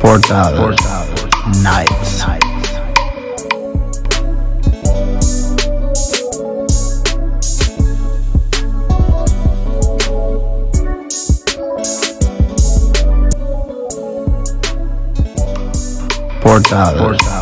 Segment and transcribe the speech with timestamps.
[0.00, 2.22] Portal, Portal Nights.
[16.40, 17.37] Portal, Portal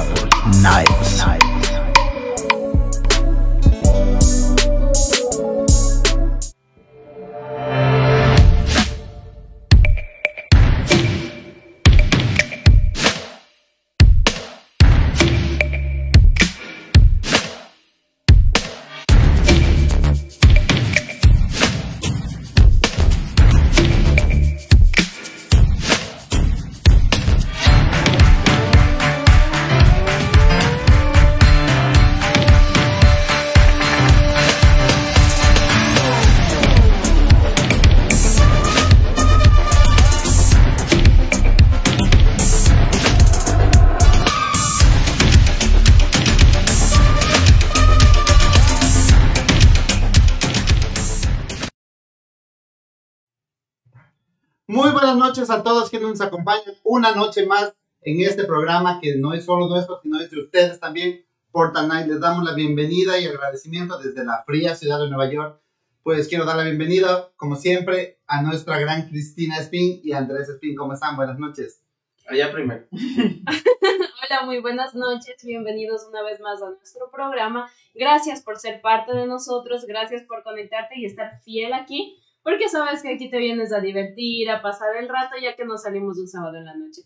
[55.86, 60.00] todos quienes nos acompañan una noche más en este programa que no es solo nuestro,
[60.02, 61.24] sino es de ustedes también.
[61.52, 65.60] Portal Night, les damos la bienvenida y agradecimiento desde la fría ciudad de Nueva York.
[66.02, 70.74] Pues quiero dar la bienvenida, como siempre, a nuestra gran Cristina Spin y Andrés Spin.
[70.74, 71.14] ¿Cómo están?
[71.14, 71.82] Buenas noches.
[72.28, 72.86] Allá primero.
[72.90, 75.36] Hola, muy buenas noches.
[75.44, 77.70] Bienvenidos una vez más a nuestro programa.
[77.94, 79.84] Gracias por ser parte de nosotros.
[79.86, 82.20] Gracias por conectarte y estar fiel aquí.
[82.46, 85.82] Porque sabes que aquí te vienes a divertir, a pasar el rato, ya que nos
[85.82, 87.02] salimos un sábado en la noche.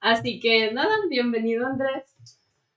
[0.00, 2.16] Así que nada, bienvenido Andrés.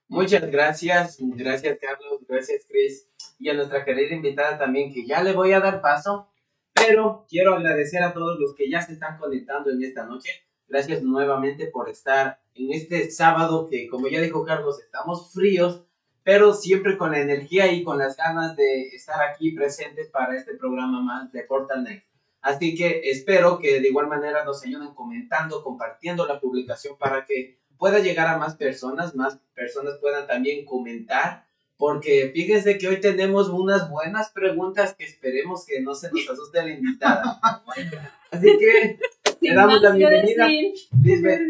[0.10, 1.16] Muchas gracias.
[1.22, 2.20] Gracias, Carlos.
[2.28, 3.08] Gracias, Chris.
[3.40, 6.28] Y a nuestra querida invitada también, que ya le voy a dar paso.
[6.74, 10.32] Pero quiero agradecer a todos los que ya se están conectando en esta noche.
[10.68, 15.86] Gracias nuevamente por estar en este sábado que, como ya dijo Carlos, estamos fríos,
[16.24, 20.56] pero siempre con la energía y con las ganas de estar aquí presentes para este
[20.56, 22.08] programa más de Portal Next.
[22.42, 27.60] Así que espero que de igual manera nos ayuden comentando, compartiendo la publicación para que
[27.78, 31.46] pueda llegar a más personas, más personas puedan también comentar,
[31.78, 36.62] porque fíjense que hoy tenemos unas buenas preguntas que esperemos que no se nos asuste
[36.64, 37.40] la invitada.
[38.32, 39.00] Así que
[39.40, 40.48] le damos la bienvenida.
[41.02, 41.42] Lisbeth.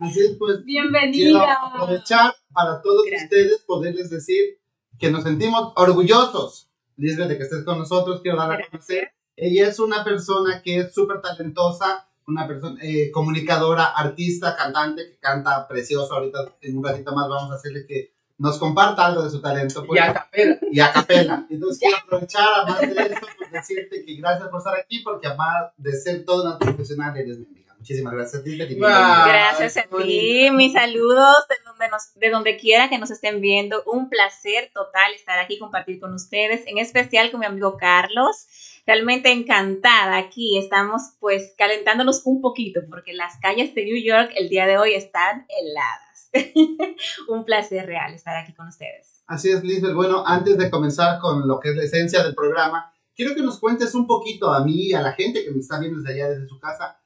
[0.00, 1.54] Así es, pues quiero Bienvenida.
[1.54, 3.24] aprovechar para todos Gracias.
[3.24, 4.58] ustedes poderles decir
[4.98, 8.20] que nos sentimos orgullosos, Lisbeth, de que estés con nosotros.
[8.22, 9.08] Quiero dar a conocer.
[9.36, 15.18] Ella es una persona que es súper talentosa, una persona eh, comunicadora, artista, cantante, que
[15.18, 16.14] canta precioso.
[16.14, 19.84] Ahorita, en un ratito más, vamos a hacerle que nos comparta algo de su talento.
[19.86, 20.58] pues, Y a capela.
[20.72, 21.46] y a capela.
[21.50, 25.72] Entonces quiero aprovechar, además de eso, pues decirte que gracias por estar aquí, porque además
[25.76, 27.57] de ser toda una profesional, eres mi.
[27.78, 28.88] Muchísimas gracias, Lisbeth, y Wow.
[28.88, 33.82] Gracias a ti, mis saludos de donde, nos, de donde quiera que nos estén viendo.
[33.86, 38.46] Un placer total estar aquí, compartir con ustedes, en especial con mi amigo Carlos.
[38.84, 40.58] Realmente encantada aquí.
[40.58, 44.94] Estamos pues calentándonos un poquito porque las calles de New York el día de hoy
[44.94, 46.30] están heladas.
[47.28, 49.22] un placer real estar aquí con ustedes.
[49.26, 49.94] Así es, Lisbeth.
[49.94, 53.60] Bueno, antes de comenzar con lo que es la esencia del programa, quiero que nos
[53.60, 56.30] cuentes un poquito a mí y a la gente que me está viendo desde allá,
[56.30, 56.98] desde su casa.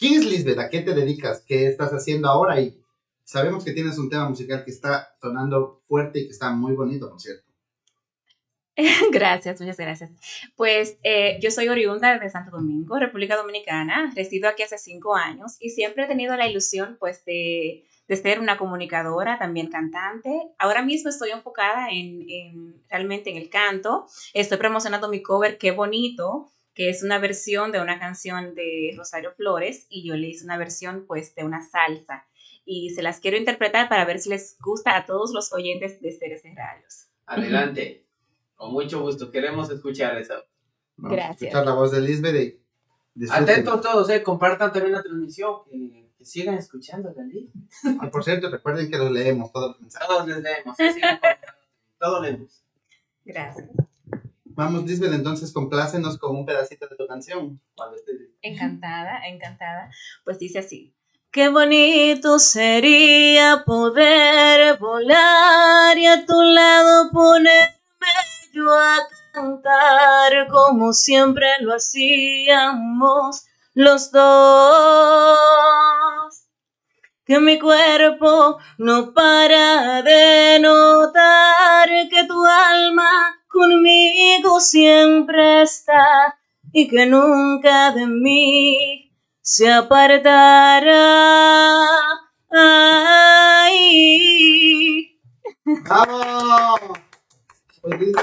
[0.00, 0.58] ¿Quién es Lisbeth?
[0.58, 1.44] ¿A qué te dedicas?
[1.46, 2.60] ¿Qué estás haciendo ahora?
[2.60, 2.82] Y
[3.22, 7.08] sabemos que tienes un tema musical que está sonando fuerte y que está muy bonito,
[7.08, 7.46] por cierto.
[9.12, 10.10] Gracias, muchas gracias.
[10.56, 14.12] Pues eh, yo soy oriunda de Santo Domingo, República Dominicana.
[14.14, 18.40] Resido aquí hace cinco años y siempre he tenido la ilusión, pues, de, de ser
[18.40, 20.30] una comunicadora, también cantante.
[20.58, 24.06] Ahora mismo estoy enfocada en, en- realmente en el canto.
[24.34, 29.32] Estoy promocionando mi cover Qué bonito, que es una versión de una canción de Rosario
[29.32, 32.26] Flores y yo le hice una versión, pues, de una salsa.
[32.64, 36.12] Y se las quiero interpretar para ver si les gusta a todos los oyentes de
[36.12, 37.06] Ceres en Radios.
[37.26, 38.06] Adelante.
[38.54, 39.30] Con mucho gusto.
[39.30, 40.34] Queremos escuchar eso.
[40.96, 41.42] Vamos a Gracias.
[41.42, 42.60] escuchar la voz de Lisbeth y
[43.14, 43.42] disfruten.
[43.44, 44.22] Atentos todos, eh.
[44.22, 45.64] Compartan también la transmisión.
[45.70, 47.50] Que, que sigan escuchando, Dalí.
[48.00, 50.08] Ah, por cierto, recuerden que los leemos todos los mensajes.
[50.08, 50.76] Todos les leemos.
[50.76, 51.26] comentando.
[51.98, 52.64] Todos leemos.
[53.24, 53.68] Gracias.
[54.54, 57.60] Vamos, Lisbeth, entonces complácenos con un pedacito de tu canción.
[58.42, 59.90] Encantada, encantada.
[60.24, 60.94] Pues dice así.
[61.30, 67.70] Qué bonito sería poder volar y a tu lado ponerme
[68.52, 68.96] yo a
[69.32, 73.44] cantar como siempre lo hacíamos
[73.74, 74.30] los dos.
[77.24, 86.38] Que mi cuerpo no para de notar que tu alma conmigo siempre está
[86.72, 90.96] y que nunca de mí se apartara.
[92.50, 93.80] Ay.
[95.88, 96.80] ¡Vamos!
[97.82, 98.20] Pues dice,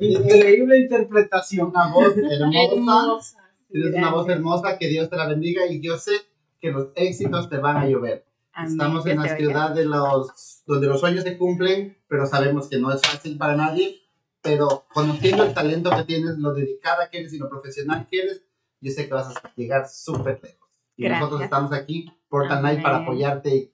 [0.00, 1.68] Increíble interpretación.
[1.68, 3.38] una voz hermosa.
[3.70, 6.12] Tienes una voz hermosa, que Dios te la bendiga y yo sé
[6.60, 8.26] que los éxitos te van a llover.
[8.52, 12.78] Amén, Estamos en la ciudad de los, donde los sueños se cumplen, pero sabemos que
[12.78, 14.00] no es fácil para nadie.
[14.42, 18.42] Pero conociendo el talento que tienes, lo dedicada que eres y lo profesional que eres,
[18.80, 20.68] yo sé que vas a llegar súper lejos.
[20.96, 21.20] Y Gracias.
[21.20, 23.72] nosotros estamos aquí, Portal Night, para apoyarte.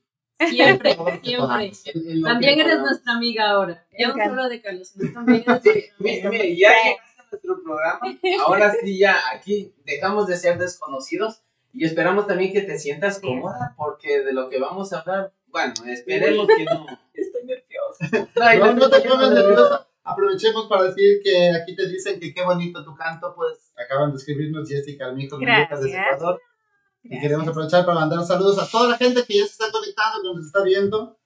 [0.50, 1.72] Siempre, siempre.
[1.94, 2.90] En- en También eres podamos.
[2.90, 3.86] nuestra amiga ahora.
[3.98, 8.00] Ya no solo de Carlos, también eres Sí, mire, mire, ya llegaste a nuestro programa.
[8.46, 11.42] Ahora sí, ya aquí dejamos de ser desconocidos
[11.72, 15.72] y esperamos también que te sientas cómoda porque de lo que vamos a hablar, bueno,
[15.86, 16.84] esperemos que no.
[17.14, 18.28] Estoy nerviosa.
[18.42, 19.86] Ay, No, no te pongas nerviosa.
[20.06, 24.18] Aprovechemos para decir que aquí te dicen que qué bonito tu canto, pues acaban de
[24.18, 25.80] escribirnos Jessica Gracias.
[25.80, 26.40] desde Ecuador.
[27.02, 27.22] Y Gracias.
[27.22, 30.36] queremos aprovechar para mandar saludos a toda la gente que ya se está conectando, que
[30.36, 31.18] nos está viendo.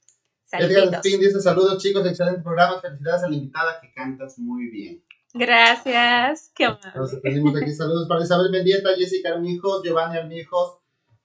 [0.52, 1.06] Edgar Saluditos.
[1.06, 5.04] Spin dice saludos chicos, excelente programa, felicidades a la invitada que cantas muy bien.
[5.34, 6.50] Gracias.
[6.54, 6.86] Qué amable.
[6.86, 10.78] Entonces tenemos aquí saludos para Isabel Mendieta, Jessica Armijos, Giovanni Armijos,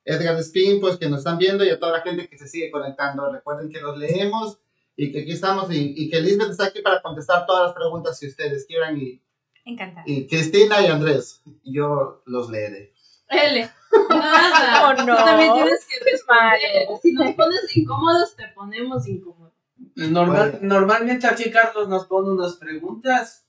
[0.03, 2.69] Edgar Spin, pues que nos están viendo y a toda la gente que se sigue
[2.69, 3.31] conectando.
[3.31, 4.59] Recuerden que los leemos
[4.95, 8.17] y que aquí estamos y, y que Lisbeth está aquí para contestar todas las preguntas
[8.17, 9.21] si ustedes quieran y,
[9.65, 10.03] Encantada.
[10.05, 12.93] y Cristina y Andrés, yo los leeré.
[13.29, 13.69] L.
[14.09, 14.87] Nada.
[14.87, 15.17] Oh, no.
[15.17, 16.87] Tú también tienes que responder.
[17.01, 19.53] Si nos pones incómodos, te ponemos incómodos.
[19.95, 23.47] Normal- normalmente aquí Carlos nos pone unas preguntas.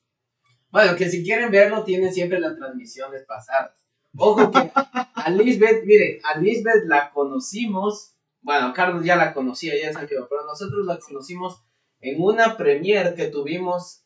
[0.71, 3.85] Bueno, que si quieren verlo, tienen siempre las transmisiones pasadas.
[4.17, 4.71] Ojo que
[5.15, 8.16] a Lisbeth, mire, a Lisbeth la conocimos.
[8.47, 11.65] Bueno, Carlos ya la conocía, ya sabe, pero nosotros la conocimos
[11.99, 14.05] en una premiere que tuvimos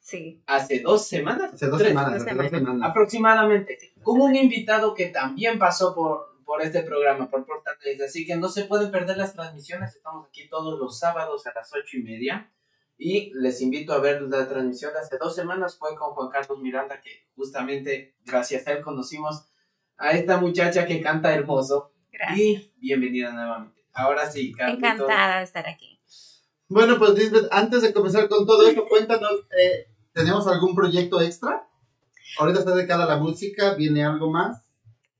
[0.00, 0.42] Sí.
[0.48, 1.54] hace dos semanas.
[1.54, 2.90] Hace dos tres, semanas, dos hace dos semanas.
[2.90, 8.00] aproximadamente, con un invitado que también pasó por, por este programa, por Portal Days.
[8.02, 9.94] Así que no se pueden perder las transmisiones.
[9.94, 12.52] Estamos aquí todos los sábados a las ocho y media.
[12.98, 15.78] Y les invito a ver la transmisión de hace dos semanas.
[15.78, 19.46] Fue con Juan Carlos Miranda, que justamente gracias a él conocimos
[19.96, 21.89] a esta muchacha que canta hermoso.
[22.12, 22.38] Gracias.
[22.38, 23.80] Y bienvenida nuevamente.
[23.92, 24.92] Ahora sí, Carlitos.
[24.92, 26.00] Encantada de estar aquí.
[26.68, 31.66] Bueno, pues Lisbeth, antes de comenzar con todo esto, cuéntanos, eh, ¿tenemos algún proyecto extra?
[32.38, 34.62] Ahorita estás dedicada a la música, ¿viene algo más?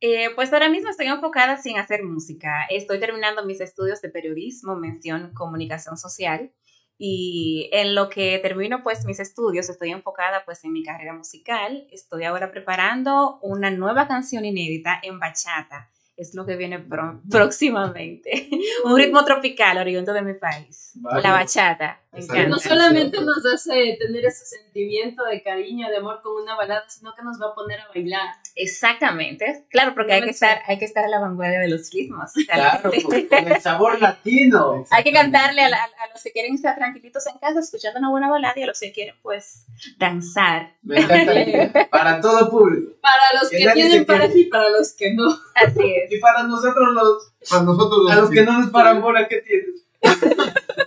[0.00, 2.66] Eh, pues ahora mismo estoy enfocada sin hacer música.
[2.70, 6.52] Estoy terminando mis estudios de periodismo, mención comunicación social.
[6.96, 11.86] Y en lo que termino pues mis estudios, estoy enfocada pues en mi carrera musical.
[11.90, 15.90] Estoy ahora preparando una nueva canción inédita en bachata.
[16.20, 16.84] Es lo que viene
[17.30, 18.50] próximamente.
[18.84, 20.92] Un ritmo tropical oriundo de mi país.
[20.96, 21.22] Vale.
[21.22, 21.98] La bachata.
[22.12, 22.46] Me encanta.
[22.46, 27.14] no solamente nos hace tener ese sentimiento de cariño, de amor con una balada, sino
[27.14, 28.34] que nos va a poner a bailar.
[28.56, 29.64] Exactamente.
[29.70, 32.32] Claro, porque hay que estar, hay que estar a la vanguardia de los ritmos.
[32.50, 34.84] Claro, con, con el sabor latino.
[34.90, 38.10] Hay que cantarle a, la- a los que quieren estar tranquilitos en casa escuchando una
[38.10, 39.66] buena balada y a los que quieren pues
[39.98, 40.74] danzar.
[40.82, 41.88] Me encanta.
[41.90, 42.92] Para todo público.
[43.00, 45.28] Para los Que que tienen pareja y para los que no.
[45.54, 46.12] Así es.
[46.12, 49.40] Y para nosotros los, Para nosotros los, a los que no nos paran bola, ¿qué
[49.42, 49.84] tienes?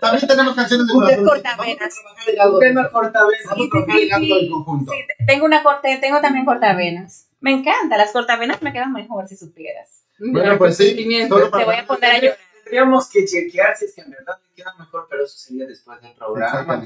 [0.02, 1.26] También tenemos canciones de Un corazón.
[1.26, 1.94] cortavenas.
[2.52, 3.44] Un tema cortavenas.
[3.46, 4.92] Vamos a trabajar en conjunto.
[4.92, 7.28] Sí, te- tengo una corte, tengo también cortavenas.
[7.44, 10.06] Me encanta, las cortavenas me quedan mejor si supieras.
[10.18, 10.96] Bueno, pues sí,
[11.28, 12.38] solo para- Te voy a poner a llorar.
[12.64, 16.02] Tendríamos que chequear si es que en verdad me queda mejor, pero eso sería después
[16.02, 16.86] del programa.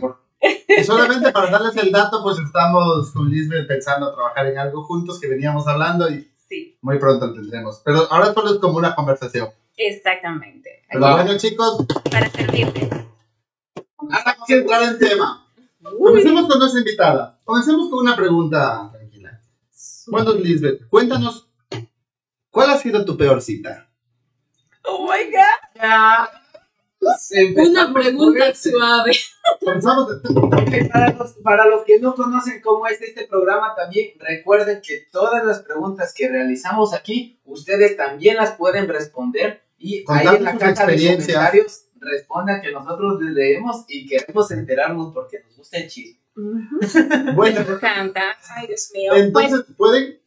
[0.67, 5.19] Y solamente para darles el dato, pues estamos con Lisbeth pensando trabajar en algo juntos
[5.19, 7.81] que veníamos hablando y Sí, muy pronto lo tendremos.
[7.85, 9.49] Pero ahora solo es como una conversación.
[9.75, 10.83] exactamente.
[10.89, 11.11] Pero Wow.
[11.17, 12.89] bueno, chicos, Para servirte.
[13.99, 15.47] ahora vamos a entrar en tema.
[15.97, 17.39] Comencemos con nuestra invitada.
[17.43, 18.91] Comencemos con una pregunta.
[20.07, 21.49] Bueno, Lisbeth, cuéntanos,
[22.49, 23.89] ¿cuál ha sido tu peor cita?
[24.83, 25.75] Oh my god.
[25.75, 26.29] Ya.
[27.57, 29.11] Una pregunta suave.
[29.59, 30.85] Comenzamos de...
[30.85, 35.45] Para los, para los que no conocen cómo es este programa, también recuerden que todas
[35.45, 40.85] las preguntas que realizamos aquí, ustedes también las pueden responder y ahí en la caja
[40.85, 46.16] de comentarios respondan que nosotros les leemos y queremos enterarnos porque nos gusta el chisme.
[47.36, 48.38] Bueno, Me encanta.
[48.56, 49.12] Ay, Dios mío.
[49.12, 50.20] Pues entonces pueden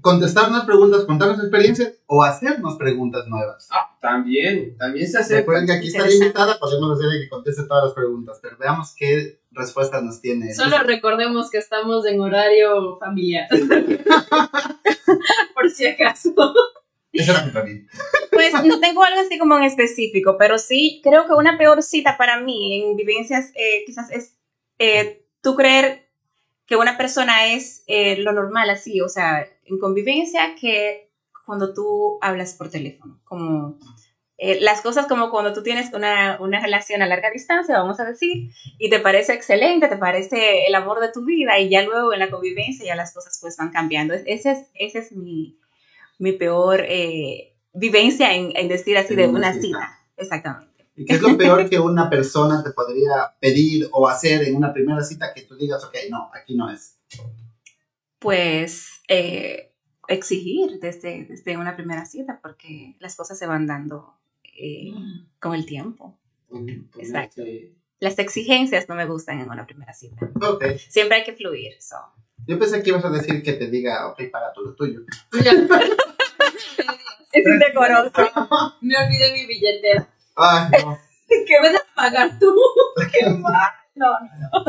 [0.00, 3.68] contestarnos preguntas, contarnos experiencias o hacernos preguntas nuevas.
[3.70, 5.36] Ah, también, también se hace.
[5.36, 9.40] Recuerden que aquí está invitada, podemos hacerle que conteste todas las preguntas, pero veamos qué
[9.52, 10.52] respuestas nos tiene.
[10.52, 13.48] Solo recordemos que estamos en horario familiar.
[15.54, 16.34] Por si acaso.
[17.12, 17.86] Esa era también.
[18.32, 22.16] Pues no tengo algo así como en específico, pero sí creo que una peor cita
[22.16, 24.36] para mí en vivencias eh, quizás es
[24.78, 26.08] eh, tú creer
[26.66, 31.10] que una persona es eh, lo normal así, o sea, en convivencia que
[31.44, 33.78] cuando tú hablas por teléfono, como
[34.38, 38.04] eh, las cosas como cuando tú tienes una, una, relación a larga distancia, vamos a
[38.04, 42.12] decir, y te parece excelente, te parece el amor de tu vida, y ya luego
[42.12, 44.14] en la convivencia ya las cosas pues van cambiando.
[44.14, 45.58] Ese es, ese es mi,
[46.18, 50.00] mi peor eh, vivencia en, en, decir así de una cita.
[50.16, 50.71] Exactamente.
[50.94, 54.72] ¿Y qué es lo peor que una persona te podría pedir o hacer en una
[54.72, 56.98] primera cita que tú digas, ok, no, aquí no es?
[58.18, 59.72] Pues eh,
[60.08, 64.18] exigir desde, desde una primera cita, porque las cosas se van dando
[64.56, 64.92] eh,
[65.40, 66.18] con el tiempo.
[66.98, 67.42] Exacto.
[67.98, 70.30] Las exigencias no me gustan en una primera cita.
[70.42, 70.64] Ok.
[70.88, 71.80] Siempre hay que fluir.
[71.80, 71.96] so.
[72.46, 75.00] Yo pensé que ibas a decir que te diga, ok, para tú lo tuyo.
[77.32, 78.12] Es indecoroso.
[78.80, 80.08] Me olvidé mi billetera.
[80.36, 80.98] Ay, no.
[81.46, 82.54] ¿Qué vas a pagar tú?
[83.12, 83.26] Qué.
[83.30, 83.50] No,
[83.94, 84.64] no.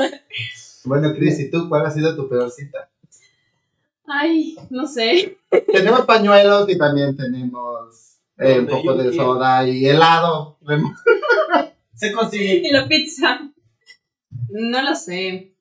[0.85, 2.89] Bueno, Cris, ¿y tú cuál ha sido tu peor cita?
[4.05, 5.37] Ay, no sé.
[5.71, 10.57] Tenemos pañuelos y también tenemos eh, un poco de soda y helado.
[11.95, 12.55] Se consigue.
[12.67, 13.49] Y la pizza.
[14.49, 15.53] No lo sé.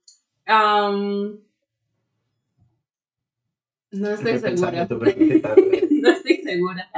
[3.93, 4.89] No estoy segura.
[4.89, 6.91] No estoy segura.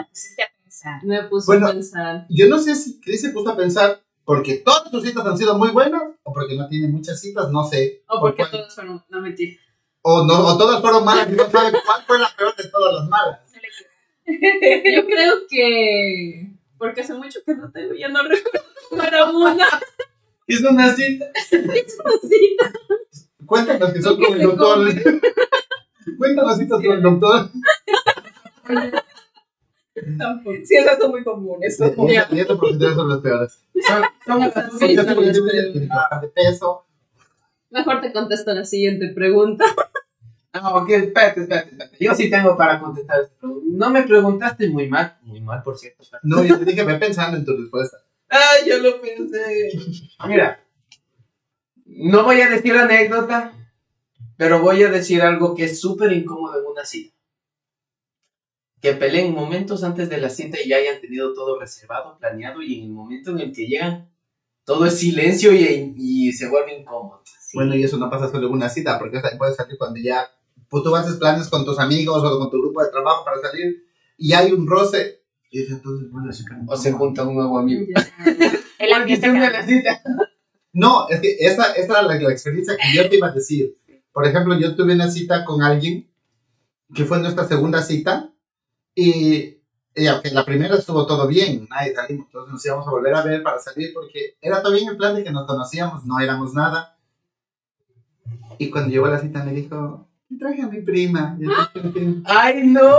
[0.84, 1.04] Pensar.
[1.04, 2.26] Me puse Bueno, a pensar.
[2.28, 5.56] Yo no sé si Cris se puso a pensar porque todas tus citas han sido
[5.56, 8.02] muy buenas o porque no tiene muchas citas, no sé.
[8.06, 9.02] O por porque todos fueron.
[9.08, 9.58] No mentir.
[10.02, 12.94] O, no, o todas fueron malas y no saben cuál fue la peor de todas
[12.94, 13.40] las malas.
[14.26, 16.52] Yo creo que.
[16.76, 19.66] Porque hace mucho que no tengo, ya no recuerdo para una
[20.46, 21.32] Es una cita.
[21.48, 22.72] cita.
[23.46, 24.88] Cuéntanos que son ¿Tú qué con el doctor.
[26.18, 27.50] Cuéntanos citas con el doctor.
[30.18, 30.56] Tampoco.
[30.64, 31.22] Sí, esas son muy
[31.62, 31.66] y
[32.40, 33.64] estos porcentajes son los peores.
[33.86, 34.02] Son,
[34.40, 34.86] las las que
[36.20, 36.86] de peso.
[37.70, 39.64] Mejor te contesto la siguiente pregunta.
[40.54, 41.96] No, ok, espérate, espérate, espérate.
[41.98, 43.66] Yo sí tengo para contestar esta pregunta.
[43.72, 45.18] No me preguntaste muy mal.
[45.22, 46.04] Muy mal, por cierto.
[46.22, 47.96] No, yo te dije, ve pensando en tu respuesta.
[48.28, 49.72] Ay, yo lo pensé.
[50.28, 50.64] Mira,
[51.84, 53.52] no voy a decir anécdota,
[54.36, 57.13] pero voy a decir algo que es súper incómodo en una cita.
[58.84, 62.80] Que peleen momentos antes de la cita y ya hayan tenido todo reservado, planeado, y
[62.80, 64.10] en el momento en el que llegan,
[64.66, 67.22] todo es silencio y, y se vuelve incómodo.
[67.24, 67.56] Sí.
[67.56, 70.28] Bueno, y eso no pasa solo en una cita, porque puede salir cuando ya
[70.68, 73.86] pues, tú haces planes con tus amigos o con tu grupo de trabajo para salir
[74.18, 75.22] y hay un roce.
[75.50, 77.86] Y dices, entonces, bueno, se O se junta un nuevo amigo.
[78.78, 80.02] El ambiente de la cita.
[80.74, 83.76] No, es que esa, esa era la, la experiencia que yo te iba a decir.
[84.12, 86.10] Por ejemplo, yo tuve una cita con alguien
[86.94, 88.33] que fue nuestra segunda cita
[88.94, 89.58] y,
[89.94, 93.22] y aunque la primera estuvo todo bien, nadie salimos, entonces nos íbamos a volver a
[93.22, 96.54] ver para salir porque era todo bien el plan de que nos conocíamos, no éramos
[96.54, 96.96] nada.
[98.58, 101.36] Y cuando llegó la cita me dijo, "Te traje a mi prima.
[101.40, 101.50] Y yo
[101.82, 102.90] dije, ¡Ay, no!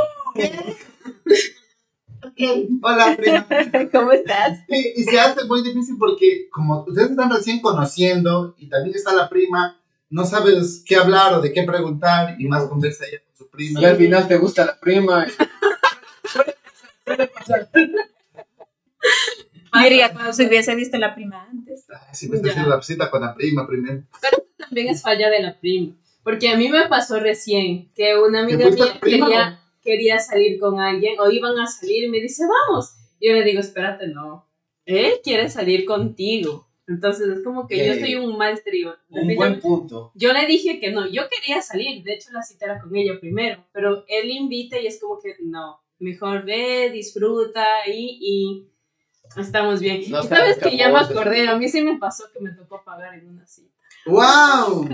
[2.82, 3.48] Hola, prima.
[3.92, 4.60] ¿Cómo estás?
[4.68, 9.14] Y, y se hace muy difícil porque como ustedes están recién conociendo y también está
[9.14, 13.36] la prima, no sabes qué hablar o de qué preguntar y más conversa ella con
[13.36, 13.80] su prima.
[13.80, 15.26] Y al final te gusta la prima.
[16.28, 17.70] Suele pasar.
[19.74, 21.86] Yo diría como si hubiese visto la prima antes.
[21.90, 24.04] Ay, si me está haciendo la cita con la prima primero.
[24.58, 25.96] También es falla de la prima.
[26.24, 30.80] Porque a mí me pasó recién que una amiga mía prima, quería, quería salir con
[30.80, 32.96] alguien o iban a salir y me dice, vamos.
[33.20, 34.50] Y yo le digo, espérate, no.
[34.86, 36.68] Él quiere salir contigo.
[36.88, 38.96] Entonces es como que yo Eh, soy un mal trío.
[39.10, 40.12] Un buen punto.
[40.16, 43.20] Yo le dije que no, yo quería salir, de hecho la cita era con ella
[43.20, 49.80] primero, pero él invita y es como que no, mejor ve, disfruta y, y estamos
[49.82, 50.04] bien.
[50.10, 52.84] No y sabes que ya me acordé, a mí sí me pasó que me tocó
[52.86, 53.74] pagar en una cita.
[54.06, 54.88] ¡Wow!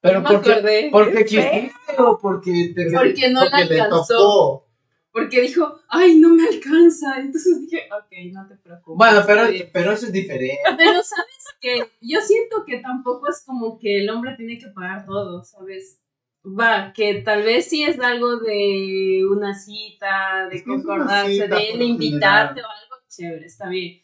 [0.00, 0.52] Pero me ¿por qué?
[0.52, 0.88] acordé.
[0.90, 4.14] ¿Porque quisiste o porque te Porque no Porque la alcanzó.
[4.16, 4.66] tocó.
[5.12, 7.18] Porque dijo, ay, no me alcanza.
[7.18, 8.98] Entonces dije, ok, no te preocupes.
[8.98, 9.70] Bueno, pero, está bien".
[9.72, 10.58] pero eso es diferente.
[10.76, 15.06] Pero sabes que yo siento que tampoco es como que el hombre tiene que pagar
[15.06, 16.00] todo, ¿sabes?
[16.46, 21.82] Va, que tal vez sí es algo de una cita, de concordarse, cita, de él
[21.82, 24.00] invitarte o algo chévere, está bien.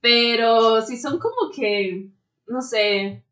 [0.00, 2.10] Pero si son como que,
[2.48, 3.24] no sé,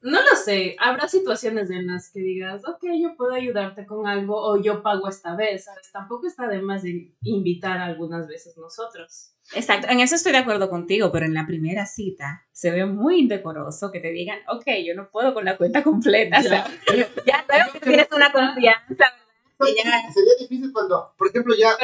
[0.00, 4.36] no lo sé, habrá situaciones en las que digas, ok, yo puedo ayudarte con algo
[4.36, 5.90] o yo pago esta vez, ¿sabes?
[5.92, 9.33] Tampoco está de más de invitar algunas veces nosotros.
[9.52, 13.20] Exacto, en eso estoy de acuerdo contigo, pero en la primera cita se ve muy
[13.20, 16.40] indecoroso que te digan, ok, yo no puedo con la cuenta completa.
[16.40, 16.66] O sea,
[17.26, 18.96] ya veo que tienes una confianza.
[18.96, 20.12] Ya.
[20.12, 21.76] Sería difícil cuando, por ejemplo, ya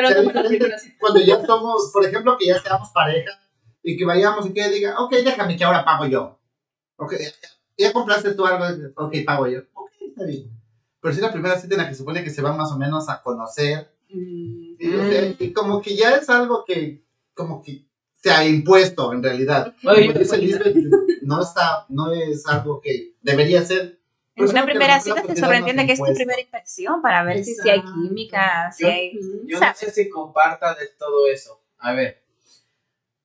[0.98, 3.30] cuando ya somos, por ejemplo, que ya seamos pareja
[3.82, 6.38] y que vayamos y que diga, ok, déjame que ahora pago yo.
[6.96, 7.30] Ok, ya,
[7.78, 8.64] ya compraste tú algo,
[8.96, 9.60] ok, pago yo.
[9.74, 10.50] Ok, está bien.
[11.00, 12.76] Pero si la primera cita en la que se supone que se van más o
[12.78, 17.04] menos a conocer Mm, Sí, o sea, y como que ya es algo que,
[17.40, 19.75] como que se ha impuesto en realidad.
[19.85, 20.76] Oye, Como dice Lisbeth,
[21.23, 23.99] no está, no es algo que debería ser.
[24.37, 27.68] En una primera cita se sobreentiende que es tu primera impresión para ver si, si
[27.68, 28.00] hay Exacto.
[28.02, 29.18] química, si Yo- hay...
[29.47, 29.78] Yo no ¿sabes?
[29.78, 31.62] sé si comparta de todo eso.
[31.78, 32.23] A ver,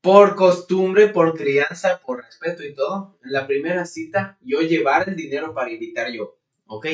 [0.02, 5.16] por costumbre, por crianza, por respeto y todo, en la primera cita yo llevar el
[5.16, 6.88] dinero para invitar yo, ¿ok?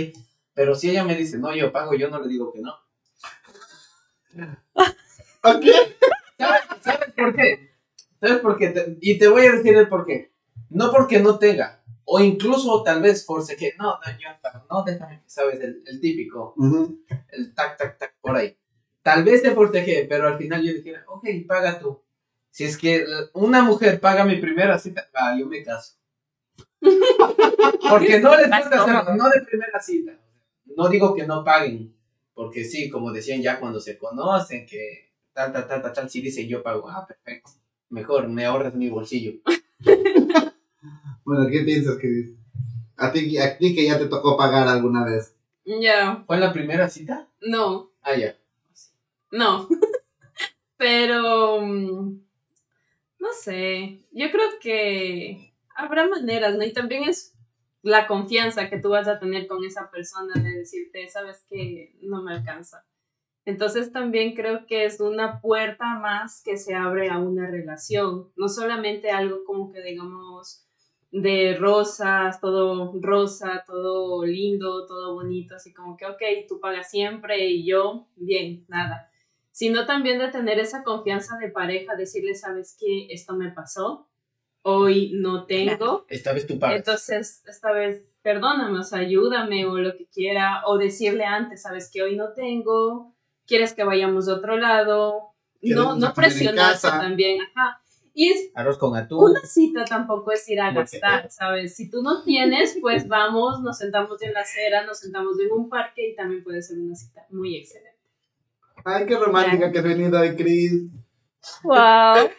[0.53, 2.73] Pero si ella me dice, no, yo pago, yo no le digo que no.
[5.43, 5.65] Ok.
[6.41, 7.71] ¿Sabes, sabes por qué?
[8.19, 8.69] ¿Sabes por qué?
[8.69, 10.31] Te- y te voy a decir el por qué.
[10.69, 14.29] No porque no tenga, o incluso tal vez force que, no, no, yo
[14.69, 15.59] no, déjame, ¿sabes?
[15.59, 16.55] El, el típico,
[17.31, 18.55] el tac, tac, tac, por ahí.
[19.01, 22.01] Tal vez te forcejé, pero al final yo dijera, ok, paga tú.
[22.51, 25.95] Si es que una mujer paga mi primera cita, ah, yo me caso.
[27.89, 30.13] Porque no les gusta hacerlo, no de primera cita.
[30.77, 31.93] No digo que no paguen,
[32.33, 36.21] porque sí, como decían ya cuando se conocen, que tal, tal, tal, tal, tal, si
[36.21, 37.51] dicen yo pago, ah, perfecto.
[37.89, 39.33] Mejor, me ahorras mi bolsillo.
[41.23, 42.33] Bueno, ¿qué piensas que
[42.97, 45.35] a ti, a ti que ya te tocó pagar alguna vez?
[45.65, 47.27] Ya, ¿Fue la primera cita?
[47.41, 48.35] no, Ah, ya.
[49.31, 49.67] no.
[50.77, 52.19] Pero, mm,
[53.19, 56.63] no sé, yo creo que habrá maneras, ¿no?
[56.63, 57.35] Y también es
[57.83, 62.23] la confianza que tú vas a tener con esa persona de decirte, sabes que no
[62.23, 62.83] me alcanza.
[63.45, 68.47] Entonces también creo que es una puerta más que se abre a una relación, no
[68.47, 70.67] solamente algo como que digamos
[71.11, 77.47] de rosas, todo rosa, todo lindo, todo bonito, así como que, ok, tú pagas siempre
[77.47, 79.09] y yo, bien, nada.
[79.51, 84.07] Sino también de tener esa confianza de pareja, decirle, sabes que esto me pasó,
[84.61, 86.77] hoy no tengo, Esta vez tú pagas.
[86.77, 91.91] entonces, esta vez, perdóname, o sea, ayúdame o lo que quiera, o decirle antes, sabes
[91.91, 93.13] que hoy no tengo,
[93.51, 97.81] quieres que vayamos a otro lado, no, no presionarse también, ajá.
[98.13, 99.31] Y es Arroz con atún.
[99.31, 101.75] una cita tampoco es ir a Porque- gastar, ¿sabes?
[101.75, 105.69] Si tú no tienes, pues vamos, nos sentamos en la acera, nos sentamos en un
[105.69, 107.99] parque y también puede ser una cita muy excelente.
[108.85, 110.73] Ay, qué romántica que has venido hoy, Cris.
[111.63, 111.75] ¡Wow!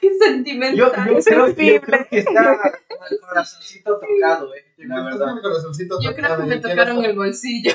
[0.03, 0.77] Yo, Sentimental.
[0.77, 2.47] yo, creo, yo creo que está
[2.89, 4.65] con el corazoncito tocado, eh.
[4.79, 5.27] La verdad.
[5.27, 7.73] con el corazoncito Yo creo tocado, que me yo tocaron el bolsillo.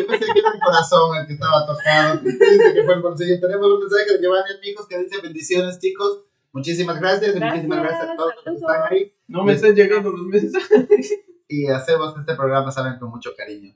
[0.00, 2.20] Yo pensé que era el corazón el que estaba tocado.
[2.22, 3.40] Dice que fue el bolsillo.
[3.40, 6.24] Tenemos un mensaje de Giovanni amigos que dice bendiciones, chicos.
[6.52, 7.36] Muchísimas gracias.
[7.36, 9.12] y Muchísimas Gracias, gracias a todos los que están ahí.
[9.26, 11.10] No me están llegando los mensajes.
[11.48, 13.74] Y hacemos este programa, saben, con mucho cariño.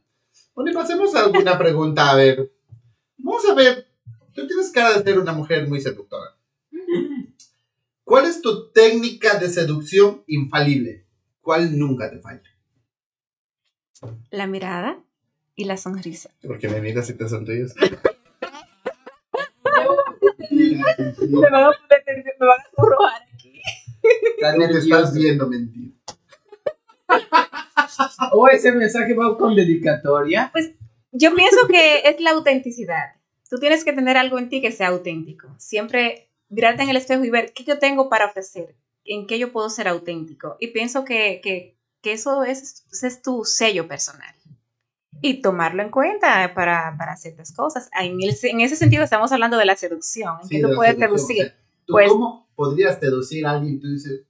[0.54, 2.10] Bueno, y pasemos a alguna pregunta.
[2.10, 2.50] A ver,
[3.18, 3.86] vamos a ver.
[4.34, 6.36] Tú tienes cara de ser una mujer muy seductora.
[8.04, 11.06] ¿Cuál es tu técnica de seducción infalible?
[11.40, 12.42] ¿Cuál nunca te falla?
[14.30, 15.02] La mirada
[15.58, 16.30] y la sonrisa.
[16.46, 17.74] Porque me miras y te sonríes.
[20.50, 23.60] Me van a me van a robar aquí.
[24.00, 25.94] Tú te estás viendo mentir.
[28.32, 30.52] O ese mensaje va con dedicatoria.
[31.10, 33.16] Yo pienso que es la autenticidad.
[33.50, 35.52] Tú tienes que tener algo en ti que sea auténtico.
[35.58, 39.50] Siempre mirarte en el espejo y ver qué yo tengo para ofrecer, en qué yo
[39.50, 40.56] puedo ser auténtico.
[40.60, 44.37] Y pienso que, que, que eso es, ese es tu sello personal.
[45.20, 47.90] Y tomarlo en cuenta para, para ciertas cosas.
[48.00, 51.36] En, ese sentido estamos hablando de la seducción, en Sí, que de tú puedes seducción,
[51.38, 53.80] sea, ¿Tú Pues- cómo podrías seducir a alguien?
[53.80, 54.22] Tú dices,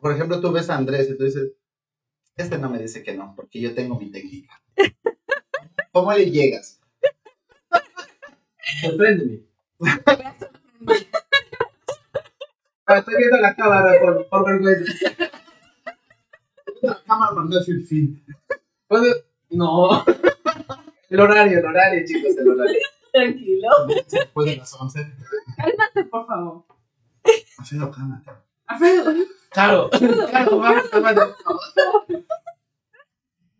[0.00, 1.52] por ejemplo, tú ves a Andrés y tú dices,
[2.36, 4.60] este no me dice que no, porque yo tengo mi técnica.
[5.92, 6.80] ¿Cómo le llegas?
[8.82, 9.40] Sorpréndeme.
[12.88, 14.92] Estoy viendo la cámara por, por vergüenza.
[16.82, 18.22] La cámara mandó decir sí.
[18.86, 20.04] ¿Puedo- No.
[21.08, 22.80] El horario, el horario, chicos, el horario.
[23.12, 23.68] Tranquilo.
[24.10, 25.06] Después de las 11.
[25.56, 26.64] Cálmate, por favor.
[27.58, 28.30] Alfredo, cálmate.
[29.50, 31.36] Claro, claro, vamos, vamos.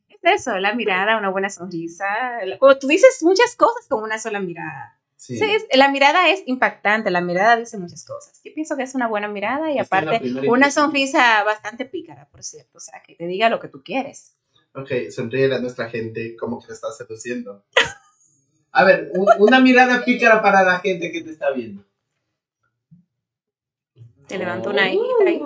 [0.09, 2.05] Es eso, la mirada, una buena sonrisa.
[2.59, 4.99] O tú dices muchas cosas con una sola mirada.
[5.15, 5.39] Sí.
[5.39, 8.41] Sí, la mirada es impactante, la mirada dice muchas cosas.
[8.45, 12.79] Yo pienso que es una buena mirada y aparte una sonrisa bastante pícara, por cierto,
[12.79, 14.37] o sea, que te diga lo que tú quieres.
[14.77, 17.65] Ok, sonríe a nuestra gente como que le estás seduciendo.
[18.73, 21.83] A ver, un- una mirada pícara para la gente que te está viendo.
[24.29, 25.41] Te levanto una hijita ahí.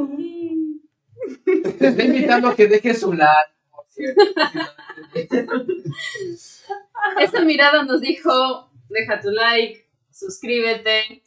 [1.78, 4.22] Te estoy invitando a que dejes su like, por cierto.
[7.20, 11.22] Esta mirada nos dijo, deja tu like, suscríbete,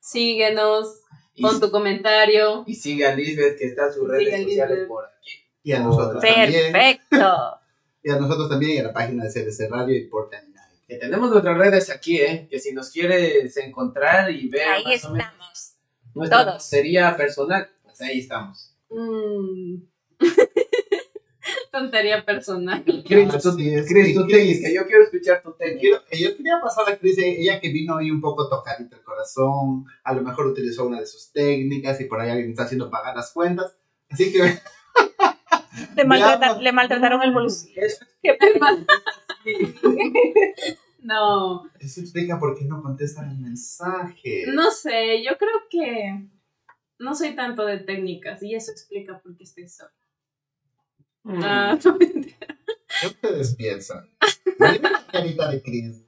[0.00, 1.02] síguenos,
[1.34, 2.64] Y, pon tu comentario.
[2.66, 4.88] y sigue a Lisbeth, que está en sus redes sociales Lisbeth.
[4.88, 5.32] por aquí.
[5.66, 6.72] Y a nosotros también.
[6.72, 7.60] Perfecto.
[8.04, 10.84] Y a nosotros también y a la página de CDC Radio y Porta Night.
[10.86, 12.46] Que tenemos nuestras redes aquí, ¿eh?
[12.48, 15.76] Que si nos quieres encontrar y ver Ahí más o menos estamos.
[16.14, 16.62] nuestra todos.
[16.64, 18.76] sería personal, pues ahí estamos.
[18.90, 19.78] Mm.
[21.72, 22.84] Tontería personal.
[22.84, 23.86] Cris, tu, es.
[23.86, 24.16] Tu Cris.
[24.28, 25.80] técnica, yo quiero escuchar tu técnica.
[25.80, 28.96] Quiero- eh, yo quería pasar a Cris, eh, ella que vino hoy un poco tocadita
[28.96, 32.62] el corazón, a lo mejor utilizó una de sus técnicas y por ahí alguien está
[32.62, 33.76] haciendo pagar las cuentas.
[34.08, 34.38] Así que
[35.96, 36.62] Le, maltrata- Veamos.
[36.62, 37.82] le maltrataron el bolsillo.
[38.22, 38.38] Qué.
[41.02, 44.44] No, eso explica por qué no contestan el mensaje.
[44.52, 46.28] no sé, yo creo que
[46.98, 49.92] no soy tanto de técnicas y eso explica por qué estoy sola.
[51.22, 51.40] Mm.
[51.44, 51.98] Ah, no.
[51.98, 54.10] ¿Qué ustedes piensan?
[54.58, 56.02] La carita de Cris.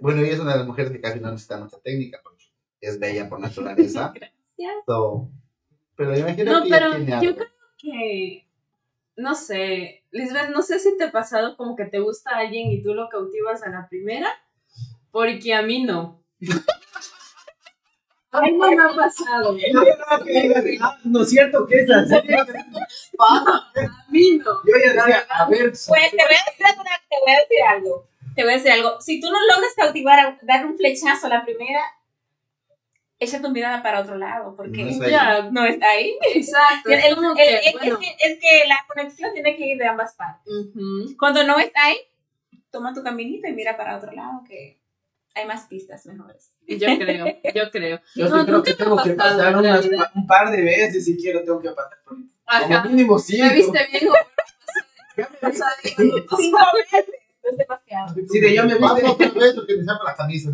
[0.00, 2.46] Bueno, ella es una de las mujeres que casi no necesita mucha técnica porque
[2.80, 4.14] es bella por naturaleza.
[4.86, 5.30] So,
[5.94, 7.34] pero yo imagino No, que ella pero tiene yo algo.
[7.36, 7.48] creo
[7.78, 8.46] que,
[9.16, 12.82] no sé, Lisbeth, no sé si te ha pasado como que te gusta alguien y
[12.82, 14.28] tú lo cautivas a la primera,
[15.10, 16.22] porque a mí no.
[18.30, 19.56] A mí no me ha pasado.
[21.04, 22.14] No es cierto que es así.
[23.18, 23.72] A
[24.10, 24.52] mí no.
[24.64, 26.66] Yo ya decía, a ver, Pues te voy a decir
[27.08, 28.06] te voy a decir algo.
[28.36, 29.00] Te voy a decir algo.
[29.00, 31.80] Si tú no logras cautivar, a- dar un flechazo a la primera,
[33.20, 35.10] echa tu mirada para otro lado, porque No es ahí.
[35.10, 36.16] Ya, no está ahí.
[36.34, 36.90] exacto.
[36.90, 39.66] El- Es el- como el- que, es, bueno, que, es que la conexión tiene que
[39.66, 40.52] ir de ambas partes.
[41.18, 41.96] Cuando no está ahí,
[42.70, 44.78] toma tu caminito y mira para otro lado, que
[45.34, 46.52] hay más pistas mejores.
[46.66, 48.00] Yo creo, yo creo.
[48.14, 51.42] yo sí creo que me tengo que pasar unas- un par de veces si quiero,
[51.44, 52.82] tengo que pasar por Ajá.
[52.82, 53.54] como mínimo ¿Me cinco.
[53.54, 54.14] viste bien o?
[56.36, 57.06] Cinco veces,
[57.42, 58.14] no es demasiado.
[58.30, 60.50] Sí, de ya me Paso otra vez porque me saco la camisa.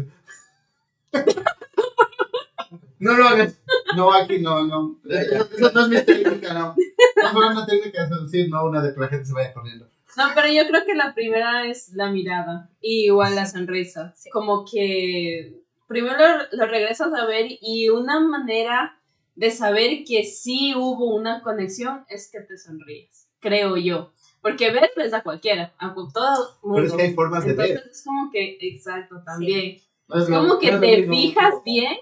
[2.98, 3.60] No lo hagas.
[3.96, 5.00] No, aquí no, no.
[5.08, 6.74] Esa no es mi técnica, no.
[7.22, 9.88] No fue una técnica de seducir, no una de que la gente se vaya corriendo.
[10.16, 14.14] No, pero yo creo que la primera es la mirada y igual la sonrisa.
[14.16, 14.30] Sí.
[14.30, 18.98] Como que primero lo, lo regresas a ver y una manera
[19.34, 24.12] de saber que sí hubo una conexión es que te sonríes, creo yo.
[24.40, 26.76] Porque ver ves a cualquiera, a todo mundo.
[26.76, 27.90] Pero es que hay formas de Entonces ver.
[27.90, 29.78] es como que, exacto, también.
[30.06, 31.96] No es Como que es te fijas bien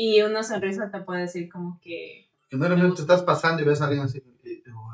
[0.00, 2.30] y una sonrisa te puede decir como que...
[2.48, 4.22] Que no realmente te estás pasando y ves a alguien así.
[4.44, 4.92] y- y- wow.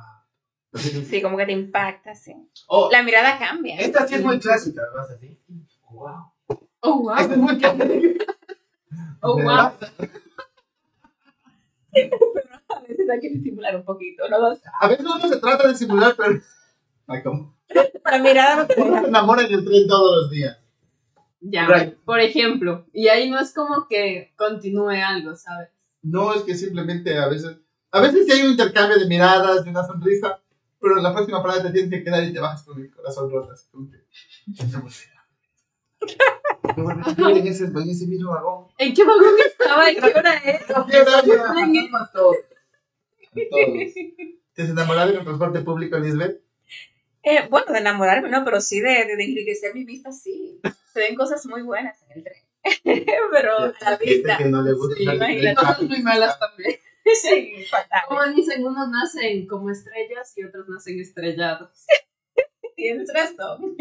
[0.72, 2.34] Así que- Sí, como que te impacta, sí.
[2.68, 3.76] Oh, La mirada cambia.
[3.76, 5.14] esta sí es muy clásica, ¿verdad?
[5.14, 5.38] Así.
[5.90, 6.32] Wow.
[6.80, 7.16] Oh, wow.
[7.18, 8.24] Esta es muy clásica.
[9.20, 9.72] Oh, wow.
[12.68, 14.36] A veces hay que disimular un poquito, ¿no?
[14.80, 16.40] A veces no se trata de simular, pero.
[17.06, 17.54] Ay, ¿cómo?
[18.04, 20.58] La mirada no Uno se enamora en el tren todos los días.
[21.46, 21.94] Ya, Right.
[22.04, 22.86] por ejemplo.
[22.92, 25.68] Y ahí no es como que continúe algo, ¿sabes?
[26.02, 27.58] No, es que simplemente a veces.
[27.90, 30.40] A veces sí hay un intercambio de miradas, de una sonrisa,
[30.80, 33.30] pero en la próxima parada te tienes que quedar y te bajas con el corazón
[33.30, 33.52] roto.
[33.52, 33.98] Así como que.
[34.56, 34.64] Qué
[37.40, 38.66] en ese, en ese mismo vagón.
[38.78, 39.88] ¿En qué vagón estaba?
[39.90, 40.66] ¿En qué hora es?
[42.12, 42.36] Todos.
[44.54, 46.43] ¿Te has enamorado en el transporte público, Lisbeth?
[47.24, 50.60] Eh, bueno, de enamorarme, no, pero sí de, de, de enriquecer mi vista, sí.
[50.92, 52.44] Se ven cosas muy buenas en el tren.
[53.32, 55.56] pero a la Gente vista, que no le gusta Sí, imagínate.
[55.56, 56.78] Cosas muy malas también.
[57.22, 58.02] sí, fatal.
[58.08, 61.86] Como dicen, unos nacen como estrellas y otros nacen estrellados.
[62.76, 63.76] Tienes razón.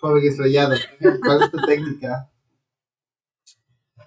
[0.00, 0.76] Joven estrellado.
[1.22, 2.30] ¿Cuál es tu técnica?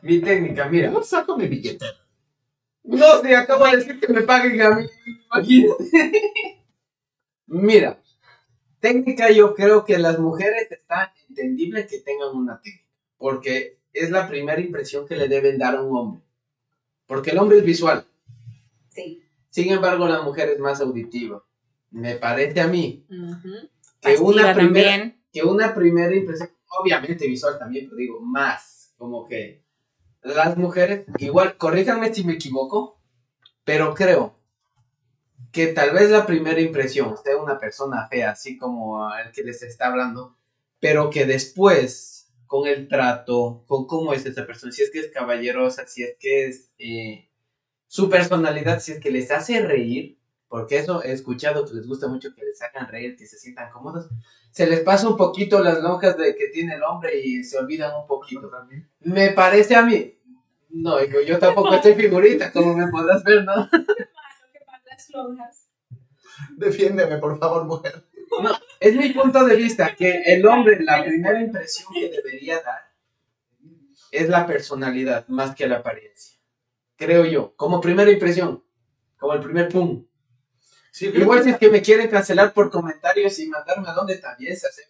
[0.02, 0.92] Mi técnica, mira.
[0.92, 1.86] Yo saco mi billete.
[2.84, 4.86] No sé, acabo de decir que me paguen a mí.
[5.26, 5.84] Imagínate.
[7.48, 8.03] Mira,
[8.84, 12.92] técnica yo creo que las mujeres está entendible que tengan una técnica.
[13.18, 16.22] Porque es la primera impresión que le deben dar a un hombre.
[17.08, 18.06] Porque el hombre es visual.
[18.90, 19.24] Sí.
[19.50, 21.42] Sin embargo, la mujer es más auditiva.
[21.92, 23.06] Me parece a mí
[24.02, 26.50] que una, primera, que una primera impresión,
[26.82, 29.64] obviamente visual también, pero digo, más, como que
[30.24, 33.00] las mujeres, igual, corríjanme si me equivoco,
[33.64, 34.43] pero creo
[35.54, 39.62] que tal vez la primera impresión sea una persona fea, así como el que les
[39.62, 40.36] está hablando,
[40.80, 45.12] pero que después, con el trato, con cómo es esa persona, si es que es
[45.12, 47.30] caballerosa, si es que es eh,
[47.86, 52.08] su personalidad, si es que les hace reír, porque eso he escuchado que les gusta
[52.08, 54.10] mucho que les hagan reír, que se sientan cómodos,
[54.50, 57.92] se les pasa un poquito las lonjas de que tiene el hombre y se olvidan
[57.96, 58.52] un poquito.
[59.02, 60.16] Me parece a mí.
[60.70, 63.70] No, digo, yo tampoco estoy figurita, como me podrás ver, ¿no?
[64.94, 65.70] Las lonjas.
[66.58, 68.06] Defiéndeme, por favor, mujer.
[68.80, 72.94] Es mi punto de vista que el hombre, la primera impresión que debería dar
[74.12, 76.40] es la personalidad más que la apariencia.
[76.96, 78.64] Creo yo, como primera impresión,
[79.18, 80.06] como el primer pum.
[80.92, 84.56] Sí, Igual si es que me quieren cancelar por comentarios y mandarme a dónde también
[84.56, 84.84] se hace.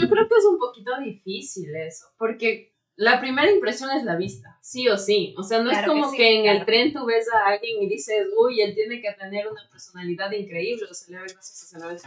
[0.00, 4.58] Yo creo que es un poquito difícil eso, porque la primera impresión es la vista,
[4.60, 5.34] sí o sí.
[5.36, 7.82] O sea, no es que como sí, que en el tren tú ves a alguien
[7.82, 11.66] y dices, uy, él tiene que tener una personalidad increíble, o se le ve gracioso,
[11.66, 12.00] se le ve...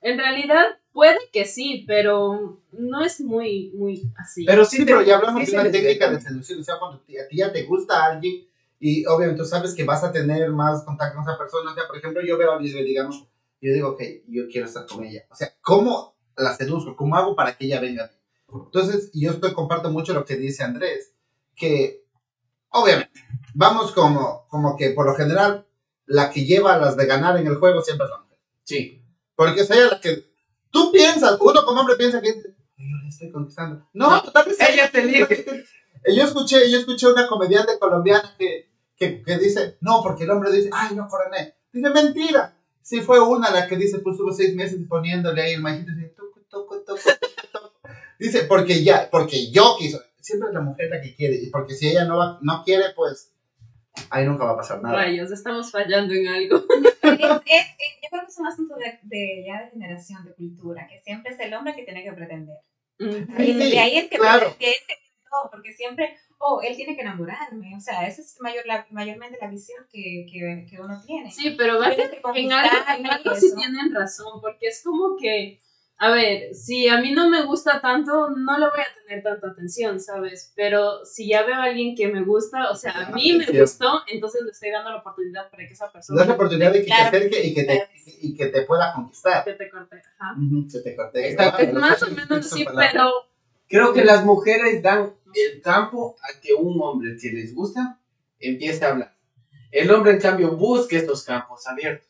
[0.00, 4.44] En realidad, puede que sí, pero no es muy, muy así.
[4.44, 6.60] Pero sí, Sí, pero ya hablamos sí de una técnica de seducción.
[6.60, 8.46] O sea, cuando a ti ya te gusta alguien
[8.78, 11.72] y obviamente tú sabes que vas a tener más contacto con esa persona.
[11.72, 13.26] O sea, por ejemplo, yo veo a Lisbeth, digamos,
[13.60, 15.24] yo digo, ok, yo quiero estar con ella.
[15.30, 16.94] O sea, ¿cómo la seduzco?
[16.94, 18.17] ¿Cómo hago para que ella venga a mí?
[18.52, 21.12] Entonces, yo estoy, comparto mucho lo que dice Andrés,
[21.54, 22.04] que
[22.70, 23.20] obviamente,
[23.54, 25.66] vamos como, como que por lo general,
[26.06, 28.38] la que lleva a las de ganar en el juego siempre es la mujer.
[28.64, 29.04] Sí.
[29.34, 30.24] Porque es ella la que
[30.70, 33.86] tú piensas, uno como hombre piensa que yo le estoy conquistando.
[33.92, 35.64] No, No, total vez ella te elige.
[36.06, 40.50] Yo escuché, yo escuché una comediante colombiana que, que, que dice, no, porque el hombre
[40.50, 41.56] dice, ay, no coroné.
[41.72, 42.56] Dice, mentira.
[42.80, 46.14] Sí fue una la que dice, pues estuvo seis meses poniéndole ahí el majito, dice,
[46.16, 47.00] toco, toco, toco.
[48.18, 50.00] Dice, porque ya, porque yo quiso.
[50.20, 52.84] Siempre es la mujer la que quiere, y porque si ella no, va, no quiere,
[52.94, 53.32] pues
[54.10, 54.96] ahí nunca va a pasar nada.
[54.96, 56.64] Rayos, estamos fallando en algo.
[57.02, 60.34] Es- es- es- yo creo que es un asunto de, de ya de generación, de
[60.34, 62.56] cultura, que siempre es el hombre que tiene que pretender.
[62.98, 63.40] Mm.
[63.42, 64.48] Y Sí, de ahí es que, claro.
[64.48, 67.74] es que viene todo, porque siempre, oh, él tiene que enamorarme.
[67.76, 71.30] O sea, esa es mayor, la, mayormente la visión que, que, que uno tiene.
[71.30, 75.60] Sí, pero Tienes que en algo, en algo sí tienen razón, porque es como que,
[76.00, 79.48] a ver, si a mí no me gusta tanto, no le voy a tener tanta
[79.48, 80.52] atención, ¿sabes?
[80.54, 83.58] Pero si ya veo a alguien que me gusta, o sea, a mí me Sí.
[83.58, 86.80] gustó, entonces le estoy dando la oportunidad para que esa persona Das la oportunidad de
[86.82, 87.88] que te acerque y que te,
[88.22, 89.44] y que te pueda conquistar.
[89.44, 90.00] que te corte.
[90.18, 90.36] Ajá.
[90.68, 91.30] Se te corte.
[91.30, 91.62] Exacto.
[91.62, 93.10] Es más o menos así, pero
[93.70, 97.98] Creo que las mujeres dan el campo a que un hombre que les gusta
[98.38, 99.14] empiece a hablar.
[99.70, 102.07] El hombre, en cambio, busca estos campos abiertos.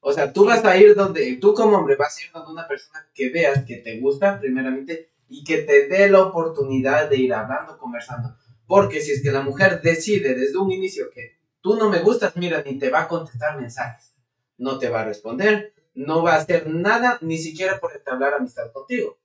[0.00, 2.68] O sea, tú vas a ir donde, tú como hombre vas a ir donde una
[2.68, 7.34] persona que veas que te gusta, primeramente, y que te dé la oportunidad de ir
[7.34, 8.36] hablando, conversando.
[8.66, 12.36] Porque si es que la mujer decide desde un inicio que tú no me gustas,
[12.36, 14.14] mira, ni te va a contestar mensajes,
[14.56, 18.70] no te va a responder, no va a hacer nada, ni siquiera por entablar amistad
[18.72, 19.18] contigo.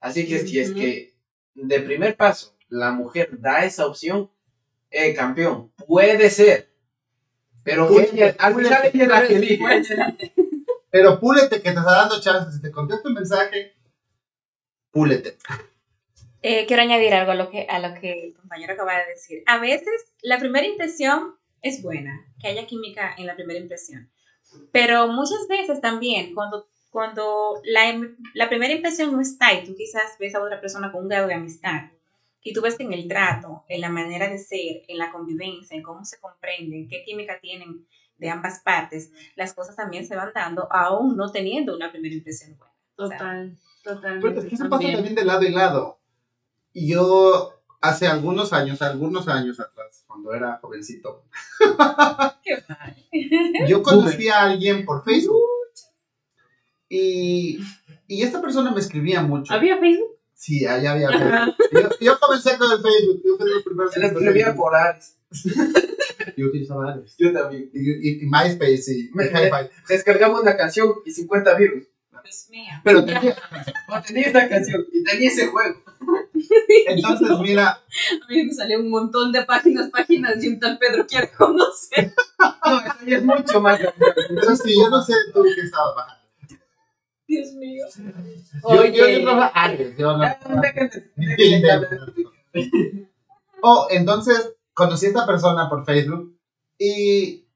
[0.00, 1.16] Así que si es que
[1.54, 4.30] de primer paso la mujer da esa opción,
[4.90, 6.70] eh, campeón, puede ser.
[7.66, 9.64] Pero Puede, ella, al final ella es la que elige.
[10.90, 12.56] Pero púlete que te está dando chance.
[12.56, 13.74] Si te contesta un mensaje,
[14.92, 15.36] púlete.
[16.42, 19.42] Eh, quiero añadir algo a lo, que, a lo que el compañero acaba de decir.
[19.46, 24.12] A veces la primera impresión es buena, que haya química en la primera impresión.
[24.70, 28.00] Pero muchas veces también, cuando, cuando la,
[28.34, 31.26] la primera impresión no está y tú quizás ves a otra persona con un grado
[31.26, 31.90] de amistad,
[32.46, 35.76] y tú ves que en el trato, en la manera de ser, en la convivencia,
[35.76, 37.84] en cómo se comprenden, qué química tienen
[38.18, 42.56] de ambas partes, las cosas también se van dando aún no teniendo una primera impresión
[42.56, 42.72] buena.
[42.98, 44.38] O sea, total, Pero totalmente.
[44.38, 44.94] es que eso pasa también.
[44.94, 45.98] también de lado y lado.
[46.72, 51.24] Y yo, hace algunos años, algunos años atrás, cuando era jovencito,
[52.44, 52.96] qué mal.
[53.66, 55.42] yo conocí a alguien por Facebook.
[56.88, 57.58] Y,
[58.06, 59.52] y esta persona me escribía mucho.
[59.52, 60.15] ¿Había Facebook?
[60.38, 61.08] Sí, allá había.
[61.72, 63.22] Yo, yo comencé con el Facebook.
[63.24, 63.92] Yo fui de los primeros.
[63.92, 65.16] Se le escribía por Ares.
[66.36, 67.14] Yo utilizaba Ares.
[67.18, 67.70] Yo también.
[67.72, 69.70] Y, y, y MySpace y, Me- Hi-Fi.
[69.88, 71.84] Descargaba una canción y 50 virus.
[72.22, 72.70] Dios mío.
[72.84, 73.36] Pero tenía-
[73.88, 75.80] No tenía esa canción y tenía ese juego.
[76.86, 81.06] entonces, mira, A mí me salió un montón de páginas, páginas y un tal Pedro
[81.06, 82.12] quiere conocer.
[82.66, 83.78] No, eso ya es mucho más.
[84.28, 86.25] pero sí, yo no sé tú qué estabas bajando.
[87.26, 87.84] Dios mío.
[88.68, 89.94] Yo, yo, yo Oye.
[89.98, 90.24] Yo no.
[93.62, 96.38] Oh, entonces conocí a esta persona por Facebook
[96.78, 97.46] y,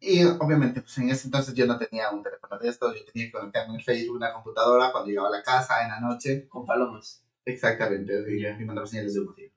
[0.00, 3.28] y obviamente pues en ese entonces yo no tenía un teléfono de estos, yo tenía
[3.28, 6.48] que conectarme en Facebook, una computadora cuando llegaba a la casa en la noche.
[6.48, 7.22] Con palomas.
[7.44, 9.52] Exactamente, y, y mandaba señales de motivo.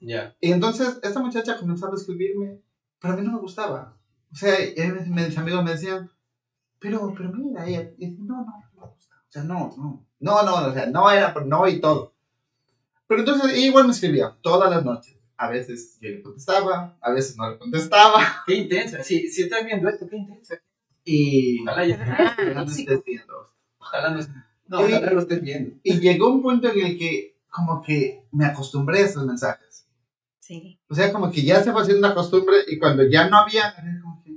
[0.00, 0.36] Ya.
[0.40, 2.60] Y entonces esta muchacha comenzaba a escribirme,
[3.00, 3.96] pero a mí no me gustaba.
[4.32, 6.10] O sea, veces mis amigos me decían,
[6.78, 8.67] pero, pero mira, ella, y yo, no, no.
[9.28, 12.14] O sea, no, no, no, no, o sea, no era no y todo.
[13.06, 15.16] Pero entonces igual me escribía todas las noches.
[15.36, 18.42] A veces yo le contestaba, a veces no le contestaba.
[18.46, 19.02] Qué intensa.
[19.02, 20.56] Si, si estás viendo esto, qué intensa.
[21.04, 23.52] Y Ojalá ya ojalá no estés viendo.
[23.78, 24.20] Ojalá no,
[24.66, 25.76] no, ojalá lo estés viendo.
[25.82, 29.86] Y llegó un punto en el que como que me acostumbré a esos mensajes.
[30.40, 30.80] Sí.
[30.88, 33.74] O sea, como que ya se fue haciendo una costumbre y cuando ya no había,
[34.02, 34.32] como que,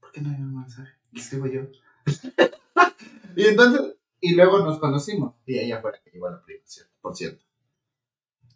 [0.00, 0.92] ¿por qué no hay un mensaje?
[1.12, 1.62] Le escribo yo.
[3.36, 5.34] y entonces, y luego nos conocimos.
[5.46, 6.62] Y ella fue la que llevó a la prima,
[7.00, 7.44] por cierto.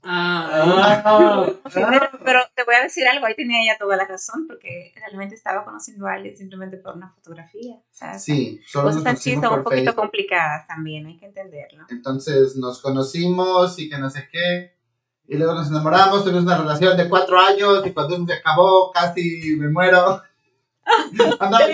[0.05, 1.89] Ah, Ah, Pero,
[2.25, 5.65] pero te voy a decir algo, ahí tenía ella toda la razón, porque realmente estaba
[5.65, 7.77] conociendo a alguien simplemente por una fotografía.
[7.91, 9.97] Sea, Sí, solo nos cosas así conocimos son un poquito Facebook.
[10.01, 11.85] complicadas también, hay que entenderlo.
[11.89, 14.77] Entonces nos conocimos y que no sé qué.
[15.29, 19.55] Y luego nos enamoramos, tuvimos una relación de cuatro años y cuando se acabó casi
[19.57, 20.21] me muero.
[21.39, 21.65] Andaba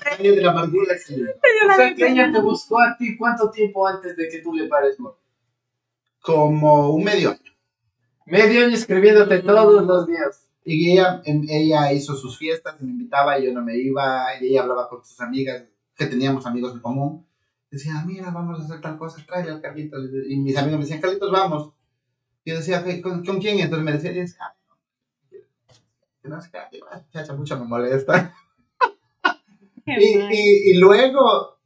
[0.00, 0.96] calle de la amargura.
[0.98, 1.22] sí.
[1.22, 4.66] o sea, que ella te buscó a ti cuánto tiempo antes de que tú le
[4.68, 5.18] pares, amor?
[6.20, 7.52] Como un medio año.
[8.26, 10.46] Medio año escribiéndote todos los días.
[10.64, 14.24] Y ella, em, ella hizo sus fiestas y me invitaba y yo no me iba.
[14.40, 15.64] Y ella hablaba con sus amigas,
[15.96, 17.26] que teníamos amigos en común.
[17.70, 20.10] Decía, mira, vamos a hacer tal cosa, tráele al Carlitos.
[20.28, 21.72] Y mis amigos me decían, Carlitos, vamos.
[22.44, 23.58] Y yo decía, "¿Qué- ¿con, con quién?
[23.58, 24.54] Y entonces me decía, y decía, "Ah,
[26.24, 28.34] no, no igual, chacha, mucho me molesta.
[29.98, 31.58] Y, y, y luego,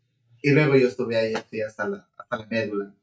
[0.42, 2.94] y luego yo estuve ahí así hasta la, hasta la médula.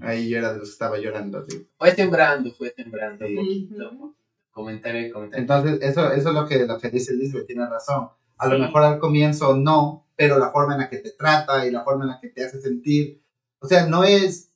[0.00, 1.38] Ahí yo era de los que estaba llorando.
[1.38, 1.66] Así.
[1.78, 3.36] Fue sembrando, fue sembrando un Sí.
[3.36, 4.14] poquito.
[4.50, 5.42] Comentario, comentario.
[5.42, 8.08] Entonces, eso, eso es lo que, lo que dice Lisbeth, tiene razón.
[8.38, 8.62] A lo Sí.
[8.62, 12.04] mejor al comienzo no, pero la forma en la que te trata y la forma
[12.04, 13.22] en la que te hace sentir,
[13.58, 14.52] o sea, no es,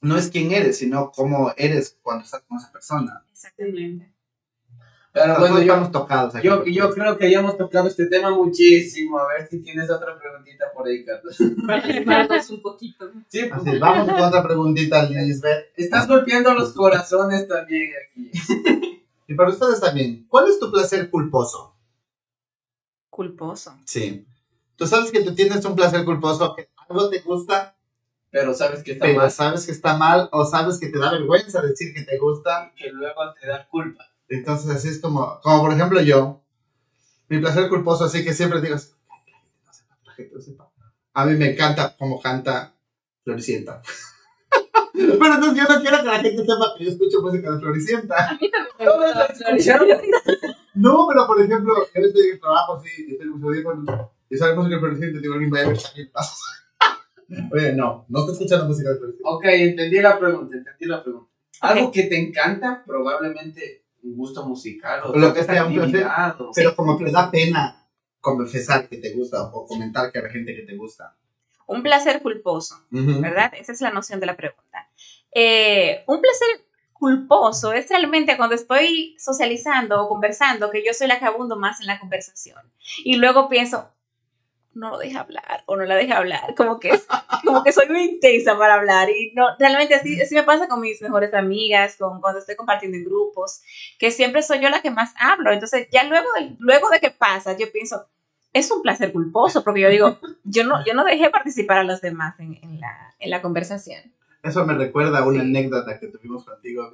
[0.00, 3.24] no es quién eres, sino cómo eres cuando estás con esa persona.
[3.32, 4.13] Exactamente.
[5.14, 6.44] Pero bueno, yo, tocados aquí.
[6.44, 9.16] yo, yo creo que ya hemos tocado este tema muchísimo.
[9.16, 11.36] A ver si tienes otra preguntita por ahí, Carlos.
[12.04, 13.12] para un poquito.
[13.28, 15.66] Sí, pues, Así, vamos con otra preguntita, Lisbeth.
[15.76, 19.02] estás golpeando los corazones también aquí.
[19.28, 21.76] Y para ustedes también, ¿cuál es tu placer culposo?
[23.08, 23.78] Culposo.
[23.86, 24.26] Sí.
[24.74, 27.76] Tú sabes que tú tienes un placer culposo, que algo te gusta,
[28.30, 31.12] Pero sabes que está pero mal, sabes que está mal, o sabes que te da
[31.12, 32.72] vergüenza decir que te gusta.
[32.76, 34.04] que luego te da culpa.
[34.28, 36.42] Entonces así es como, como por ejemplo yo,
[37.28, 40.06] mi placer culposo, así que siempre digo, así, "Ay, que la gente no sepa, que
[40.06, 40.70] la gente no sepa".
[41.14, 42.74] a mí me encanta como canta
[43.24, 43.82] Floricienta.
[44.92, 48.28] Pero entonces yo no quiero que la gente sepa que yo escucho música de Floricienta.
[48.28, 50.00] A mí también me gusta la Floricienta.
[50.76, 54.08] No, pero por ejemplo, yo estoy en el trabajo así, y estoy con mis audífonos,
[54.28, 56.34] y sale música de Floricienta, y digo, alguien vaya a ver qué pasa.
[57.52, 59.30] Oye, no, no estoy escuchando música de Floricienta.
[59.30, 61.30] Ok, entendí la pregunta, entendí la pregunta.
[61.60, 66.76] Algo que te encanta, probablemente un gusto musical o Lo que sea, actividad, o- Pero
[66.76, 67.80] como que te da pena
[68.20, 71.16] confesar que te gusta o comentar que hay gente que te gusta.
[71.66, 72.76] Un placer culposo.
[72.90, 73.52] ¿verdad?
[73.58, 74.88] Esa es la noción de la pregunta.
[75.34, 81.18] Eh, un placer culposo es realmente cuando estoy socializando o conversando, que yo soy la
[81.18, 82.58] que abundo más en la conversación.
[83.04, 83.90] Y luego pienso,
[84.74, 86.90] no lo deja hablar o no la deja hablar, como que,
[87.44, 89.08] como que soy muy intensa para hablar.
[89.10, 92.96] Y no, realmente así, así me pasa con mis mejores amigas, con, cuando estoy compartiendo
[92.96, 93.60] en grupos,
[93.98, 95.52] que siempre soy yo la que más hablo.
[95.52, 98.06] Entonces ya luego de, luego de que pasa, yo pienso,
[98.52, 102.00] es un placer culposo, porque yo digo, yo no, yo no dejé participar a los
[102.00, 104.12] demás en, en la, en la conversación.
[104.42, 105.46] Eso me recuerda a una Sí.
[105.48, 106.90] anécdota que tuvimos contigo,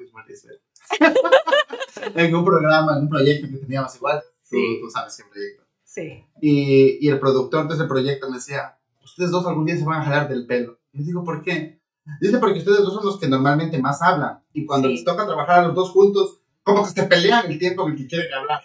[2.14, 4.20] en un programa, en un proyecto que teníamos igual.
[4.48, 4.78] Tú, Sí.
[4.80, 5.59] tú sabes qué proyecto.
[5.92, 6.24] Sí.
[6.40, 10.00] Y, y el productor de ese proyecto me decía, ustedes dos algún día se van
[10.00, 10.79] a jalar del pelo.
[10.92, 11.81] Y yo digo, ¿por qué?
[12.20, 14.40] Dice, porque ustedes dos son los que normalmente más hablan.
[14.53, 14.94] Y cuando Sí.
[14.94, 17.98] les toca trabajar a los dos juntos, como que se pelean el tiempo en el
[17.98, 18.61] que quieren hablar.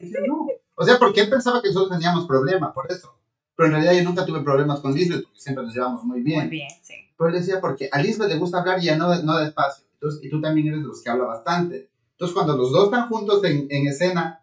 [0.00, 0.46] Y dije, no.
[0.74, 3.16] O sea, porque él pensaba que nosotros teníamos problemas por eso.
[3.56, 6.40] Pero en realidad yo nunca tuve problemas con Lisbeth, porque siempre nos llevamos muy bien.
[6.40, 6.94] Muy bien, sí.
[7.16, 9.86] Pero él decía, porque a Lisbeth le gusta hablar y ya no, no despacio.
[9.94, 11.88] Entonces, y tú también eres de los que habla bastante.
[12.12, 14.40] Entonces, cuando los dos están juntos en, en escena,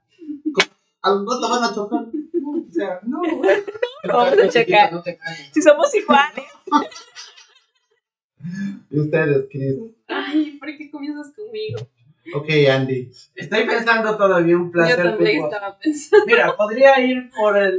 [1.04, 2.06] a los dos te van a chocar.
[2.86, 3.20] Sea, no.
[3.38, 3.64] güey.
[4.08, 4.92] Vamos a checar.
[4.92, 5.20] No te.
[5.54, 6.46] Si somos iguales.
[8.90, 9.76] Y ustedes, Chris.
[10.08, 11.80] Ay, ¿por qué comienzas conmigo?
[12.36, 13.12] Ok, Andy.
[13.36, 15.56] Estoy pensando todavía un Yo placer también culposo.
[15.56, 16.26] estaba pensando.
[16.26, 17.78] Mira, podría ir por el,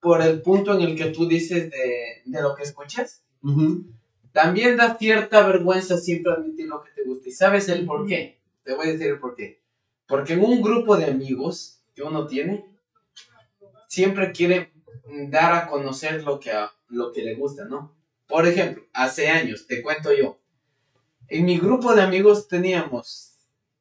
[0.00, 3.22] por el punto en el que tú dices de, de lo que escuchas.
[3.42, 3.84] Ujú.
[4.32, 7.28] También da cierta vergüenza siempre admitir lo que te gusta.
[7.28, 8.38] ¿Y sabes el por qué?
[8.64, 9.60] Te voy a decir el por qué.
[10.06, 12.64] Porque en un grupo de amigos que uno tiene,
[13.96, 14.70] siempre quiere
[15.30, 17.96] dar a conocer lo que, a- lo que le gusta, ¿no?
[18.28, 20.38] Por ejemplo, hace años, te cuento yo,
[21.28, 23.06] en mi grupo de amigos teníamos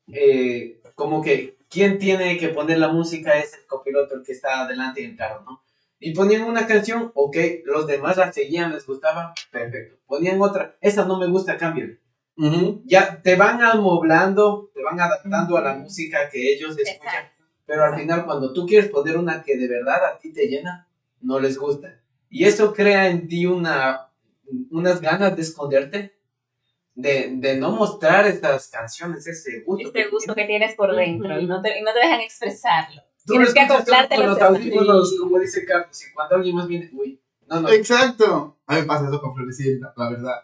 [0.07, 4.61] eh, como que quien tiene que poner la música es el copiloto, el que está
[4.61, 5.61] adelante en el carro, ¿no?
[5.99, 7.35] Y ponían una canción, ok,
[7.65, 9.97] los demás la seguían, les gustaba, perfecto.
[10.07, 11.99] Ponían otra, esa no me gusta, cámbiale.
[12.37, 12.83] Ujú.
[12.85, 17.34] Ya te van amoblando, te van adaptando a la música que ellos escuchan, Exacto.
[17.65, 20.87] Pero al final cuando tú quieres poner una que de verdad a ti te llena,
[21.21, 21.99] no les gusta.
[22.29, 24.09] Y eso crea en ti una,
[24.71, 26.15] unas ganas de esconderte,
[26.93, 29.87] de, de no mostrar estas canciones, ese gusto.
[29.87, 30.47] Este que gusto tienes.
[30.47, 33.01] que tienes por dentro y no te, y no te dejan expresarlo.
[33.25, 36.67] Tú Tienes que acoplarte a con los audífonos, como dice Carlos, y cuando alguien más
[36.67, 38.57] viene, uy, no, no, Exacto.
[38.65, 40.43] A mí me pasa eso con Floricienta, la verdad.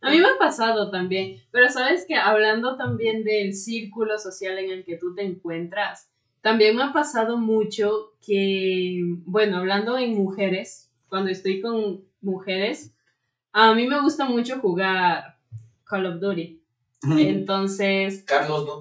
[0.00, 4.70] A mí me ha pasado también, pero sabes que hablando también del círculo social en
[4.70, 6.10] el que tú te encuentras,
[6.44, 12.94] también me ha pasado mucho que, bueno, hablando en mujeres, cuando estoy con mujeres,
[13.50, 15.38] a mí me gusta mucho jugar
[15.84, 16.60] Call of Duty.
[17.16, 18.80] Entonces, Carlos no.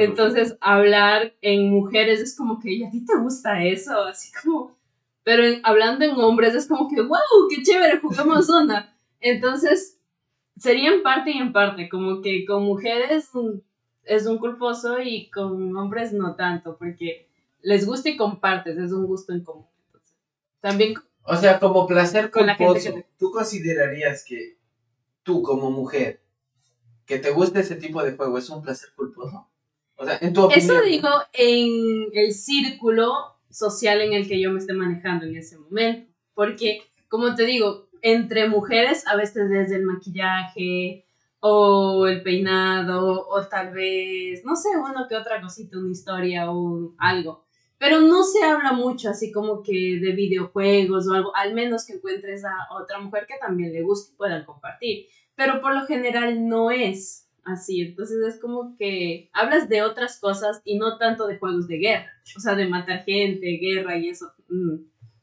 [0.00, 3.96] entonces hablar en mujeres es como que, ¿y a ti te gusta eso?
[4.02, 4.76] Así como,
[5.22, 8.92] pero en- hablando en hombres es como que, wow, qué chévere, jugamos onda.
[9.20, 10.00] Entonces,
[10.56, 13.30] sería en parte y en parte, como que con mujeres
[14.08, 17.28] es un culposo y con hombres no tanto, porque
[17.62, 19.66] les gusta y compartes, es un gusto en común.
[19.86, 20.16] Entonces,
[20.60, 24.56] también O sea, como placer Con culposo, ¿tú considerarías que
[25.22, 26.22] tú como mujer,
[27.04, 29.46] que te guste ese tipo de juego, es un placer culposo?
[29.96, 30.76] O sea, en tu opinión.
[30.76, 33.12] Eso digo en el círculo
[33.50, 36.10] social en el que yo me esté manejando en ese momento.
[36.34, 41.04] Porque, como te digo, entre mujeres a veces desde el maquillaje
[41.40, 46.94] o el peinado o tal vez, no sé, uno que otra cosita, una historia o
[46.98, 47.44] algo.
[47.78, 51.94] Pero no se habla mucho así como que de videojuegos o algo, al menos que
[51.94, 55.06] encuentres a otra mujer que también le guste y puedan compartir.
[55.36, 57.82] Pero por lo general no es así.
[57.82, 62.10] Entonces es como que hablas de otras cosas y no tanto de juegos de guerra.
[62.36, 64.32] O sea, de matar gente, guerra y eso.
[64.48, 64.76] mm,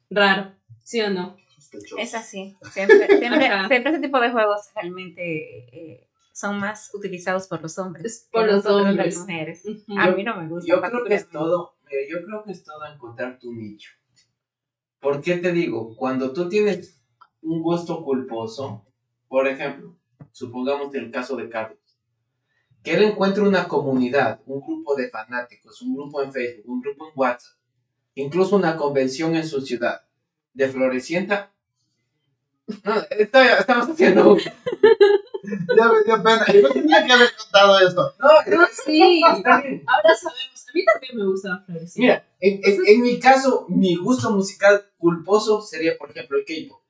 [0.09, 0.53] raro,
[0.83, 1.35] ¿sí o no?
[1.97, 2.57] Es así.
[2.71, 5.21] Siempre, siempre, siempre ese tipo de juegos realmente
[5.71, 8.05] eh, son más utilizados por los hombres.
[8.05, 9.15] Es por los nosotros hombres.
[9.15, 9.65] Las mujeres.
[9.65, 9.99] Ujú.
[9.99, 10.67] A mí no me gusta.
[10.67, 13.91] Yo creo que es todo, mira, yo creo que es todo encontrar tu nicho.
[14.99, 15.95] ¿Por qué te digo?
[15.95, 16.99] Cuando tú tienes
[17.41, 18.85] un gusto culposo,
[19.27, 19.95] por ejemplo,
[20.31, 21.79] supongamos el caso de Carlos,
[22.83, 27.07] que él encuentra una comunidad, un grupo de fanáticos, un grupo en Facebook, un grupo
[27.07, 27.57] en WhatsApp,
[28.15, 30.01] incluso una convención en su ciudad,
[30.53, 31.54] de Florecienta.
[32.83, 34.39] No, estoy- estamos haciendo un-
[35.77, 36.45] Ya me dio pena.
[36.51, 38.13] Yo tenía que haber contado eso.
[38.19, 39.21] No, No, sí.
[39.37, 39.83] está bien.
[39.87, 40.65] Ahora sabemos.
[40.67, 42.01] A mí también me gusta Florecita.
[42.01, 46.81] Mira, en, en- en mi caso, mi gusto musical culposo sería, por ejemplo, el K-pop.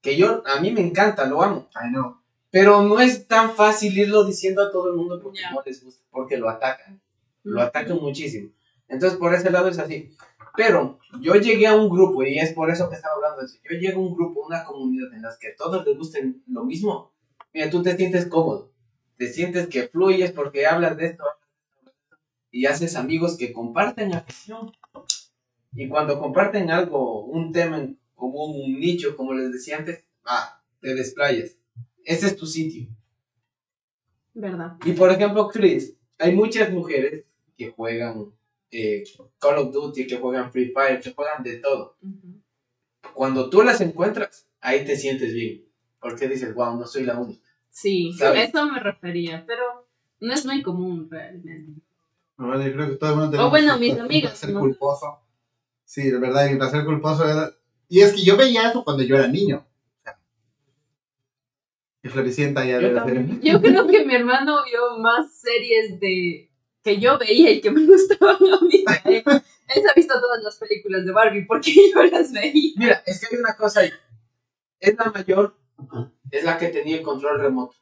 [0.00, 1.68] Que yo, a mí me encanta, lo amo.
[1.74, 2.22] Ay, no.
[2.50, 5.50] Pero no es tan fácil irlo diciendo a todo el mundo porque Ya.
[5.50, 7.00] no les gusta, porque lo atacan.
[7.42, 8.50] Lo atacan muchísimo.
[8.86, 10.14] Entonces, por ese lado es así.
[10.56, 13.58] Pero yo llegué a un grupo, y es por eso que estaba hablando de eso.
[13.64, 16.64] Yo llegué a un grupo, una comunidad en las que a todos les gusten lo
[16.64, 17.12] mismo.
[17.52, 18.70] Mira, tú te sientes cómodo.
[19.16, 21.24] Te sientes que fluyes porque hablas de esto.
[22.50, 24.70] Y haces amigos que comparten afición.
[25.72, 27.84] Y cuando comparten algo, un tema
[28.14, 31.56] común, un nicho, como les decía antes, ah, te desplayas.
[32.04, 32.88] Ese es tu sitio.
[34.34, 34.76] ¿Verdad?
[34.84, 37.24] Y por ejemplo, Chris, hay muchas mujeres
[37.56, 38.32] que juegan
[38.70, 39.04] eh,
[39.38, 41.96] Call of Duty, que juegan Free Fire, que juegan de todo.
[42.02, 42.40] Ujú.
[43.12, 45.64] Cuando tú las encuentras, ahí te sientes bien.
[46.00, 47.48] Porque dices, wow, no soy la única.
[47.70, 48.40] Sí, ¿Sabes?
[48.40, 49.88] a eso me refería, pero
[50.20, 51.80] no es muy común realmente.
[52.36, 54.60] Bueno, yo creo que todo el mundo O bueno, un- mis un amigas, placer ¿no?
[54.60, 55.18] culposo.
[55.84, 57.50] Sí, de verdad, mi placer culposo era...
[57.88, 59.64] Y es que yo veía eso cuando yo era niño.
[62.02, 63.28] Y Floricienta ya Yo debe también.
[63.28, 63.52] ser...
[63.52, 66.50] Yo creo que mi hermano vio más series de
[66.84, 68.84] que yo veía y que me gustaban a mí.
[69.04, 72.72] Él, él se ha visto todas las películas de Barbie porque yo las veía.
[72.76, 73.90] Mira, es que hay una cosa ahí.
[74.78, 75.56] Es la mayor,
[76.30, 77.74] es la que tenía el control remoto.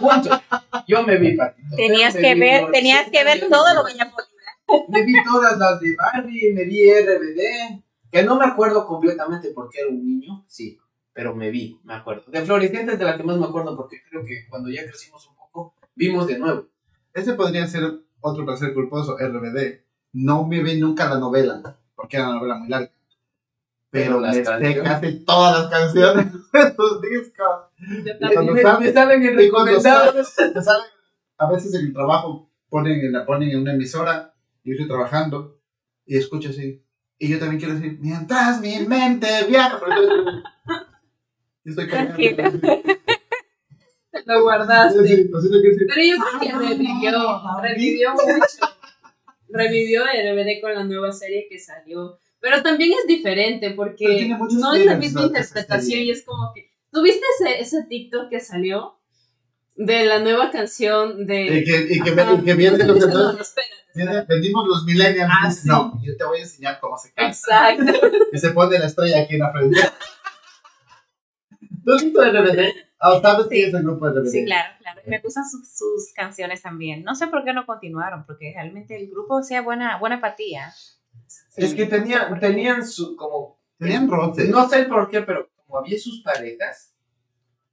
[0.00, 0.42] Punto.
[0.88, 1.76] Yo me vi, Patito.
[1.76, 4.86] Tenías Me que vi ver, tenías que ver todo lo que ella ponía.
[4.88, 9.80] Me vi todas las de Barbie, me vi RBD, que no me acuerdo completamente porque
[9.80, 10.78] era un niño, sí,
[11.12, 12.30] pero me vi, me acuerdo.
[12.30, 15.26] De Floricienta es de la que más me acuerdo porque creo que cuando ya crecimos
[15.28, 16.69] un poco, vimos de nuevo.
[17.14, 17.90] Ese podría ser
[18.20, 19.80] otro placer culposo, RBD.
[20.12, 22.90] No me vi nunca la novela, porque era una novela muy larga.
[23.90, 24.82] Pero, Pero las me sé canciones.
[24.82, 27.46] casi todas las canciones de sus discos.
[27.78, 28.32] Yo Y también.
[28.34, 30.28] cuando me, sale- me salen en recomendados.
[30.34, 30.84] salen-
[31.38, 34.88] a veces en el trabajo ponen, en la ponen en una emisora, y yo estoy
[34.88, 35.58] trabajando,
[36.06, 36.82] y escucho así.
[37.18, 39.80] Y yo también quiero decir, mientras mi mente viaja.
[41.62, 42.16] Yo estoy callado.
[44.26, 45.00] Lo guardaste.
[45.02, 48.74] Pero yo creo que revivió, revivió mucho.
[49.48, 52.18] Revivió RBD con la nueva serie que salió.
[52.40, 55.26] Pero también es diferente porque no es la misma ¿no?
[55.28, 56.70] interpretación y es como que...
[56.90, 58.96] ¿Tuviste ese, ese TikTok que salió?
[59.76, 61.64] De la nueva canción Y de...
[61.64, 62.34] que, y que, Ajá.
[62.34, 63.66] y que los No, entonces, no, espera.
[63.94, 65.30] vienen- vendimos los millennials.
[65.32, 65.68] Ah, sí.
[65.68, 67.30] No, yo te voy a enseñar cómo se canta.
[67.30, 68.08] Exacto.
[68.32, 69.80] Y se pone la estrella aquí en la frente.
[71.84, 72.89] ¿Tú has visto RBD?
[73.00, 73.62] Ah, ¿sabes Sí.
[73.62, 74.30] el grupo de RBD?
[74.30, 75.00] Sí, claro, claro.
[75.06, 77.02] Y me gustan sus, sus canciones también.
[77.02, 80.72] No sé por qué no continuaron, porque realmente el grupo hacía buena, buena apatía.
[81.56, 84.50] Es que tenían, tenían su, como, Tenían roces.
[84.50, 86.94] no sé por qué, pero como había sus parejas,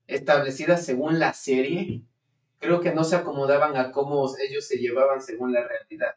[0.07, 2.03] establecidas según la serie,
[2.59, 6.15] creo que no se acomodaban a cómo ellos se llevaban según la realidad.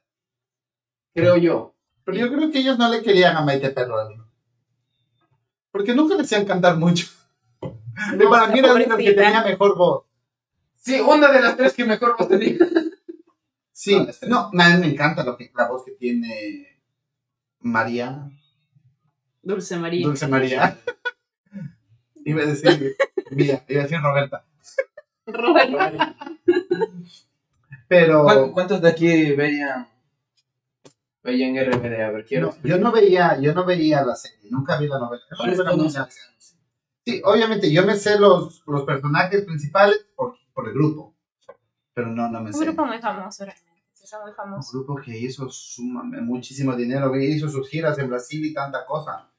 [1.14, 1.74] Creo yo.
[2.04, 4.16] Pero yo creo que ellos no le querían a Maite Perroni.
[5.72, 7.06] Porque nunca le hacían cantar mucho.
[8.14, 10.04] Y para mí era los que tenía mejor voz.
[10.76, 12.56] Sí, una de las tres que mejor vos tenía.
[13.72, 13.96] Sí,
[14.28, 16.82] No, no, a mí me encanta lo que, la voz que tiene
[17.60, 18.28] María,
[19.42, 20.06] Dulce María.
[20.06, 20.76] Dulce María.
[22.26, 22.94] Iba a decir
[23.30, 24.44] Mía, iba a decir Roberta.
[25.24, 25.78] Roberto.
[27.88, 29.88] Pero ¿Cuán- ¿Cuántos de aquí veían,
[31.22, 32.02] veían RBD?
[32.02, 32.54] A ver, quiero.
[32.62, 35.22] no, yo no veía, yo no veía la serie, nunca vi la novela.
[35.30, 36.08] La ¿Cuáles novela no.
[37.10, 41.14] Sí, obviamente yo me sé los, los personajes principales por, por el grupo,
[41.94, 42.64] pero no, no me Un sé.
[42.64, 43.82] grupo muy famoso realmente.
[43.92, 44.72] Sí, son muy Un famosos.
[44.72, 49.30] grupo que hizo suma- muchísimo dinero, que hizo sus giras en Brasil y tanta cosa.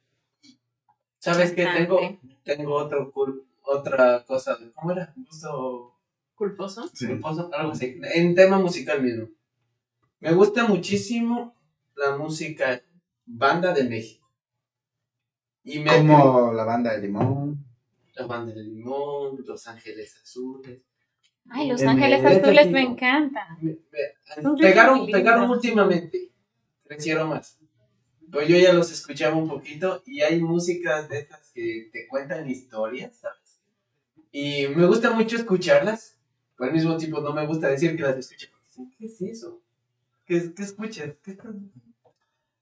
[1.20, 1.66] ¿Sabes qué?
[1.68, 2.00] Tengo,
[2.44, 4.58] tengo otro, cul- otra cosa.
[4.76, 5.14] ¿Cómo era?
[5.16, 5.96] Gusto
[6.36, 6.90] Culposo.
[7.08, 8.00] culposo, algo así.
[8.16, 9.28] En tema musical mismo.
[10.20, 11.56] Me gusta muchísimo
[11.96, 12.82] la música
[13.26, 14.21] banda de México.
[15.64, 17.64] Y me Como la banda de Limón.
[18.16, 20.82] la banda de Limón, Los Ángeles Azules.
[21.50, 22.84] Ay, Los El Ángeles Azules me
[24.42, 26.32] Son pegaron, pegaron últimamente.
[26.86, 27.58] Crecieron más.
[28.32, 32.50] Pero yo ya los escuchaba un poquito y hay músicas de estas que te cuentan
[32.50, 33.60] historias, ¿sabes?
[34.32, 36.18] Y me gusta mucho escucharlas,
[36.58, 38.38] pero al mismo tiempo no me gusta decir que las dicen,
[38.98, 39.60] ¿Qué es eso?
[40.26, 41.12] ¿Qué, qué escuchas?
[41.24, 41.56] ¿Qué estás-?"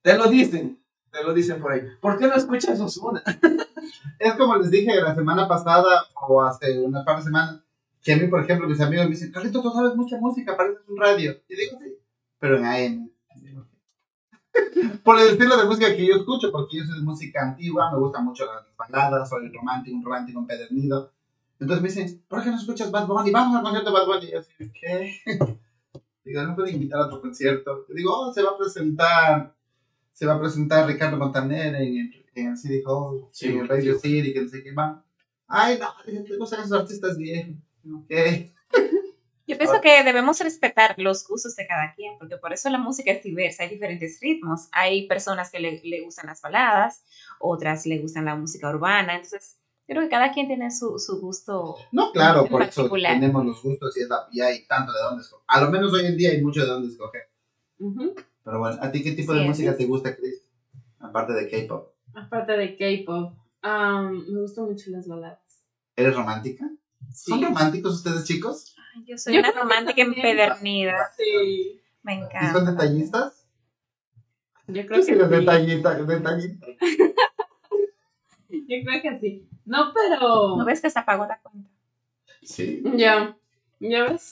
[0.02, 0.80] Te lo dicen,
[1.12, 1.82] te lo dicen por ahí.
[2.02, 3.24] ¿Por qué no escuchas Ozuna?
[4.20, 7.62] Es como les dije la semana pasada o hace unas par de semanas,
[8.02, 10.88] que a mí, por ejemplo, mis amigos me dicen, Carlito, tú sabes mucha música, pareces
[10.88, 11.38] un radio.
[11.48, 11.98] Y digo, sí,
[12.38, 13.10] pero en AM.
[15.04, 17.98] Por el estilo de música que yo escucho, porque yo soy de música antigua, me
[17.98, 21.12] gustan mucho las baladas, soy romántico, un romántico empedernido.
[21.60, 23.32] Entonces me dicen, ¿por qué no escuchas Bad Bunny?
[23.32, 24.26] Vamos al concierto de Bad Bunny.
[24.26, 25.14] Y yo así, ¿qué?
[26.24, 27.86] Digo, no puedo invitar a otro concierto.
[27.90, 29.56] Y digo, oh, se va a presentar,
[30.20, 33.70] se va a presentar Ricardo Montaner en el, en el City Hall, Sí, en el
[33.70, 35.02] Radio City, que no sé qué van.
[35.48, 35.88] Ay, no,
[36.26, 37.56] te gustan esos artistas viejos.
[37.90, 38.12] Ok.
[39.48, 43.12] Yo pienso que debemos respetar los gustos de cada quien, porque por eso la música
[43.14, 44.68] es diversa, hay diferentes ritmos.
[44.74, 47.04] Hay personas que le, le gustan las baladas,
[47.40, 49.58] otras le gustan la música urbana, entonces
[49.88, 51.78] creo que cada quien tiene su, su gusto.
[51.94, 53.14] No, claro, por eso particular.
[53.14, 55.46] tenemos los gustos y, es la- y hay tanto de dónde escoger.
[55.48, 57.30] A lo menos hoy en día hay mucho de dónde escoger.
[57.80, 58.14] Ujú.
[58.50, 59.50] Pero bueno, ¿a ti qué tipo Sí, de es.
[59.50, 60.44] música te gusta, Chris?
[61.00, 61.94] Aparte de K-pop.
[62.16, 65.64] Aparte de K-pop, me gustan mucho las baladas.
[65.96, 66.68] ¿Eres romántica?
[67.14, 67.30] Sí.
[67.30, 68.76] ¿Son románticos ustedes, chicos?
[68.96, 70.26] Ay, Yo soy Yo una romántica también.
[70.26, 71.80] empedernida, Sí.
[72.02, 72.72] me ¿Y son encanta.
[72.72, 73.46] detallistas?
[74.68, 75.14] Yo creo que sí.
[75.14, 76.00] detallista.
[76.00, 76.24] Yo creo
[79.04, 79.48] que sí.
[79.66, 80.58] No, pero.
[80.58, 81.70] ¿No ves que se apagó la cuenta?
[82.42, 83.38] Sí, Ya.
[83.80, 84.32] ¿Ya ves?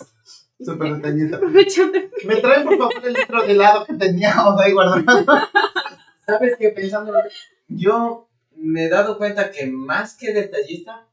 [0.60, 1.36] Súper detallista.
[1.38, 2.00] Aprovechando.
[2.26, 5.26] ¿Me traen, por favor, el litro de helado que teníamos ahí guardado?
[6.26, 6.70] ¿Sabes qué?
[6.70, 7.14] Pensando,
[7.68, 11.08] yo me he dado cuenta que más que detallista,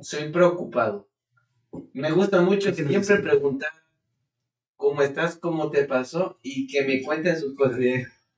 [0.00, 1.08] soy preocupado.
[1.92, 3.70] Me gusta mucho ¿Qué quieres siempre preguntar
[4.80, 7.78] cómo estás, cómo te pasó y que me cuenten sus cosas.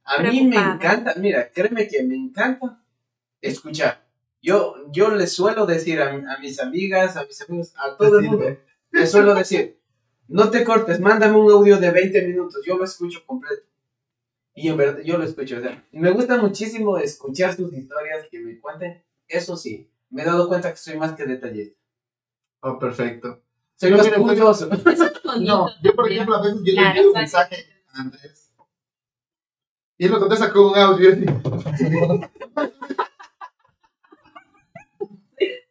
[0.05, 2.83] A mí me encanta, mira, créeme que me encanta
[3.41, 4.05] escuchar.
[4.43, 8.25] Yo, yo les suelo decir a, a mis amigas, a mis amigos, a todo el
[8.25, 8.59] mundo,
[8.91, 9.79] les suelo decir,
[10.29, 13.63] no te cortes, mándame un audio de 20 minutos, yo lo escucho completo.
[14.55, 15.59] Y en verdad, yo lo escucho.
[15.59, 19.03] O sea, me gusta muchísimo escuchar sus historias, que me cuenten.
[19.27, 21.79] Eso sí, me he dado cuenta que soy más que detallista.
[22.61, 23.41] Oh, perfecto.
[23.77, 24.71] Soy más mira, curioso.
[24.71, 25.53] Eso es bonito.
[25.53, 28.43] No, yo por ejemplo a veces yo le envío un mensaje a Andrés
[30.03, 31.11] y él lo contesta con un audio.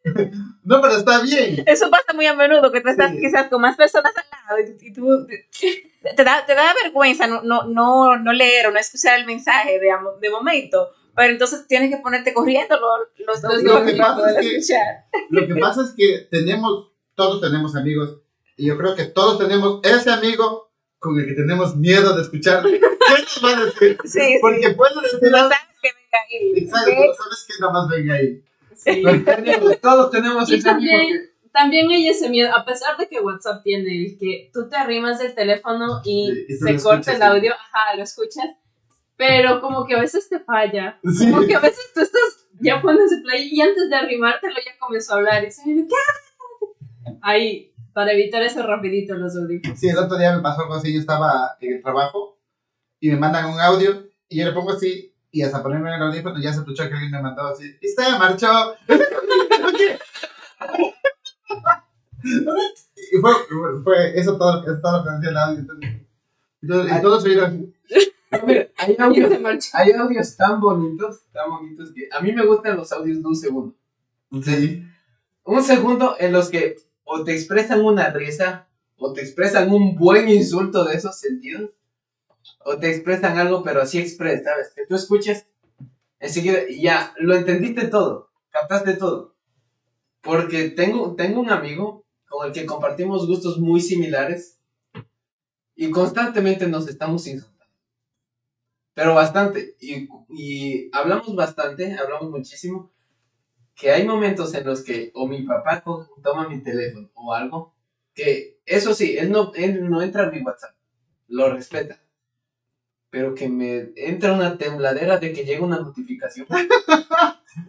[0.64, 1.62] No, pero está bien.
[1.66, 3.20] Eso pasa muy a menudo, que tú estás Sí.
[3.20, 4.24] quizás con más personas al
[4.58, 5.26] lado y, tú
[6.16, 9.78] te da, te da vergüenza no, no, no, no leer o no escuchar el mensaje
[9.80, 9.88] de,
[10.20, 14.68] de momento, pero entonces tienes que ponerte corriendo lo- los dos Lo que pasa es
[14.68, 14.76] que-.
[15.30, 18.18] Lo que pasa es que tenemos, todos tenemos amigos
[18.56, 22.62] y yo creo que todos tenemos ese amigo con el que tenemos miedo de escuchar.
[22.62, 23.98] ¿Qué nos va a decir?
[24.04, 24.38] Sí, sí.
[24.40, 26.52] Porque puede Tú decir no sabes que venga ahí.
[26.64, 28.44] Exacto, no sabes que nada más venga ahí.
[28.84, 29.02] Sí.
[29.80, 34.06] Todos tenemos Y ese también, también hay ese miedo, a pesar de que WhatsApp tiene
[34.06, 38.02] el que tú te arrimas del teléfono y, y se corta el audio, ajá, lo
[38.02, 38.46] escuchas,
[39.16, 41.30] pero como que a veces te falla, Sí.
[41.30, 44.78] como que a veces tú estás, ya pones el play y antes de arrimártelo ya
[44.78, 47.12] comenzó a hablar y se viene, ¿qué?
[47.22, 49.78] Ahí, para evitar eso rapidito los audífonos.
[49.78, 52.40] Sí, el otro día me pasó algo así, yo estaba en el trabajo
[53.00, 56.02] y me mandan un audio y yo le pongo así y hasta ponerme en el
[56.02, 58.76] audífono ya se escuchó que alguien me mandó así y se marchó.
[63.14, 63.30] Y fue,
[63.84, 65.58] fue eso todo, eso todo lo que decía el audio.
[65.58, 65.90] Entonces,
[66.62, 67.74] entonces, y todos se vieron
[68.32, 69.68] hay Y se audios, marchó.
[69.74, 73.36] hay audios tan bonitos, tan bonitos que a mí me gustan los audios de un
[73.36, 73.74] segundo.
[74.42, 74.84] Sí.
[75.44, 80.28] Un segundo en los que o te expresan una risa, o te expresan un buen
[80.28, 81.70] insulto de esos sentidos,
[82.64, 84.72] o te expresan algo, pero así express, ¿sabes?
[84.74, 85.46] Que tú escuches,
[86.20, 89.34] enseguida, ya, lo entendiste todo, captaste todo.
[90.20, 94.60] Porque tengo, tengo un amigo con el que compartimos gustos muy similares
[95.74, 97.52] y constantemente nos estamos insultando.
[98.94, 102.92] Pero bastante, y, y hablamos bastante, hablamos muchísimo,
[103.74, 105.82] que hay momentos en los que o mi papá
[106.22, 107.74] toma mi teléfono o algo,
[108.14, 110.74] que eso sí, él no, él no entra a mi WhatsApp,
[111.28, 112.01] lo respeta,
[113.12, 116.46] pero que me entra una tembladera de que llega una notificación.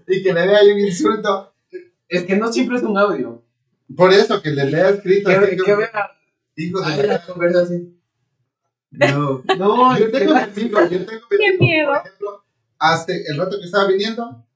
[0.08, 1.54] Y que le vea ahí un insulto.
[2.08, 3.44] Es que no siempre es un audio.
[3.98, 5.30] Por eso que le lea escrito.
[5.30, 6.12] Que, así que como, vea
[6.56, 8.00] Hijo de ahí la- conversación.
[8.92, 9.44] No.
[9.58, 11.90] No, Yo que tengo amigos, yo tengo Qué miedo.
[11.90, 12.46] Por ejemplo,
[12.80, 14.48] hasta el rato que estaba viniendo,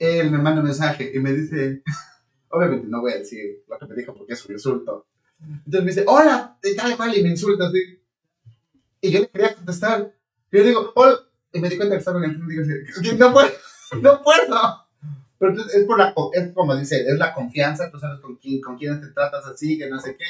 [0.00, 1.84] él me manda un mensaje y me dice,
[2.48, 5.06] obviamente no voy a decir lo que me dijo porque es un insulto.
[5.38, 8.00] Entonces me dice, hola, de tal cual, y me insulta así.
[9.00, 10.12] Y yo le quería contestar.
[10.52, 11.18] Yo digo, hola,
[11.52, 13.48] y me di cuenta que estaba en el teléfono y digo, así, "Que no puedo,
[14.00, 14.86] no puedo.
[15.38, 18.60] Pero entonces es por la, es como dice, es la confianza, tú sabes con quién,
[18.60, 20.24] con quién te tratas así, que no sé qué.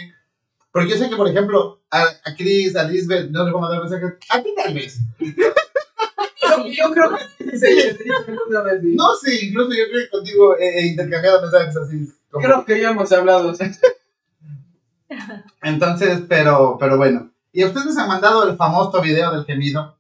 [0.70, 3.81] Porque yo sé que, por ejemplo, a, a Chris, a Lisbeth, no le puedo mandar
[3.81, 4.14] mensajes.
[4.31, 4.99] A ti tal vez.
[5.18, 7.99] yo, yo creo que sí.
[8.97, 12.11] No, sí, incluso yo creo que contigo he, he intercambiado mensajes así.
[12.31, 13.49] como- Creo que ya hemos hablado.
[13.51, 13.70] o sea,
[15.62, 17.31] Entonces, pero, pero bueno.
[17.53, 19.99] ¿Y ustedes han mandado el famoso video del gemido?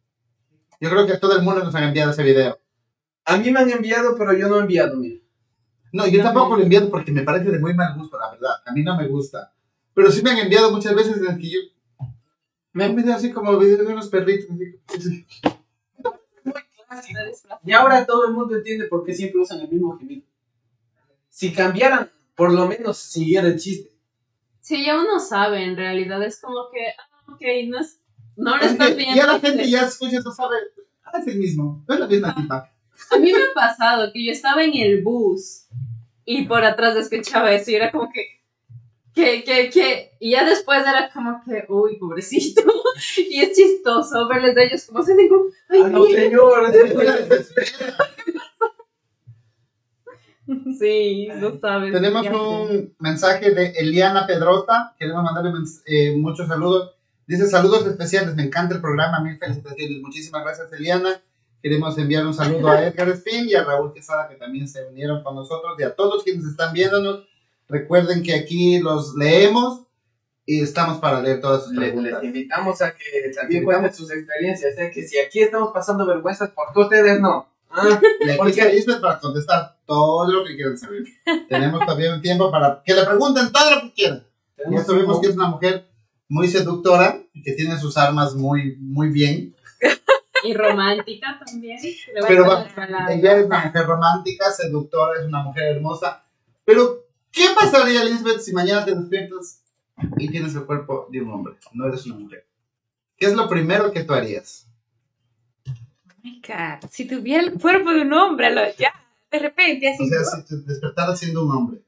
[0.82, 2.58] Yo creo que todo el mundo nos ha enviado ese video.
[3.24, 5.20] A mí me han enviado, pero yo no he enviado, mira.
[5.92, 8.50] No, yo tampoco lo he enviado porque me parece de muy mal gusto, la verdad.
[8.66, 9.52] A mí no me gusta.
[9.94, 11.60] Pero sí me han enviado muchas veces en el que yo...
[12.72, 14.50] Me han enviado así como videos de unos perritos.
[16.88, 17.14] así.
[17.64, 20.26] Y ahora todo el mundo entiende por qué siempre usan el mismo gemido.
[21.28, 23.88] Si cambiaran, por lo menos siguiera el chiste.
[24.58, 28.01] Sí, ya uno sabe, en realidad es como que, ah, ok, no es,
[28.36, 29.16] no Es estás que viendo.
[29.16, 30.56] ya la gente ya escucha eso, sabe.
[31.04, 31.84] Ah, es el mismo.
[31.88, 32.70] Es la misma tipa.
[33.10, 35.66] A mí me ha pasado que yo estaba en el bus
[36.24, 38.40] y por atrás escuchaba eso y era como que,
[39.14, 42.62] que, que, que, y ya después era como que, uy, pobrecito.
[43.30, 46.20] Y es chistoso verles a ellos como se digo, ay, ¡Ah, no, mira".
[46.20, 46.72] señor!
[50.78, 51.92] Sí, lo sabes.
[51.92, 54.94] Tenemos un mensaje de Eliana Pedrosa.
[54.98, 55.52] Queremos mandarle
[55.86, 56.94] eh, muchos saludos.
[57.32, 58.34] Dice saludos especiales.
[58.34, 59.20] Me encanta el programa.
[59.20, 60.02] Mil felicitaciones.
[60.02, 61.22] Muchísimas gracias, Eliana.
[61.62, 65.22] Queremos enviar un saludo a Edgar Spin y a Raúl Quesada que también se unieron
[65.22, 67.26] con nosotros y a todos quienes están viéndonos.
[67.68, 69.84] Recuerden que aquí los leemos
[70.44, 72.24] y estamos para leer todas sus Le- Les preguntas.
[72.24, 74.76] invitamos a que también cuenten sus experiencias.
[74.76, 74.90] ¿eh?
[74.92, 77.48] Que si aquí estamos pasando vergüenzas, ¿por qué ustedes no?
[77.70, 81.04] Ah, Y aquí Lisbeth para contestar todo lo que quieran saber.
[81.48, 84.26] Tenemos todavía un tiempo para que le pregunten todo lo que quieran.
[84.70, 85.88] Ya sabemos que es una mujer
[86.28, 89.54] muy seductora y que tiene sus armas muy, muy bien.
[90.44, 91.78] Y romántica también.
[92.26, 92.66] Pero va-
[93.10, 96.24] ella es una mujer romántica, seductora, es una mujer hermosa.
[96.64, 99.62] Pero, ¿qué pasaría, Lisbeth, si mañana te despiertas
[100.16, 101.54] y tienes el cuerpo de un hombre?
[101.72, 102.44] No eres una mujer.
[103.16, 104.66] ¿Qué es lo primero que tú harías?
[105.68, 106.88] Oh my God.
[106.90, 108.92] Si tuviera el cuerpo de un hombre, lo- ya,
[109.30, 110.02] de repente, así.
[110.04, 111.82] O sea, si te despertaras siendo un hombre.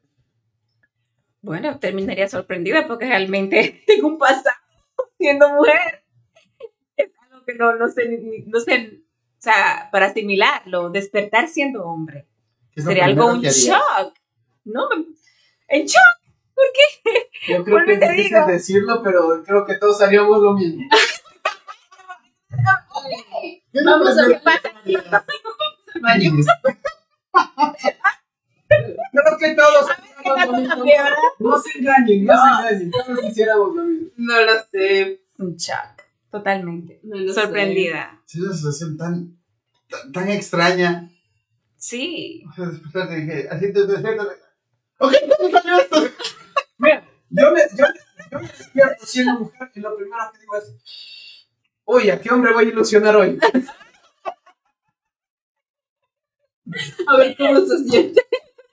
[1.44, 4.56] Bueno, terminaría sorprendida porque realmente tengo un pasado
[5.18, 6.02] siendo mujer.
[6.96, 12.26] Es algo que no, no sé, no sé, o sea, para asimilarlo, despertar siendo hombre.
[12.72, 14.14] ¿Qué es lo Sería algo un shock.
[14.64, 14.88] No,
[15.68, 16.18] en shock.
[16.54, 17.28] ¿Por qué?
[17.52, 18.46] Yo creo que te digo.
[18.46, 20.82] decirlo, pero creo que todos haríamos lo mismo.
[23.70, 25.02] ¿Qué es lo Vamos a ver, que.
[28.68, 29.90] Creo todos.
[31.38, 32.90] No se engañen, no, se engañen.
[32.90, 34.08] Todos hiciéramos lo mismo.
[34.16, 35.20] No lo sé.
[35.38, 36.02] Un shock.
[36.30, 37.00] Totalmente.
[37.02, 37.40] No sé.
[37.40, 38.20] Sorprendida.
[38.26, 39.38] Es una situación tan,
[39.88, 41.10] tan, tan extraña.
[41.76, 42.42] Sí.
[42.50, 44.26] O sea, despertarte y dije, así te despiertas.
[44.98, 45.96] Ok, ¿cómo salió esto?
[46.78, 47.84] Mira, yo me, yo,
[48.30, 50.74] yo me despierto siendo mujer y lo primero que digo es,
[51.84, 53.38] uy, ¿a qué hombre voy a ilusionar hoy?
[57.06, 58.22] A ver cómo se siente.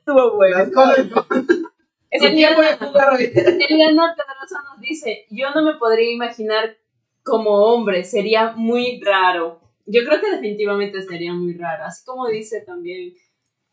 [0.02, 0.58] Estuvo bueno.
[2.12, 2.76] Eliana
[4.16, 6.78] Pedrosa nos dice, yo no me podría imaginar
[7.24, 9.62] como hombre, sería muy raro.
[9.86, 13.14] Yo creo que definitivamente sería muy raro, así como dice también.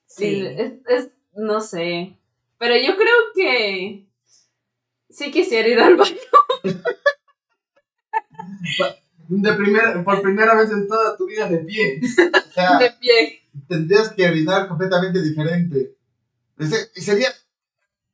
[0.07, 0.41] Sí.
[0.41, 2.17] el- es, es- no sé,
[2.59, 4.07] pero yo creo que
[5.11, 6.15] Sí quisiera ir al baño.
[9.29, 12.01] De primer, por primera vez en toda tu vida de pie.
[12.03, 13.43] O sea, De pie.
[13.69, 15.97] tendrías que orinar completamente diferente.
[16.59, 17.29] Ese- y sería.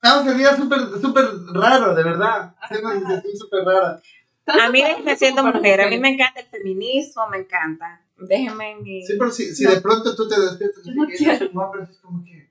[0.02, 1.24] No, sería súper, súper
[1.54, 2.54] raro, de verdad.
[2.68, 4.02] Sería una sensación súper rara.
[4.46, 8.02] A mí déjenme siendo mujer, a mí me encanta el feminismo, me encanta.
[8.18, 9.02] Déjenme en mi...
[9.02, 11.32] Sí, pero si, si de pronto tú te despiertas y No que quiero.
[11.32, 12.50] eres un hombre, es como que.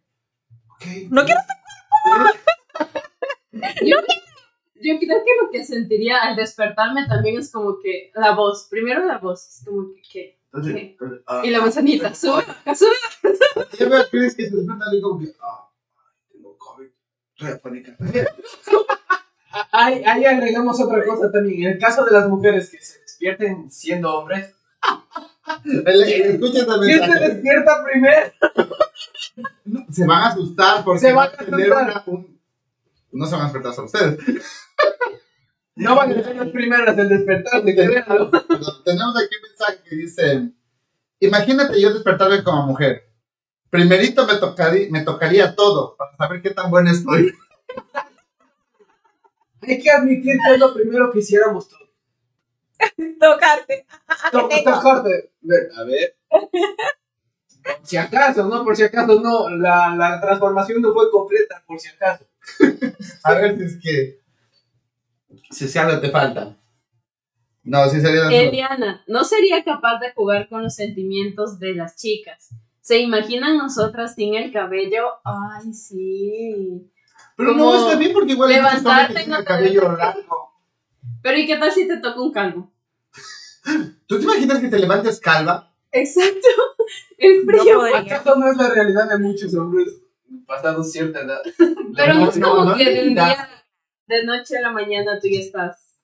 [0.70, 1.12] Ok.
[1.12, 1.40] No quiero
[3.84, 3.96] Yo,
[4.82, 8.68] yo creo que lo que sentiría al despertarme también es como que la voz.
[8.70, 9.48] Primero la voz.
[9.48, 10.02] Es como que.
[10.12, 10.98] que- Entonces, ¿Qué?
[11.28, 12.14] ah, y la manzanita.
[12.16, 12.44] Sube,
[12.76, 13.96] sube.
[13.96, 15.28] a Chris que se despierta y como que.
[15.42, 15.63] Ah.
[19.72, 21.64] Ahí, ahí agregamos otra cosa también.
[21.68, 24.54] En el caso de las mujeres que se despierten siendo hombres,
[25.66, 28.32] Escucha ese ¿quién se despierta primero?
[29.92, 32.04] Se van a asustar porque Se van a tener una.
[32.08, 32.40] un-
[33.12, 34.18] No se van a despertar solo ustedes.
[35.76, 40.50] No van a ser los primeros en despertarse, Tenemos aquí un mensaje que dice:
[41.20, 43.10] Imagínate yo despertarme como mujer.
[43.74, 47.34] Primerito me tocaría, me tocaría todo para saber qué tan buena estoy.
[49.64, 51.90] Hay que admitir que es lo primero que hiciéramos todos.
[53.20, 53.88] tocarte.
[54.32, 55.32] To- tocarte.
[55.76, 56.16] A ver.
[56.30, 56.50] Por
[57.82, 58.64] si acaso, ¿no?
[58.64, 59.50] Por si acaso no.
[59.50, 62.26] La, la transformación no fue completa, por si acaso.
[63.24, 64.20] A ver si es que.
[65.50, 66.56] Si, si algo te falta.
[67.64, 68.30] No, si sería.
[68.30, 72.50] Eliana, no sería capaz de jugar con los sentimientos de las chicas.
[72.84, 75.06] ¿Se imaginan nosotras sin el cabello?
[75.24, 76.92] Ay, sí.
[77.38, 80.52] Pero no está bien porque igual levantarte no el cabello largo.
[81.22, 82.74] Pero ¿y qué tal si te toca un calvo?
[84.06, 85.74] ¿Tú te imaginas que te levantes calva?
[85.94, 86.50] Exacto.
[87.18, 87.76] El No frío.
[87.80, 88.00] podría.
[88.00, 89.88] ¿Acaso no es la realidad de muchos hombres
[90.46, 91.40] pasados cierta edad?
[91.96, 93.48] Pero no, es como no que de un día,
[94.08, 96.02] de noche a la mañana tú ya estás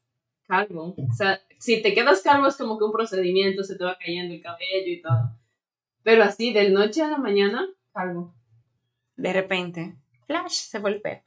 [0.47, 0.95] calvo.
[0.97, 4.33] O sea, si te quedas calvo es como que un procedimiento, se te va cayendo
[4.33, 5.35] el cabello y todo.
[6.03, 8.33] Pero así, de noche a la mañana, calvo.
[9.15, 9.95] De repente,
[10.27, 11.21] flash, se fue el pelo.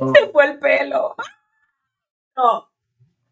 [0.00, 0.12] No.
[0.14, 1.14] Se fue el pelo.
[2.36, 2.68] No.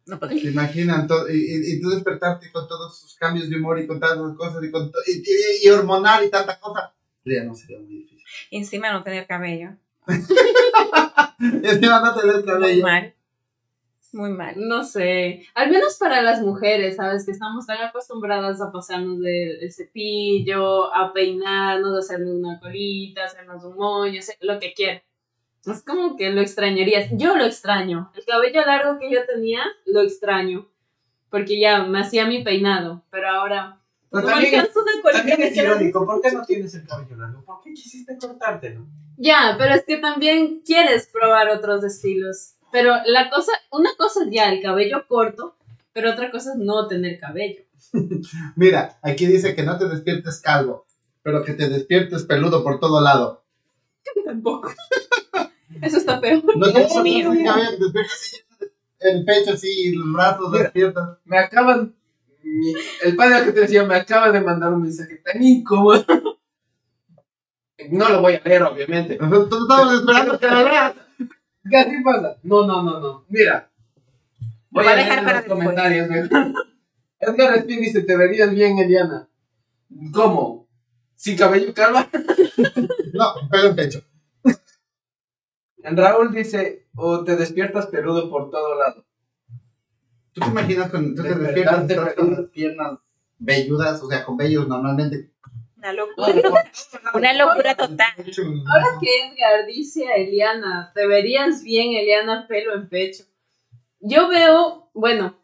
[0.07, 0.41] No podría.
[0.43, 1.07] ¿Se imaginan?
[1.07, 4.35] todo- y, y- y tú despertarte con todos sus cambios de humor y con tantas
[4.37, 6.95] cosas y, con y, y- y hormonal y tanta cosa.
[7.25, 8.25] Ya no sería muy difícil.
[8.51, 9.77] Y encima no tener cabello.
[10.09, 12.83] Es que van a tener Muy cabello.
[12.83, 13.15] mal.
[14.13, 14.55] Muy mal.
[14.57, 17.27] No sé, al menos para las mujeres, ¿sabes?
[17.27, 23.25] Que estamos tan acostumbradas a pasarnos del el cepillo, a peinarnos, a hacernos una colita,
[23.25, 25.03] hacernos un moño, lo que quieran.
[25.67, 27.09] Es como que lo extrañarías.
[27.13, 28.11] Yo lo extraño.
[28.17, 30.67] El cabello largo que yo tenía, lo extraño.
[31.31, 33.03] Porque ya me hacía mi peinado.
[33.11, 33.79] Pero ahora.
[34.11, 34.81] Pero no también, alcanzo
[35.45, 36.07] es quiero- irónico.
[36.07, 37.45] ¿Por qué no tienes el cabello largo?
[37.45, 38.87] ¿Por qué quisiste cortártelo?
[39.19, 42.55] Ya, pero es que también quieres probar otros estilos.
[42.71, 45.57] Pero la cosa, una cosa es ya el cabello corto,
[45.93, 47.63] pero otra cosa es no tener cabello.
[48.57, 50.87] Mira, aquí dice que no te despiertes calvo,
[51.23, 53.45] pero que te despiertes peludo por todo lado.
[54.25, 54.71] Tampoco.
[55.83, 56.43] Eso está peor.
[56.57, 58.45] No te despiertes
[59.01, 60.65] el pecho así, los brazos Mira.
[60.65, 61.19] despiertas.
[61.25, 61.95] Me acaban.
[62.43, 62.73] mi-
[63.05, 66.05] el padre que te decía me acaba de mandar un mensaje tan incómodo.
[67.91, 69.17] No lo voy a leer, obviamente.
[69.19, 70.95] Nosotros estamos esperando que lo veas.
[71.71, 72.37] ¿Qué así pasa?
[72.43, 73.25] No, no, no, no.
[73.29, 73.71] Mira.
[74.71, 75.59] Voy a dejar leer para los después.
[75.59, 76.09] comentarios.
[77.21, 79.29] Edgar Espín dice: Te verías bien, Eliana.
[80.13, 80.69] ¿Cómo?
[81.15, 82.09] ¿Sin cabello calva?
[83.15, 84.05] No, pelo en pecho.
[85.83, 89.05] Raúl dice: O te despiertas peludo por todo lado.
[90.33, 92.51] ¿Tú te imaginas cuando tú te despiertas peludo.
[92.51, 92.99] piernas
[93.39, 95.33] velludas, o sea, con vellos normalmente?
[95.79, 96.33] Una locura.
[97.15, 98.13] Una locura total.
[98.67, 103.25] Ahora que Edgar dice a Eliana, te verías bien, Eliana, pelo en pecho.
[104.01, 105.37] Yo veo, bueno,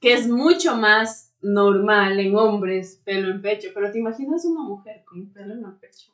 [0.00, 5.04] que es mucho más normal en hombres pelo en pecho, pero ¿te imaginas una mujer
[5.04, 6.12] con pelo en el pecho?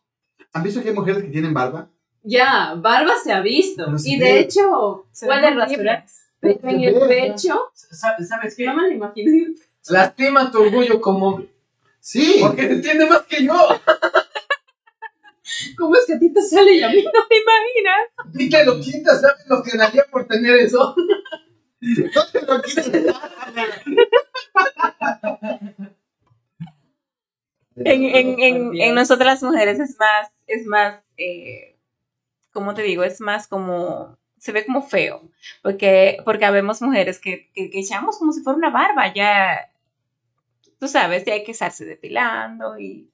[0.52, 1.88] ¿Han visto que hay mujeres que tienen barba?
[2.22, 3.86] Ya, barba se ha visto.
[4.04, 6.04] Y ve- de hecho, Se puede ven rasurar.
[6.42, 8.66] En el ve, pecho, Sa- ¿Sabes qué?
[8.66, 9.54] no me lo imagino.
[9.88, 11.48] Lastima tu orgullo como hombre.
[12.04, 12.36] Sí.
[12.38, 13.54] Porque te entiende más que yo.
[15.78, 17.10] ¿Cómo es que a ti te sale y a mí no?
[17.28, 18.10] ¿Te imaginas?
[18.50, 20.94] Te lo quitas, ¿sabes lo que daría por tener eso?
[21.80, 22.90] No te lo quites.
[27.76, 31.76] En, en, en, en nosotras las mujeres es más, es más, eh,
[32.52, 33.02] ¿cómo te digo?
[33.02, 35.22] Es más como, se ve como feo,
[35.62, 39.70] porque, porque habemos mujeres que, que, que echamos como si fuera una barba, ya,
[40.84, 43.10] tú sabes, ya hay que estarse depilando y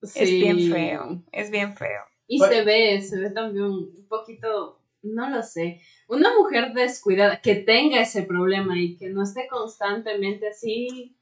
[0.00, 2.02] es bien feo, es bien feo.
[2.26, 2.54] Y Bueno.
[2.54, 5.82] se ve, se ve también un poquito no lo sé.
[6.08, 11.14] Una mujer descuidada que tenga ese problema y que no esté constantemente así.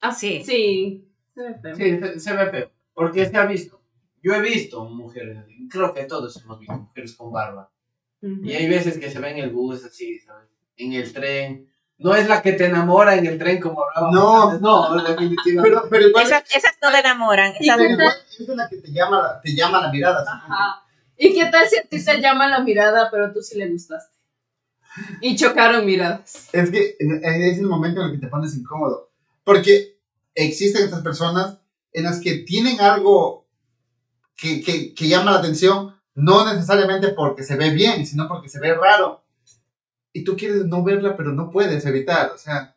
[0.00, 0.44] Así.
[0.44, 1.08] Sí.
[1.34, 1.74] Se ve feo.
[1.74, 2.70] Sí, se, se ve feo.
[2.94, 3.82] Porque se ha visto.
[4.22, 5.38] Yo he visto mujeres.
[5.70, 7.72] Creo que todos hemos visto mujeres con barba.
[8.22, 10.48] Y hay veces que se ve en el bus así, ¿sabes?
[10.76, 11.69] En el tren.
[12.02, 14.44] No es la que te enamora en el tren como hablábamos No.
[14.48, 14.60] antes.
[14.62, 15.62] No, definitivamente.
[15.76, 17.52] Pero, pero igual, Esas, esas no te enamoran.
[17.60, 19.92] ¿Y esas pero no- igual esa es la que te llama, la- te llama la
[19.92, 20.24] mirada.
[20.26, 20.82] Ajá.
[21.16, 24.16] ¿Y qué tal si a ti te llama la mirada, pero tú sí le gustaste?
[25.20, 26.48] Y chocaron miradas.
[26.52, 29.10] Es que es el momento en el que te pones incómodo.
[29.44, 29.98] Porque
[30.34, 31.58] existen estas personas
[31.92, 33.46] en las que tienen algo
[34.36, 38.58] que, que, que llama la atención, no necesariamente porque se ve bien, sino porque se
[38.58, 39.22] ve raro.
[40.12, 42.32] Y tú quieres no verla, pero no puedes evitar.
[42.32, 42.74] O sea,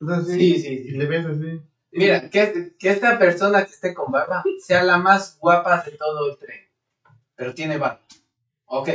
[0.00, 0.82] es así, Sí, sí, sí.
[0.88, 1.60] y le ves así.
[1.92, 6.30] Mira, que, que esta persona que esté con barba sea la más guapa de todo
[6.30, 6.60] el tren.
[7.36, 8.00] Pero tiene barba.
[8.66, 8.88] Ok.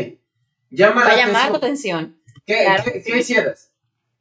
[0.69, 2.17] Llama Va la a llamar tu atención.
[2.45, 3.71] ¿Qué, Claro qué- hicieras?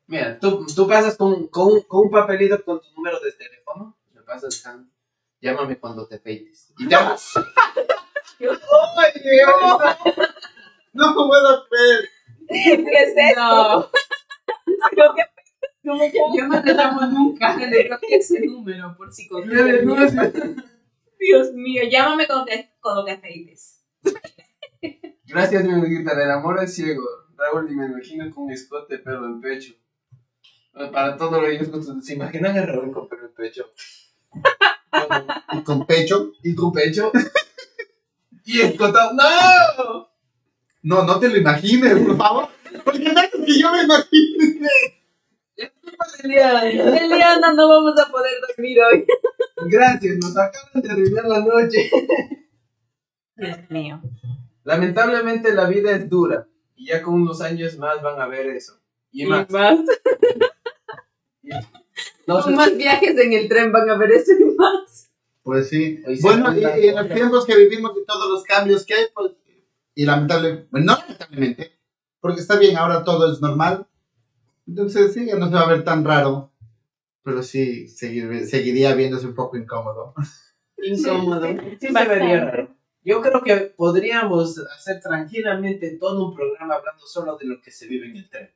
[0.07, 3.97] Mira, tú, tú pasas con, con, un- con un papelito con tu número de teléfono.
[4.13, 4.91] Me pasas dejando.
[5.41, 6.73] Llámame cuando te afeites.
[6.79, 7.33] Y te llamas.
[8.41, 9.97] ¡Ay, Dios!
[10.93, 12.09] No puedo creer.
[12.49, 13.41] ¿Qué es esto?
[13.41, 13.89] No,
[14.91, 15.23] Creo que-
[15.89, 17.57] ¿Cómo que- yo no te llamo nunca.
[17.57, 19.49] Le bloqueé ese número por si con
[21.19, 23.85] Dios mío, llámame cuando te, cuando te afeites.
[25.27, 26.13] Gracias, mi amiguita.
[26.23, 27.03] El amor es ciego.
[27.37, 29.75] Raúl, ni me imagino con un escote, pelo en pecho.
[30.93, 33.71] Para todos los ¿se imaginan a Raúl con pelo en pecho?
[35.53, 36.33] Y con pecho.
[36.43, 37.13] ¿Y con pecho?
[38.45, 39.13] y escotado.
[39.15, 40.14] ¡No!
[40.85, 42.49] No, no te lo imagines, por favor.
[42.85, 44.61] Porque no es que yo me imagine.
[46.23, 49.07] Eliana, no vamos a poder dormir hoy.
[49.67, 51.91] Gracias, nos acaban de arruinar la noche.
[53.37, 54.03] Dios mío.
[54.65, 56.47] Lamentablemente la vida es dura.
[56.77, 58.79] Y ya con unos años más van a ver eso.
[59.11, 59.49] Y Y más.
[59.51, 59.79] más.
[62.27, 65.11] No sé Con más viajes en el tren van a ver eso y más.
[65.43, 66.03] Pues sí.
[66.21, 69.33] Bueno, y, y en los tiempos que vivimos y todos los cambios que hay, pues,
[69.95, 71.79] y lamentable, bueno, no lamentablemente,
[72.21, 73.87] porque está bien, ahora todo es normal.
[74.67, 76.51] Entonces sí, ya no se va a ver tan raro.
[77.23, 80.15] Pero sí, seguir- seguiría viéndose un poco incómodo.
[80.83, 81.47] incómodo.
[81.47, 82.19] Sí, se Bastante.
[82.21, 82.77] vería raro.
[83.03, 87.87] Yo creo que podríamos hacer tranquilamente todo un programa hablando solo de lo que se
[87.87, 88.51] vive en el tren.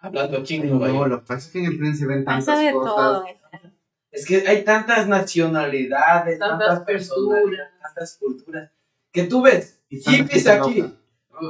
[0.00, 2.24] Hablando aquí en Nueva No, lo que pasa es que en el tren se ven
[2.24, 2.94] Pasa tantas de cosas.
[2.96, 3.24] todo.
[4.10, 7.68] Es que hay tantas nacionalidades, Tantas culturas.
[7.80, 8.70] tantas culturas.
[9.12, 10.96] Que tú ves hippies aquí, loca.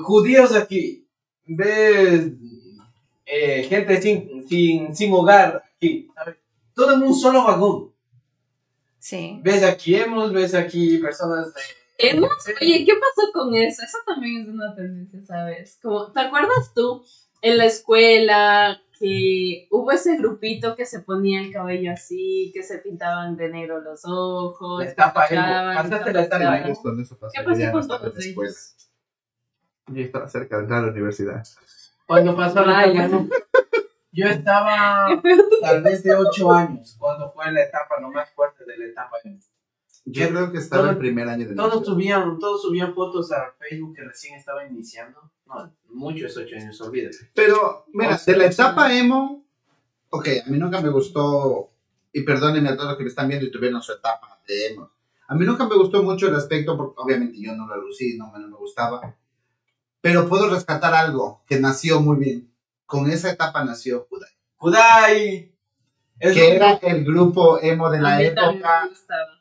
[0.03, 1.07] judíos aquí,
[1.47, 2.33] ves
[3.27, 6.09] eh, gente sin, sin, sin hogar aquí.
[6.75, 7.93] Todo en un solo vagón.
[8.99, 9.41] Sí.
[9.43, 11.61] Ves aquí hemos, ves aquí personas de...
[11.99, 13.83] Hemos- Oye, ¿qué pasó con eso?
[13.85, 15.79] Eso también es una tendencia, ¿sabes?
[15.83, 17.05] Como, ¿te acuerdas tú
[17.43, 22.79] en la escuela que hubo ese grupito que se ponía el cabello así, que se
[22.79, 24.79] pintaban de negro los ojos?
[24.85, 26.57] La escuchaban, Pasaste la etapa escuchaban?
[26.59, 26.65] emo.
[26.67, 28.53] Ahí es cuando eso pasó, ¿Qué pasó con todos la escuela.
[29.89, 31.43] Yo estaba cerca de entrar a la universidad.
[32.07, 33.25] Cuando pasó la etapa,
[34.13, 35.21] yo estaba
[35.61, 39.17] tal vez de 8 años, cuando fue la etapa, lo más fuerte de la etapa.
[40.05, 43.53] Yo creo que estaba Todo- en primer año de Todos subían, todos subían fotos a
[43.59, 45.31] Facebook que recién estaba iniciando.
[45.55, 47.31] No, mucho es 8 años, olvídate.
[47.35, 49.45] Pero, mira, de la etapa emo,
[50.11, 51.71] ok, a mí nunca me gustó,
[52.13, 54.91] y perdónenme a todos los que me están viendo y tuvieron su etapa de emo.
[55.29, 58.31] A mí nunca me gustó mucho el aspecto, porque obviamente yo no lo lucí, no
[58.31, 59.17] me, no me gustaba.
[60.01, 62.53] Pero puedo rescatar algo que nació muy bien.
[62.85, 64.31] Con esa etapa nació Kudai.
[64.57, 65.52] Kudai.
[66.23, 68.89] Es Que era el grupo emo de A la época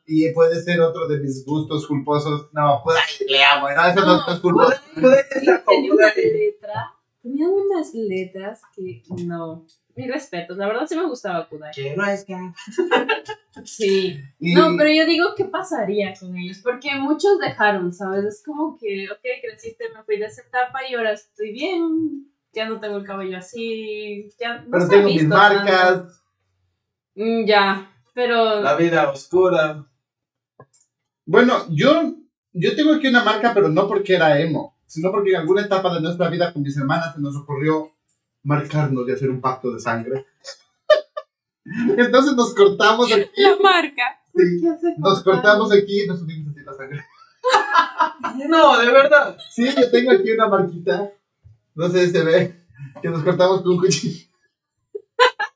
[0.04, 2.48] y puede ser otro de mis gustos culposos.
[2.52, 4.80] No, Kudai, le amo, no, eso no, no es culposo.
[4.94, 9.64] Kudai, Kudai Sí, está con tenía una letra, tenía unas letras que no.
[9.94, 11.70] Mi respeto, la verdad sí me gustaba Kudai.
[11.72, 12.52] Quiero escapar.
[13.64, 14.18] Sí.
[14.40, 16.58] Y- No, pero yo digo, ¿qué pasaría con ellos?
[16.64, 18.24] Porque muchos dejaron, ¿sabes?
[18.24, 22.26] Es como que, ok, creciste, me fui de esa etapa y ahora estoy bien.
[22.54, 24.28] Ya no tengo el cabello así.
[24.40, 25.64] Ya no pero se ha tengo mis marcas.
[25.66, 26.12] tanto.
[27.14, 28.60] Mm, ya, pero.
[28.60, 29.86] La vida oscura.
[31.24, 32.14] Bueno, yo,
[32.52, 35.94] yo tengo aquí una marca, pero no porque era emo, sino porque en alguna etapa
[35.94, 37.92] de nuestra vida con mis hermanas se nos ocurrió
[38.42, 40.26] marcarnos y hacer un pacto de sangre.
[41.96, 44.20] Entonces nos cortamos aquí, La marca.
[44.34, 47.04] sí, ¿Qué hace nos cortamos aquí y nos unimos así la sangre.
[48.48, 49.36] No, de verdad.
[49.50, 51.10] Sí, yo tengo aquí una marquita,
[51.74, 52.64] no sé si se ve,
[53.02, 54.26] que nos cortamos con un cuchillo.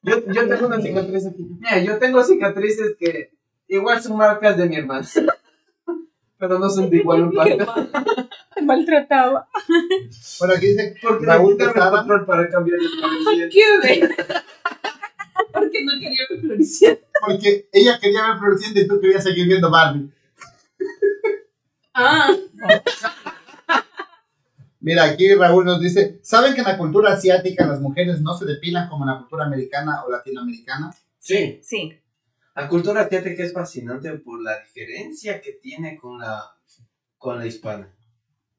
[0.07, 1.47] Yo, yo tengo una cicatriz aquí.
[1.59, 3.33] Mira, yo tengo cicatrices que
[3.67, 5.07] igual son marcas de mi hermana.
[6.39, 7.35] Pero no son de igual un
[8.63, 9.49] maltrataba.
[10.39, 11.91] Bueno, aquí dice Porque Raúl Quesada.
[11.99, 14.15] control para cambiar el floreciente.
[15.53, 17.05] Porque no quería ver floreciente.
[17.27, 20.11] Porque ella quería ver Floreciente y tú querías seguir viendo Barbie.
[21.95, 22.29] Ah,
[24.87, 28.45] Mira, aquí Raúl nos dice, ¿saben que en la cultura asiática las mujeres no se
[28.45, 30.95] depilan como en la cultura americana o latinoamericana?
[31.19, 31.99] Sí, Sí,
[32.55, 36.41] la cultura asiática es fascinante por la diferencia que tiene con la,
[37.19, 37.93] con la hispana.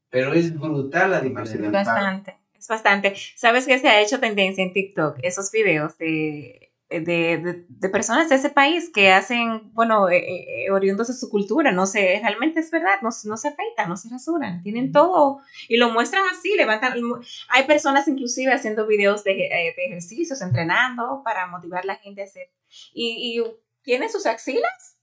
[0.09, 1.71] Pero es brutal la diferencia.
[1.71, 2.36] bastante.
[2.59, 3.13] Es bastante.
[3.38, 5.19] ¿Sabes qué se ha hecho tendencia en TikTok?
[5.21, 10.71] Esos videos de, de, de- de personas de ese país que hacen, bueno, eh, eh,
[10.71, 11.71] oriundos de su cultura.
[11.71, 15.77] No sé, realmente es verdad, no, no se afeitan, no se rasuran, tienen todo y
[15.77, 16.93] lo muestran así, levantan.
[17.49, 22.21] Hay personas inclusive haciendo videos de, eh, de ejercicios, entrenando para motivar a la gente
[22.21, 22.49] a hacer.
[22.93, 23.43] Y, y
[23.83, 24.97] tienen sus axilas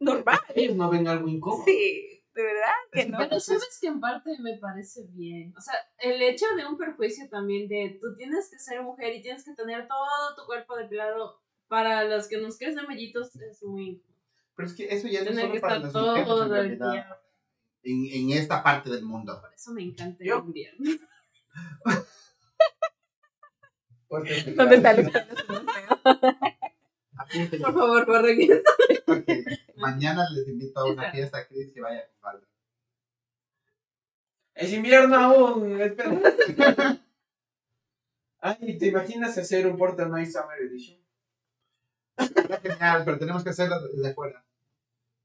[0.00, 0.38] normal.
[0.54, 1.64] Ellos no ven algo incómodo.
[1.64, 3.18] Sí, de verdad que Es no.
[3.18, 5.52] pero sabes que en parte me parece bien.
[5.56, 9.22] O sea, el hecho de un perjuicio también de tú tienes que ser mujer y
[9.22, 14.02] tienes que tener todo tu cuerpo depilado para los que nos crecen mellitos es muy...
[14.54, 16.42] Pero es que eso ya no es solo que para estar las mujeres en todo
[16.44, 17.20] el realidad, día.
[17.82, 19.40] en, en esta parte del mundo.
[19.40, 20.90] Por eso me encanta el invierno.
[24.06, 25.10] Porque- ¿Dónde está el.
[27.60, 28.54] Por favor, eso.
[29.06, 29.44] Porque
[29.76, 32.46] mañana les invito a una fiesta, Cris, que vaya con falda.
[34.54, 37.00] Es invierno aún, espera.
[38.40, 40.98] Ay, ¿te imaginas hacer un Portal Night Summer Edition?
[42.16, 44.44] Está genial, pero tenemos que hacerlo desde afuera.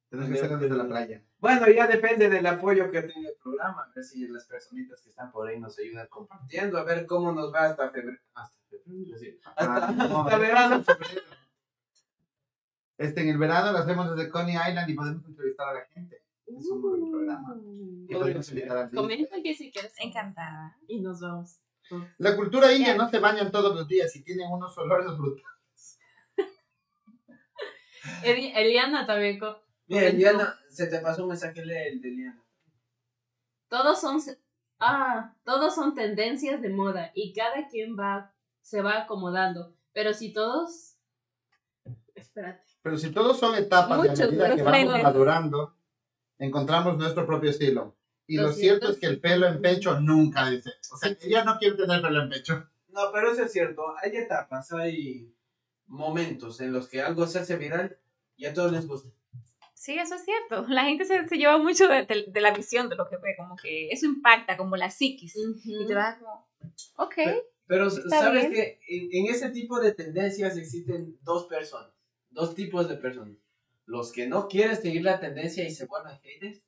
[0.10, 1.24] Tenemos que hacerlo desde la playa.
[1.40, 3.84] Bueno, ya depende del apoyo que tenga el programa.
[3.84, 6.78] A ver si las personitas que están por ahí nos ayudan compartiendo.
[6.78, 8.20] A ver cómo nos va hasta febrero.
[8.36, 9.40] Hasta febrero, sí.
[9.44, 10.84] Hasta, Ah, no, hasta verano.
[12.98, 16.22] Este, en el verano lo hacemos desde Coney Island y podemos entrevistar a la gente.
[16.46, 17.54] Es un buen programa.
[17.56, 19.94] Uh, Y podemos invitar a Comenta que si quieres.
[20.00, 20.78] Encantada.
[20.88, 21.60] Y nos vamos.
[22.18, 26.00] La cultura india no se bañan todos los días y tienen unos olores brutales.
[28.24, 29.40] Eli- Eliana también.
[29.40, 32.44] co- Mira, Eliana, se te pasó un mensaje lee el de Eliana.
[33.68, 34.20] Todos son.
[34.80, 39.76] Ah, todos son tendencias de moda y cada quien va se va acomodando.
[39.94, 40.98] Pero si todos.
[42.16, 42.66] Espérate.
[42.84, 45.76] Pero si todos son etapas de a Muchos medida que vamos madurando,
[46.38, 47.98] encontramos nuestro propio estilo.
[48.28, 50.70] Y lo, Lo cierto cierto es que el que- pelo en pecho nunca dice.
[50.92, 52.70] O sea, ella no quiere tener pelo en pecho.
[52.90, 53.84] No, pero eso es cierto.
[54.02, 55.34] Hay etapas, hay
[55.88, 57.98] momentos en los que algo se hace viral
[58.36, 59.10] y a todos les gusta.
[59.74, 60.66] Sí, eso es cierto.
[60.70, 63.36] La gente se, se lleva mucho de, de- de la visión de lo que ve,
[63.38, 65.36] como que eso impacta como la psiquis.
[65.66, 66.48] Y te da como,
[66.98, 67.16] ok.
[67.66, 68.54] Pero Está sabes bien.
[68.54, 71.93] que en, en ese tipo de tendencias existen dos personas,
[72.34, 73.38] dos tipos de personas.
[73.86, 76.62] Los que no quieren seguir la tendencia y se vuelven haters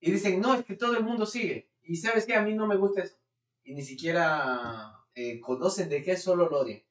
[0.00, 1.70] y dicen, no, es que todo el mundo sigue.
[1.82, 3.16] Y sabes que a mí no me gusta eso.
[3.64, 6.82] Y ni siquiera eh, conocen de qué, solo lo odian.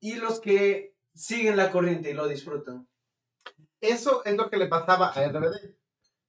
[0.00, 2.86] Y los que siguen la corriente y lo disfrutan.
[3.80, 5.74] Eso es lo que le pasaba a RBD.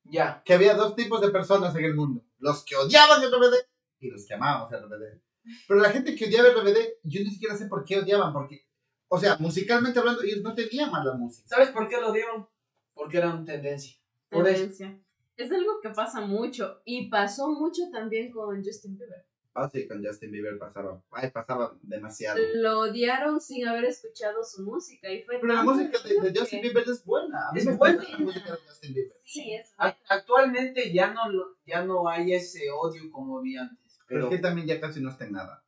[0.04, 0.42] Ya.
[0.46, 2.24] Que había dos tipos de personas en el mundo.
[2.38, 3.56] Los que odiaban RBD
[4.00, 5.22] y los que amábamos RBD.
[5.68, 8.34] Pero la gente que odiaba RBD, yo ni siquiera sé por qué odiaban.
[8.34, 8.68] Porque,
[9.08, 11.48] o sea, musicalmente hablando, ellos no tenían mala música.
[11.48, 12.48] ¿Sabes por qué lo odiaron?
[12.94, 13.96] Porque eran tendencia.
[14.30, 14.60] Por eso.
[14.62, 15.00] Tendencia.
[15.38, 16.82] Es algo que pasa mucho.
[16.86, 19.26] Y pasó mucho también con Justin Bieber.
[19.54, 21.02] Ah, sí, con Justin Bieber pasaba.
[21.12, 22.38] Ay, pasaba demasiado.
[22.56, 25.10] Lo odiaron sin haber escuchado su música.
[25.12, 27.50] Y fue Pero la música de, de que- Justin Bieber es buena.
[27.50, 28.04] A mí Es me buena.
[28.04, 29.18] la música de Justin Bieber.
[29.24, 33.98] Sí, es A- Actualmente ya no, lo- ya no hay ese odio como había antes.
[34.08, 35.64] Pero Pero es que también ya casi no está en nada.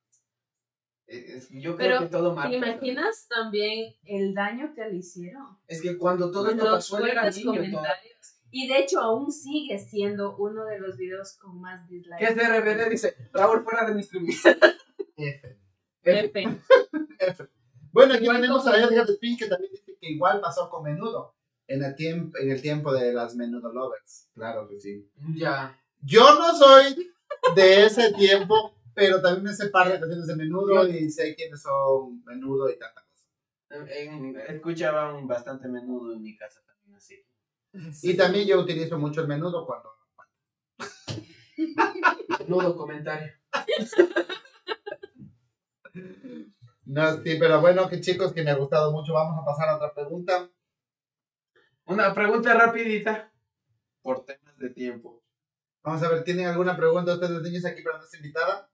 [1.08, 2.49] Eh, es- yo creo Pero, que todo mal.
[2.49, 5.58] ¿Te imaginas también el daño que le hicieron?
[5.68, 7.62] Es que cuando todo esto Los pasó, él era niño.
[8.49, 12.18] Y de hecho aún sigue siendo uno de los videos con más dislikes.
[12.18, 12.89] ¿Qué es de RBD?
[12.89, 14.41] Dice, Raúl fuera de mis tribunas.
[15.18, 15.58] F.
[16.03, 16.47] F.
[17.20, 17.47] F.
[17.91, 21.36] Bueno, aquí tenemos a Edgar Spin que también dice que igual pasó con menudo.
[21.68, 24.30] En el, tiempo, en el tiempo de las menudo lovers.
[24.34, 25.10] Claro que sí.
[25.36, 25.78] Ya.
[26.01, 27.12] Yo no soy
[27.55, 31.62] de ese tiempo, pero también me sé par de canciones de menudo y sé quiénes
[31.62, 33.30] son menudo y tanta cosa.
[34.48, 37.24] Escuchaban bastante menudo en mi casa también, así.
[38.02, 39.93] Y también yo utilizo mucho el menudo cuando.
[42.39, 43.34] Menudo comentario.
[46.86, 49.14] No, sí, pero bueno, que chicos, que me ha gustado mucho.
[49.14, 50.50] Vamos a pasar a otra pregunta.
[51.86, 53.32] Una pregunta rapidita.
[54.02, 55.24] Por temas de tiempo.
[55.84, 58.72] Vamos a ver, ¿tienen alguna pregunta ustedes niños aquí para nuestra invitada?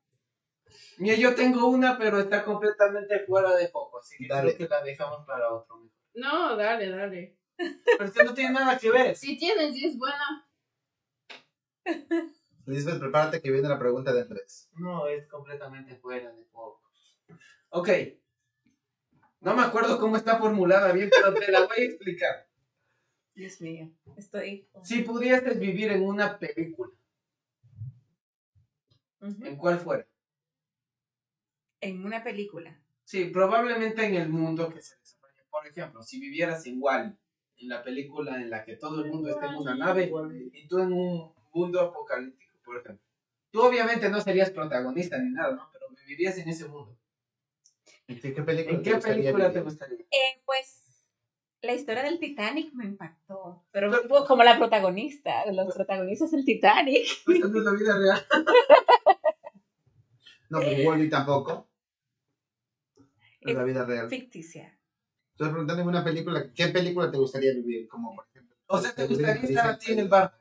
[0.98, 4.56] Mira, yo tengo una, pero está completamente fuera de foco, así que Dale.
[4.56, 5.90] creo que la dejamos para otro.
[6.14, 7.38] No, dale, dale.
[7.58, 9.16] Pero que no tiene nada que ver.
[9.16, 10.48] Si tienes y es buena.
[12.66, 14.70] Lisbeth, prepárate que viene la pregunta de Andrés.
[14.76, 16.82] No, es completamente fuera de foco.
[17.70, 17.90] Ok.
[19.42, 22.48] No me acuerdo cómo está formulada bien, pero te la voy a explicar.
[23.36, 24.70] Dios mío, estoy...
[24.84, 26.92] Si pudieses vivir en una película.
[29.22, 30.06] ¿en cuál fuera?
[31.84, 32.80] En una película.
[33.04, 35.44] Sí, probablemente en el mundo que se desarrolla.
[35.50, 37.18] Por ejemplo, si vivieras en Wall,
[37.58, 40.12] en la película en la que todo el mundo está en una nave
[40.54, 43.06] y tú en un mundo apocalíptico, por ejemplo.
[43.52, 45.70] Tú obviamente no serías protagonista ni nada, ¿no?
[45.72, 46.98] Pero vivirías en ese mundo.
[48.08, 50.00] ¿En qué, película, ¿En qué gustaría película te gustaría?
[50.00, 51.08] Eh, pues
[51.62, 53.92] la historia del Titanic me impactó, pero
[54.28, 57.08] como la protagonista, de los protagonistas del Titanic.
[57.26, 58.26] Pues no es la vida real.
[60.50, 61.68] No, pero Wally tampoco.
[63.46, 64.10] Es la vida real.
[64.10, 64.78] Ficticia.
[65.32, 67.88] Estoy preguntando en una película, ¿qué película te gustaría vivir?
[67.88, 68.56] Como por ejemplo.
[68.68, 70.40] O sea, ¿te gustaría estar a ti en el bar?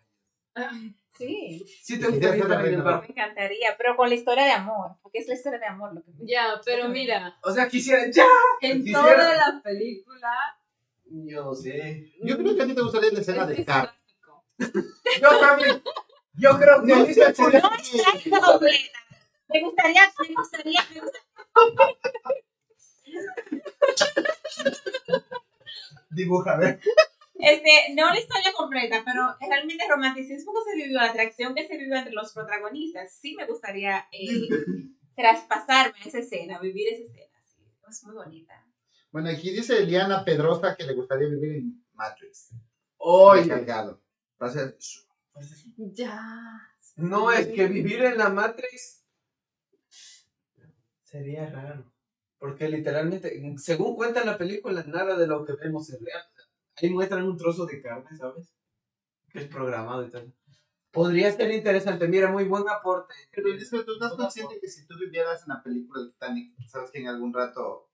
[1.16, 3.00] Sí, Sí, te gustaría estar en el bar.
[3.00, 6.03] me encantaría, pero con la historia de amor, porque es la historia de amor lo
[6.03, 8.26] que me Ya, pero mira, O sea, quisiera ya.
[8.61, 9.03] en Quisiera.
[9.03, 10.32] toda la película.
[11.07, 12.12] Yo no sé.
[12.22, 14.44] Yo creo que a ti te gustaría la escena es de clásico.
[14.59, 15.82] Yo también.
[16.34, 18.98] Yo creo que No, es que- sería- No está completa.
[19.48, 22.41] Me gustaría, me gustaría, me gustaría.
[26.11, 26.80] Dibuja, a ver.
[27.38, 31.66] Este, no la historia completa, pero realmente el romanticismo que se vivió, la atracción que
[31.66, 34.49] se vivió entre los protagonistas, sí me gustaría eh,
[35.16, 37.38] traspasarme esa escena, vivir esa escena.
[37.45, 38.64] Sí, es muy bonita.
[39.11, 42.51] Bueno, aquí dice Eliana Pedrosa que le gustaría vivir en Matrix.
[42.99, 44.01] Oye, Cargado.
[44.40, 44.76] Va a ser-
[45.76, 46.61] Ya.
[46.97, 49.05] no es que vivir en la Matrix
[51.03, 51.91] sería raro.
[52.43, 56.24] Porque literalmente, según cuenta la película, nada de lo que vemos es real.
[56.74, 58.53] Ahí muestran un trozo de carne, ¿sabes?
[59.30, 60.34] Que es programado y tal.
[60.90, 62.09] Podría ser interesante.
[62.09, 63.14] Mira, muy buen aporte.
[63.30, 66.90] Pero Elizabeth, ¿tú estás consciente que si tú vivieras en la película del Titanic, sabes
[66.90, 67.88] que en algún rato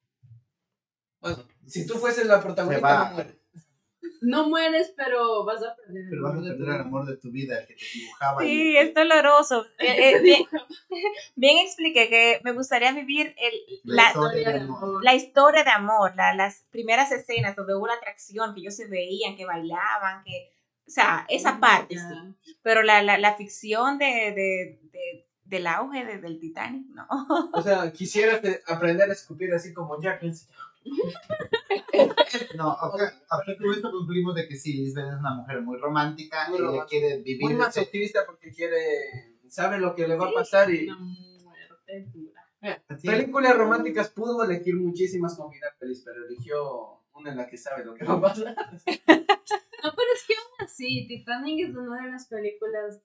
[1.20, 3.36] Bueno, si tú fueses la protagonista, no mueres.
[4.20, 6.04] No mueres, pero vas a perder.
[6.04, 6.80] el pero vas a amor de tu perder el vida.
[6.88, 8.44] amor de tu vida, el que te dibujaba.
[8.44, 9.66] y- Sí, es doloroso.
[9.78, 10.42] Eh, eh, bien,
[11.36, 13.52] bien expliqué que me gustaría vivir el,
[13.84, 15.04] la, la, historia de amor.
[15.04, 18.86] la historia de amor, la- las primeras escenas donde hubo la atracción, que ellos se
[18.86, 20.52] veían, que bailaban, que,
[20.86, 22.54] o sea, esa parte sí.
[22.62, 27.06] Pero la, la, la ficción de, de, de- del auge de- del Titanic, no.
[27.52, 30.22] O sea, quisieras aprender a escupir así como Jack.
[32.56, 36.66] No, con esto concluimos de que sí, Lisbeth es una mujer muy romántica, Muy ella
[36.66, 36.86] romántica.
[36.88, 38.76] quiere vivir Muy ese- masoquista porque quiere.
[39.48, 40.84] Sabe lo que le va a pasar y.
[40.88, 42.44] Una muerte dura.
[42.88, 47.56] Así- Películas románticas pudo elegir muchísimas con final feliz, pero eligió una en la que
[47.56, 48.54] sabe lo que va a pasar.
[49.80, 53.00] No, pero es que aún así, Titanic es una de las películas,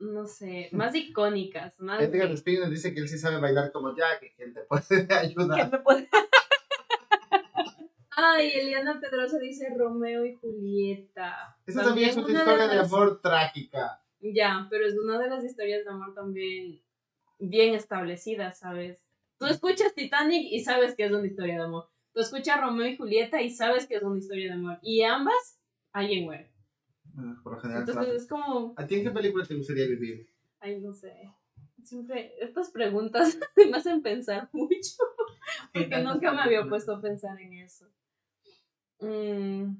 [0.00, 1.78] no sé, más icónicas.
[1.78, 4.62] Más Edgar Spinner dice que él sí sabe bailar como Jack y que él te
[4.62, 5.70] puede ¿Qué ayudar.
[5.70, 6.08] me puede-
[8.20, 11.56] Ay, Eliana Pedrosa dice Romeo y Julieta.
[11.64, 14.02] Esa también es una una historia de las- amor trágica.
[14.20, 16.82] Ya, pero es una de las historias de amor también
[17.38, 19.00] bien establecidas, ¿sabes?
[19.38, 21.88] Tú escuchas Titanic y sabes que es una historia de amor.
[22.12, 24.78] Tú escuchas Romeo y Julieta y sabes que es una historia de amor.
[24.82, 25.60] Y ambas,
[25.92, 26.50] alguien muere.
[27.14, 27.84] Bueno, Por lo general.
[27.88, 30.28] Entonces es como, ¿A ti en qué película te gustaría vivir?
[30.58, 31.14] ay, no sé.
[31.84, 35.04] Siempre, estas preguntas me hacen pensar mucho.
[35.72, 37.86] Porque nunca me había puesto a pensar en eso.
[39.00, 39.76] Mm,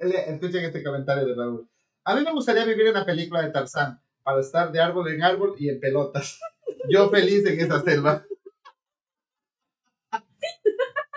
[0.00, 1.68] Eh, Escuchen este comentario de Raúl.
[2.04, 5.22] A mí me gustaría vivir en una película de Tarzán, para estar de árbol en
[5.22, 6.40] árbol y en pelotas.
[6.88, 8.24] Yo feliz en esa selva.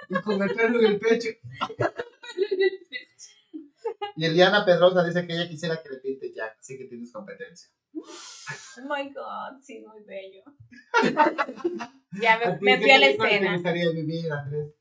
[0.09, 1.29] Y con el pelo en el pecho.
[4.15, 7.69] Y Eliana Pedrosa dice que ella quisiera que le pinte Jack, así que tienes competencia.
[7.95, 10.43] Oh my God, sí, muy bello.
[12.21, 13.53] ya ¿A me, me fui a la escena.
[13.53, 14.73] gustaría vivir, Andrés?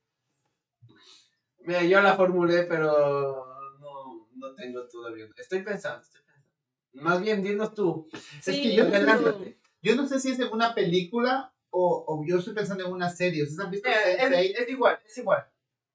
[1.65, 3.47] Mira, yo la formulé, pero
[3.81, 5.27] no, no tengo todavía.
[5.37, 6.49] Estoy pensando, estoy pensando.
[6.95, 8.09] Más bien, dinos tú.
[8.13, 9.41] Es sí, que yo, pero-
[9.83, 13.09] yo no sé si es en una película o, o yo estoy pensando en una
[13.11, 13.43] serie.
[13.43, 14.53] ¿Ustedes han visto Eh, Sensei?
[14.53, 15.47] es, es igual, es igual.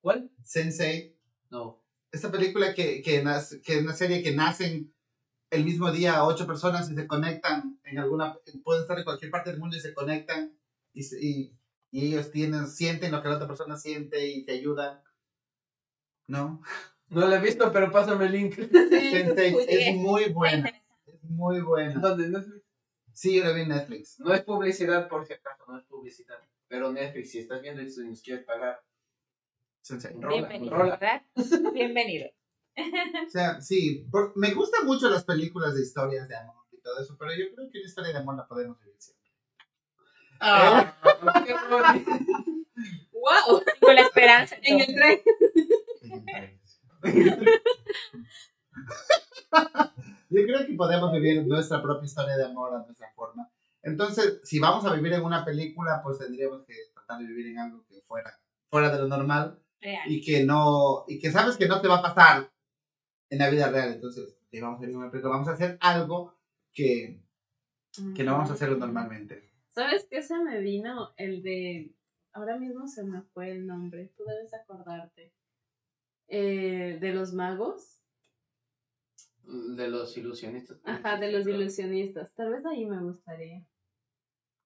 [0.01, 0.31] ¿Cuál?
[0.43, 1.15] Sensei.
[1.49, 1.83] No.
[2.11, 4.93] Esta película que, que, nace- que es una serie que nacen
[5.49, 9.51] el mismo día ocho personas y se conectan en alguna, pueden estar en cualquier parte
[9.51, 10.57] del mundo y se conectan
[10.93, 11.57] y, y,
[11.91, 15.01] y ellos tienen, sienten lo que la otra persona siente y te ayudan.
[16.27, 16.61] ¿No?
[17.09, 18.55] No la he visto, pero pásame el link.
[18.55, 19.97] Sensei Muy es bien.
[19.97, 20.69] muy buena,
[21.05, 21.99] es muy buena.
[21.99, 22.27] ¿Dónde?
[22.29, 22.63] Netflix.
[23.13, 24.19] Sí, yo la vi en Netflix.
[24.19, 26.37] No es publicidad, por si acaso, no es publicidad.
[26.67, 28.81] Pero Netflix, si estás viendo esto y nos quieres pagar,
[29.81, 30.13] Sensei.
[30.19, 30.97] rola, Bienvenido, rola.
[30.97, 31.21] ¿verdad?
[31.73, 32.29] Bienvenido.
[33.25, 36.99] O sea, sí, por- me gustan mucho las películas de historias de amor y todo
[37.01, 39.31] eso, pero yo creo que una historia de amor la podemos vivir siempre.
[40.41, 40.93] Ah,
[41.45, 42.11] qué bonito.
[43.13, 43.63] ¡Wow!
[43.81, 44.57] Con la esperanza.
[44.61, 45.19] En el tren.
[50.29, 53.49] Yo creo que podemos vivir nuestra propia historia de amor a nuestra forma.
[53.81, 57.59] Entonces, si vamos a vivir en una película, pues tendríamos que tratar de vivir en
[57.59, 58.37] algo que fuera,
[58.69, 60.11] fuera de lo normal Real.
[60.11, 62.51] y que no, y que sabes que no te va a pasar
[63.29, 63.93] en la vida real.
[63.93, 66.37] Entonces, si vamos a vivir en una película, vamos a hacer algo
[66.73, 67.21] que,
[68.15, 69.49] que no vamos a hacerlo normalmente.
[69.69, 71.13] ¿Sabes qué se me vino?
[71.17, 71.93] El de.
[72.33, 74.11] Ahora mismo se me fue el nombre.
[74.17, 75.33] Tú debes acordarte.
[76.27, 78.01] Eh, de los magos.
[79.43, 80.79] De los ilusionistas.
[80.83, 82.33] Ajá, de los ilusionistas.
[82.35, 83.65] Tal vez ahí me gustaría.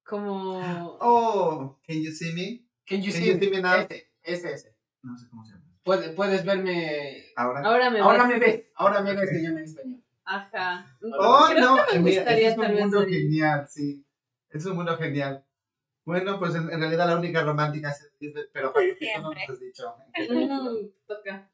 [0.04, 0.60] Como.
[1.00, 2.66] Oh, can you see me?
[2.86, 3.74] Can you Can see you see me now?
[3.74, 4.76] Ese, ese, ese.
[5.02, 5.64] No sé cómo se llama.
[5.84, 7.24] Puedes, puedes verme.
[7.36, 7.60] Ahora.
[7.64, 8.38] Ahora me Ahora ves.
[8.38, 8.66] me ves.
[8.74, 10.04] Ahora me ves que yo me en español.
[10.24, 10.96] Ajá.
[11.18, 14.04] Oh, Creo no, que me gustaría es un mundo genial, sí.
[14.50, 15.44] Es un mundo genial.
[16.04, 18.10] Bueno, pues en, en realidad la única romántica es
[18.52, 19.94] pero que tú no nos has dicho.
[21.06, 21.51] Toca.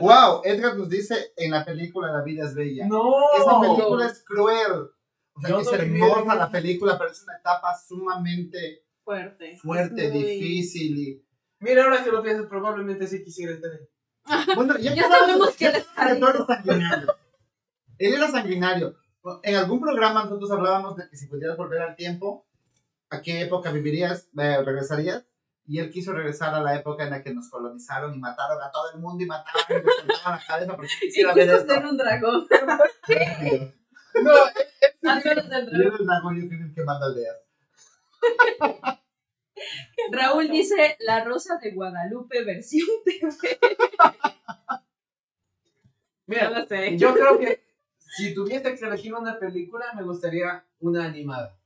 [0.00, 2.86] Wow, Edgar nos dice en la película La vida es bella.
[2.86, 3.12] No.
[3.38, 4.90] Esa película es cruel.
[5.36, 9.56] O sea, Yo es no viví hermosa la película, pero es una etapa sumamente Fuerte.
[9.56, 10.98] fuerte, Es muy- difícil.
[10.98, 11.26] Y...
[11.60, 14.54] Mira, ahora que lo piensas, probablemente sí quisiera estar ahí.
[14.54, 17.14] Bueno, ya, Ya sabemos que él es que eres sanguinario.
[17.98, 18.94] Él era sanguinario.
[19.42, 22.46] En algún programa nosotros hablábamos de que si pudieras volver al tiempo,
[23.10, 25.24] ¿a qué época vivirías, eh, regresarías?
[25.66, 28.70] Y él quiso regresar a la época en la que nos colonizaron y mataron a
[28.70, 29.84] todo el mundo y mataban y les
[30.24, 30.88] la cabeza porque
[31.34, 31.74] ver esto.
[31.74, 32.46] ser un dragón.
[34.22, 34.30] No,
[35.10, 35.80] Álvaro del Y dragón.
[35.82, 37.36] era el dragón, yo fui el que manda aldeas.
[40.12, 43.58] Raúl dice La Rosa de Guadalupe versión TV.
[46.26, 46.96] mira, No lo sé.
[46.96, 47.64] yo creo que
[47.98, 51.58] si tuviese que elegir una película, me gustaría una animada.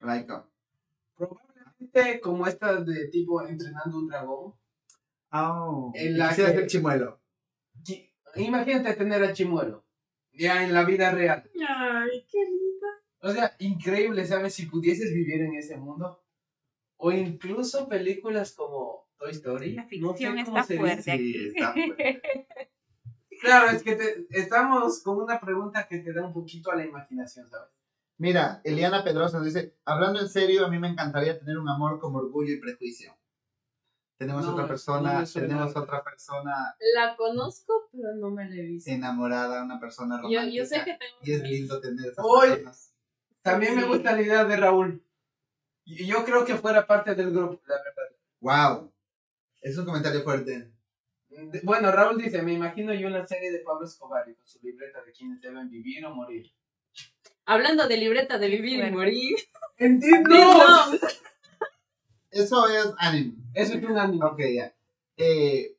[0.00, 0.32] Like,
[1.94, 2.20] oh.
[2.22, 4.54] Como esta de tipo entrenando un dragón.
[5.32, 7.20] Oh, En la que- ser chimuelo.
[8.36, 9.84] Imagínate tener a Chimuelo.
[10.32, 11.50] Ya en la vida real.
[11.68, 12.86] Ay, qué lindo.
[13.20, 14.54] O sea, increíble, ¿sabes?
[14.54, 16.22] Si pudieses vivir en ese mundo.
[16.96, 19.72] O incluso películas como Toy Story.
[19.74, 21.46] La No sé ficción cómo está se fuerte Sí, aquí.
[21.48, 22.22] está fuerte.
[23.40, 26.86] Claro, es que te- estamos con una pregunta que te da un poquito a la
[26.86, 27.68] imaginación, ¿sabes?
[28.18, 31.98] Mira, Eliana Pedrosa nos dice, hablando en serio, a mí me encantaría tener un amor
[31.98, 33.16] como orgullo y prejuicio.
[34.18, 38.88] Tenemos No, otra persona, tenemos otra persona La conozco, pero no me la he visto.
[38.90, 40.54] enamorada, una persona romántica.
[40.54, 41.16] yo sé que tengo.
[41.22, 42.94] Y es lindo tener esas Hoy- personas.
[43.42, 45.04] También me gusta la idea de Raúl.
[45.84, 48.16] Y yo creo que fuera parte del grupo, la verdad.
[48.40, 48.92] Wow.
[49.60, 50.70] Es un comentario fuerte.
[51.64, 55.02] Bueno, Raúl dice, me imagino yo la serie de Pablo Escobar y con su libreta
[55.02, 56.52] de quienes deben vivir o morir.
[57.46, 58.98] Hablando de libreta de vivir y Bueno.
[58.98, 59.36] morir.
[59.78, 60.30] ¡Entiendo!
[60.34, 60.98] No.
[62.30, 63.34] Eso es anime.
[63.52, 64.24] Eso es un anime.
[64.24, 64.72] Ok, ya.
[65.18, 65.76] Eh,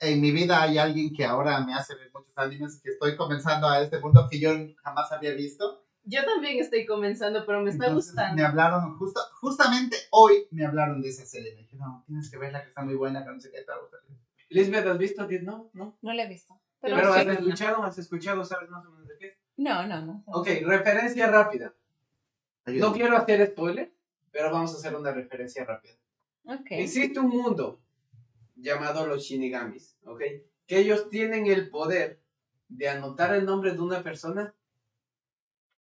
[0.00, 3.68] en mi vida hay alguien que ahora me hace ver muchos animes que estoy comenzando
[3.68, 4.50] a este mundo que yo
[4.82, 5.84] jamás había visto.
[6.02, 8.36] Yo también estoy comenzando, pero me está Entonces, gustando.
[8.36, 11.54] Me hablaron, justo, justamente hoy me hablaron de esa serie.
[11.54, 13.70] Me dijeron, no, tienes que verla que está muy buena, que no sé qué te
[13.70, 14.00] va a gustar.
[14.48, 15.28] Lisbeth, ¿has visto?
[15.42, 15.98] No, no.
[16.02, 16.60] No la he visto.
[16.80, 17.32] Pero Pero sí, has no.
[17.32, 18.95] escuchado, has escuchado, sabes más o menos?
[19.56, 20.22] No, no, no.
[20.26, 21.74] Ok, referencia rápida.
[22.66, 23.92] No quiero hacer spoiler,
[24.30, 25.94] pero vamos a hacer una referencia rápida.
[26.44, 26.66] Ok.
[26.70, 27.80] Existe un mundo
[28.54, 30.20] llamado los Shinigamis, ¿ok?
[30.66, 32.20] Que ellos tienen el poder
[32.68, 34.54] de anotar el nombre de una persona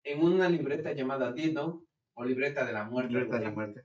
[0.04, 1.84] en una libreta llamada Note
[2.14, 3.12] o libreta de la muerte.
[3.12, 3.84] Libreta de la muerte.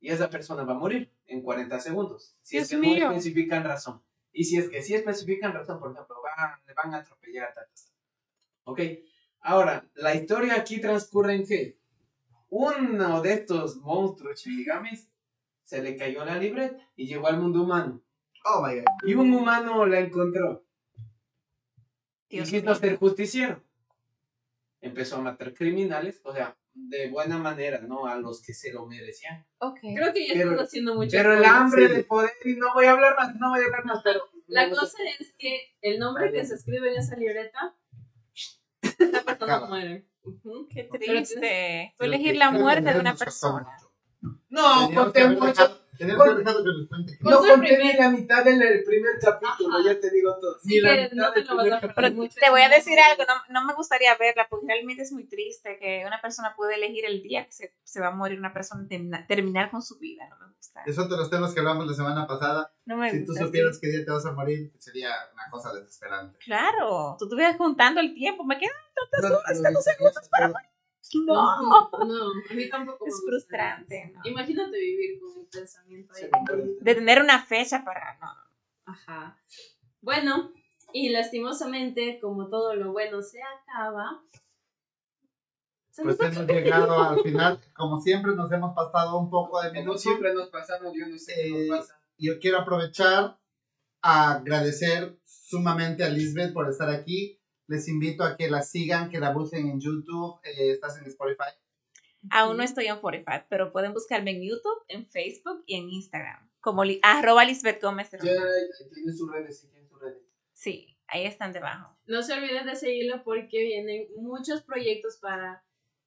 [0.00, 2.36] Y esa persona va a morir en 40 segundos.
[2.42, 3.06] Si es que mío.
[3.06, 4.02] no especifican razón.
[4.32, 7.52] Y si es que sí especifican razón, por ejemplo, van, le van a atropellar.
[7.54, 7.97] tal, tal, tal.
[8.68, 8.80] Ok.
[9.40, 11.78] Ahora, la historia aquí transcurre en que
[12.50, 15.10] uno de estos monstruos shinigamis
[15.62, 18.02] se le cayó la libreta y llegó al mundo humano.
[18.44, 18.84] Oh my god.
[19.06, 20.66] Y un humano la encontró.
[22.28, 23.62] Dios y quiso ser justiciero.
[24.82, 28.06] Empezó a matar criminales, o sea, de buena manera, ¿no?
[28.06, 29.46] A los que se lo merecían.
[29.58, 29.78] Ok.
[29.80, 31.10] Creo que ya Pero- estás haciendo mucho.
[31.16, 31.94] Pero el hambre sí.
[31.94, 34.20] de poder, y no voy a hablar más, no voy a hablar más, pero...
[34.46, 37.77] La cosa es que el nombre que se escribe en esa libreta,
[38.98, 40.06] esa persona muere.
[40.22, 40.68] Ujú.
[40.68, 41.92] Qué Pero triste.
[41.96, 43.66] Tú Creo elegir la muerte de una persona.
[44.50, 45.46] No, que conté mucho.
[45.46, 47.18] dejado- teníamos que haber dejado que nos cuente.
[47.20, 49.84] Pues No conté primer- ni la mitad del primer capítulo, Ajá.
[49.86, 50.56] ya te digo todo.
[50.64, 52.22] Ni la mitad no te del lo vas a primer perder capítulo.
[52.22, 52.34] mucho.
[52.40, 55.76] te voy a decir algo, no, no me gustaría verla porque realmente es muy triste
[55.80, 58.86] que una persona puede elegir el día que se, se va a morir una persona
[58.88, 60.82] termina- terminar con su vida, no me gusta.
[60.86, 62.72] Es otro de los temas que hablamos la semana pasada.
[62.86, 63.80] No me Si tú gusta, supieras sí.
[63.82, 66.38] qué día te vas a morir, sería una cosa desesperante.
[66.44, 70.28] Claro, tú estuvieras contando el tiempo, me quedan tantas No, horas, no, tantos no, segundos
[70.30, 70.48] para
[71.14, 71.62] no.
[71.62, 73.30] No, No, a mí tampoco me es gusta.
[73.30, 74.12] frustrante.
[74.14, 74.20] ¿no?
[74.24, 76.76] Imagínate vivir con el pensamiento ahí.
[76.80, 78.18] De tener una fecha para...
[78.20, 78.92] No.
[78.92, 79.36] Ajá.
[80.00, 80.52] Bueno,
[80.92, 84.22] y lastimosamente, como todo lo bueno se acaba,
[85.90, 87.60] se Pues nos hemos llegado al final.
[87.74, 90.02] Como siempre, nos hemos pasado un poco de Como minutos.
[90.02, 92.00] siempre nos pasamos, yo no sé qué Eh, nos pasa.
[92.18, 93.38] Yo quiero aprovechar
[94.02, 97.37] a agradecer sumamente a Lisbeth por estar aquí.
[97.68, 100.40] Les invito a que la sigan, que la busquen en YouTube.
[100.42, 101.50] eh, estás en Spotify.
[102.30, 106.50] Aún no estoy en 45, pero pueden buscarme en YouTube, en Facebook y en Instagram.
[106.60, 108.10] Como li- arroba Lisbeth Gómez.
[108.10, 108.24] Tiene
[109.12, 110.18] sus redes, sí, tiene sus redes.
[110.52, 111.96] Sí, ahí están debajo.
[112.06, 115.64] No se olviden de seguirlo porque vienen muchos proyectos para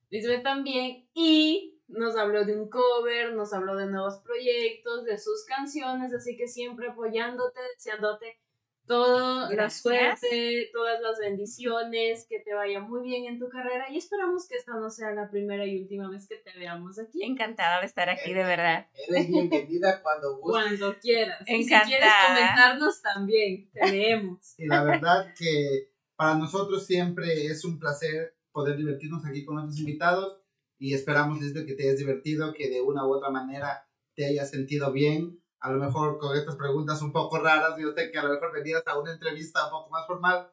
[0.10, 1.08] Lisbeth también.
[1.14, 6.14] Y nos habló de un cover, nos habló de nuevos proyectos, de sus canciones.
[6.14, 8.38] Así que siempre apoyándote, deseándote
[8.86, 13.86] toda la suerte, todas las bendiciones, que te vaya muy bien en tu carrera.
[13.90, 17.24] Y esperamos que esta no sea la primera y última vez que te veamos aquí.
[17.24, 18.88] Encantada de estar aquí, de verdad.
[19.08, 20.64] Eres bienvenida cuando gustes.
[20.80, 21.42] Cuando quieras.
[21.42, 21.88] Y si Encantada.
[21.88, 24.56] quieres comentarnos también, te leemos.
[24.58, 29.80] Y la verdad que para nosotros siempre es un placer poder divertirnos aquí con nuestros
[29.80, 30.38] invitados.
[30.78, 34.50] Y esperamos, Lisbeth, que te hayas divertido, que de una u otra manera te hayas
[34.50, 35.41] sentido bien.
[35.62, 38.52] A lo mejor con estas preguntas un poco raras, yo sé que a lo mejor
[38.52, 40.52] venías a una entrevista un poco más formal,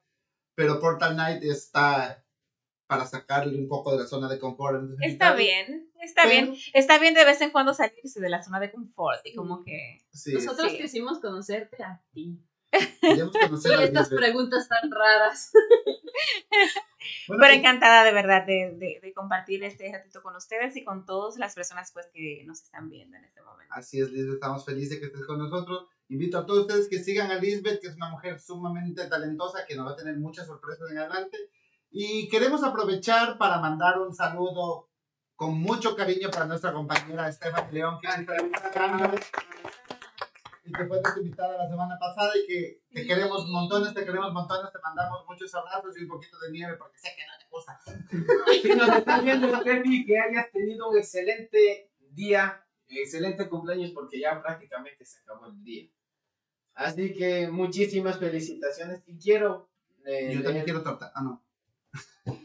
[0.54, 2.24] pero Portal Night está
[2.86, 4.82] para sacarle un poco de la zona de confort.
[5.00, 6.60] Está bien, está Pero- bien.
[6.74, 9.98] Está bien de vez en cuando salirse de la zona de confort y como que...
[10.10, 10.78] Sí, Nosotros sí.
[10.78, 12.42] quisimos conocerte a ti.
[13.02, 13.20] Y
[13.84, 15.52] estas preguntas tan raras.
[17.28, 20.84] Bueno, Pero y- encantada de verdad de, de- de compartir este ratito con ustedes y
[20.84, 23.72] con todas las personas pues que nos están viendo en este momento.
[23.74, 25.86] Así es, Lisbeth, estamos felices de que estés con nosotros.
[26.08, 29.76] Invito a todos ustedes que sigan a Lisbeth, que es una mujer sumamente talentosa, que
[29.76, 31.36] nos va a tener muchas sorpresas en adelante.
[31.90, 34.88] Y queremos aprovechar para mandar un saludo
[35.36, 38.36] con mucho cariño para nuestra compañera Estefan León, que está
[40.68, 44.32] y que fue nuestra invitada la semana pasada y que te queremos montones, te queremos
[44.32, 47.46] montones, te mandamos muchos abrazos y un poquito de nieve porque sé que no te
[47.50, 47.80] gusta.
[48.62, 54.40] Si nos estás viendo, Steffi, que hayas tenido un excelente día, excelente cumpleaños, porque ya
[54.42, 55.88] prácticamente se acabó el día.
[56.74, 59.68] Así que muchísimas felicitaciones y quiero.
[60.04, 61.10] eh, Yo también leer- quiero torta.
[61.14, 61.44] Ah, no.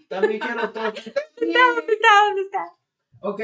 [0.10, 0.84] también quiero todo.
[0.86, 2.08] ¿Dónde está?
[2.28, 2.76] ¿Dónde está?
[3.20, 3.42] Ok,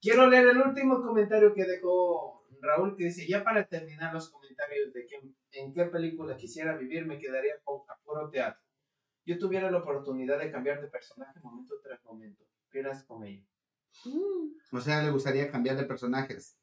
[0.00, 4.92] quiero leer el último comentario que dejó Raúl, que dice, ya para terminar los comentarios
[4.92, 5.20] de que,
[5.52, 8.60] en qué película quisiera vivir, me quedaría con a puro teatro.
[9.26, 12.44] Yo tuviera la oportunidad de cambiar de personaje momento tras momento.
[12.70, 13.44] ¿Qué harás con ello?
[14.72, 16.58] O sea, le gustaría cambiar de personajes.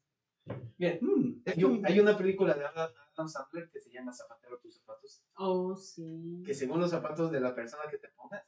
[0.76, 4.58] Bien, Mm, hay, un- un- hay una película de Adam Sandler que se llama Zapatero
[4.58, 6.42] tus zapatos, Oh, sí.
[6.44, 8.42] que según los zapatos de la persona que te pongas,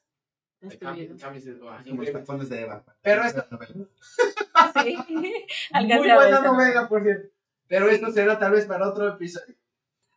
[2.12, 2.84] tacones de Eva.
[3.02, 3.48] Pero esta-
[4.84, 4.96] Sí.
[5.72, 7.33] Muy buena novela, por cierto.
[7.68, 9.56] Pero esto será tal vez para otro episodio.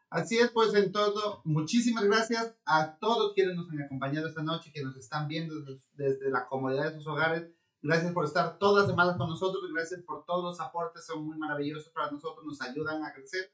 [0.09, 4.71] Así es, pues en todo, muchísimas gracias a todos quienes nos han acompañado esta noche,
[4.73, 7.49] que nos están viendo desde, desde la comodidad de sus hogares.
[7.81, 11.37] Gracias por estar todas las semanas con nosotros, gracias por todos los aportes, son muy
[11.37, 13.51] maravillosos para nosotros, nos ayudan a crecer.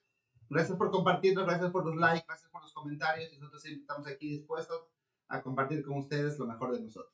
[0.50, 3.34] Gracias por compartirnos, gracias por los likes, gracias por los comentarios.
[3.34, 4.84] y Nosotros siempre estamos aquí dispuestos
[5.28, 7.14] a compartir con ustedes lo mejor de nosotros.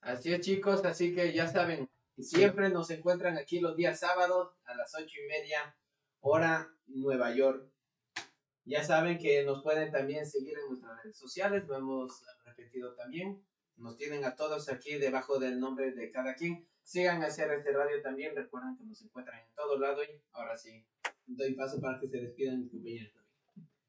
[0.00, 1.90] Así es, chicos, así que ya saben,
[2.22, 5.76] siempre nos encuentran aquí los días sábados a las ocho y media,
[6.20, 7.70] hora Nueva York.
[8.64, 13.44] Ya saben que nos pueden también seguir en nuestras redes sociales, lo hemos repetido también.
[13.76, 16.66] Nos tienen a todos aquí debajo del nombre de cada quien.
[16.82, 20.56] Sigan a hacer este radio también, recuerden que nos encuentran en todo lado y ahora
[20.56, 20.86] sí,
[21.26, 23.24] doy paso para que se despidan mis compañeros.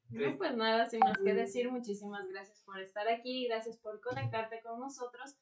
[0.08, 4.60] No, pues nada, sin más que decir, muchísimas gracias por estar aquí, gracias por conectarte
[4.62, 5.36] con nosotros.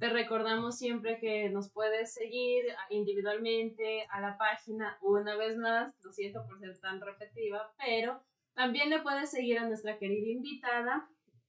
[0.00, 6.10] Te recordamos siempre que nos puedes seguir individualmente a la página una vez más, lo
[6.10, 8.22] siento por ser tan repetitiva, pero
[8.54, 11.06] también le puedes seguir a nuestra querida invitada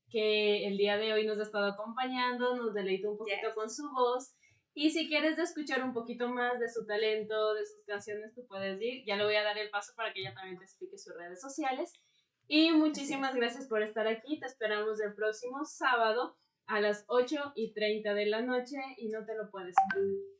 [0.09, 3.55] que el día de hoy nos ha estado acompañando, nos deleitó un poquito Yes.
[3.55, 4.35] con su voz.
[4.73, 8.81] Y si quieres escuchar un poquito más de su talento, de sus canciones, tú puedes
[8.81, 9.05] ir.
[9.05, 11.39] Ya le voy a dar el paso para que ella también te explique sus redes
[11.39, 11.93] sociales.
[12.47, 14.41] Y muchísimas gracias por estar aquí.
[14.41, 16.35] Te esperamos el próximo sábado
[16.71, 20.31] a las 8 y 30 de la noche y no te lo puedes perder.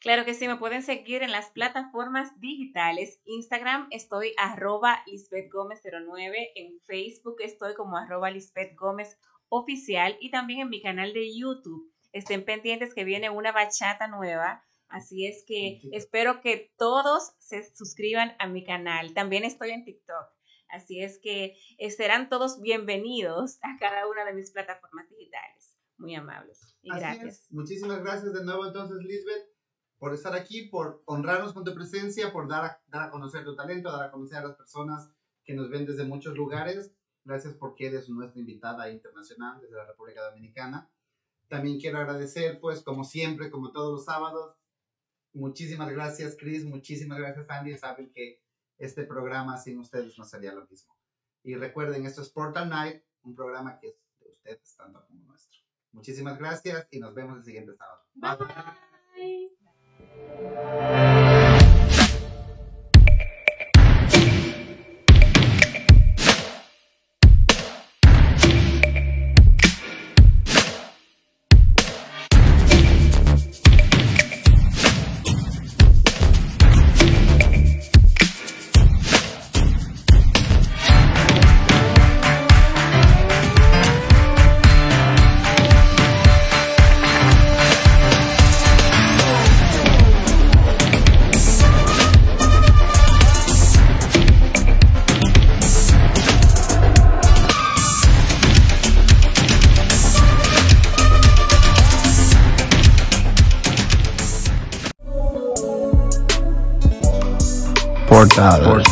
[0.00, 3.20] Claro que sí, me pueden seguir en las plataformas digitales.
[3.24, 9.18] Instagram estoy arroba Lisbeth Gómez 09, en Facebook estoy como arroba Lisbeth Gómez
[9.48, 11.92] oficial y también en mi canal de YouTube.
[12.12, 18.36] Estén pendientes que viene una bachata nueva, así es que espero que todos se suscriban
[18.38, 19.14] a mi canal.
[19.14, 20.30] También estoy en TikTok.
[20.72, 21.56] Así es que
[21.96, 25.78] serán todos bienvenidos a cada una de mis plataformas digitales.
[25.98, 26.76] Muy amables.
[26.82, 27.46] Y gracias.
[27.50, 29.52] Muchísimas gracias de nuevo entonces, Lisbeth
[30.02, 33.54] por estar aquí, por honrarnos con tu presencia, por dar a, dar a conocer tu
[33.54, 35.08] talento, dar a conocer a las personas
[35.44, 36.92] que nos ven desde muchos lugares.
[37.24, 40.90] Gracias porque eres nuestra invitada internacional desde la República Dominicana.
[41.46, 44.56] También quiero agradecer, pues, como siempre, como todos los sábados,
[45.34, 47.78] muchísimas gracias, Chris, muchísimas gracias, Andy.
[47.78, 48.42] Saben que
[48.84, 50.96] este programa sin ustedes no sería lo mismo.
[51.44, 55.60] Y recuerden, esto es Portal Night, un programa que es de ustedes tanto como nuestro.
[55.92, 58.02] Muchísimas gracias y nos vemos el siguiente sábado.
[58.14, 58.36] Bye.
[60.36, 61.41] Portal,
[108.42, 108.74] Portal.
[108.78, 108.91] Nights.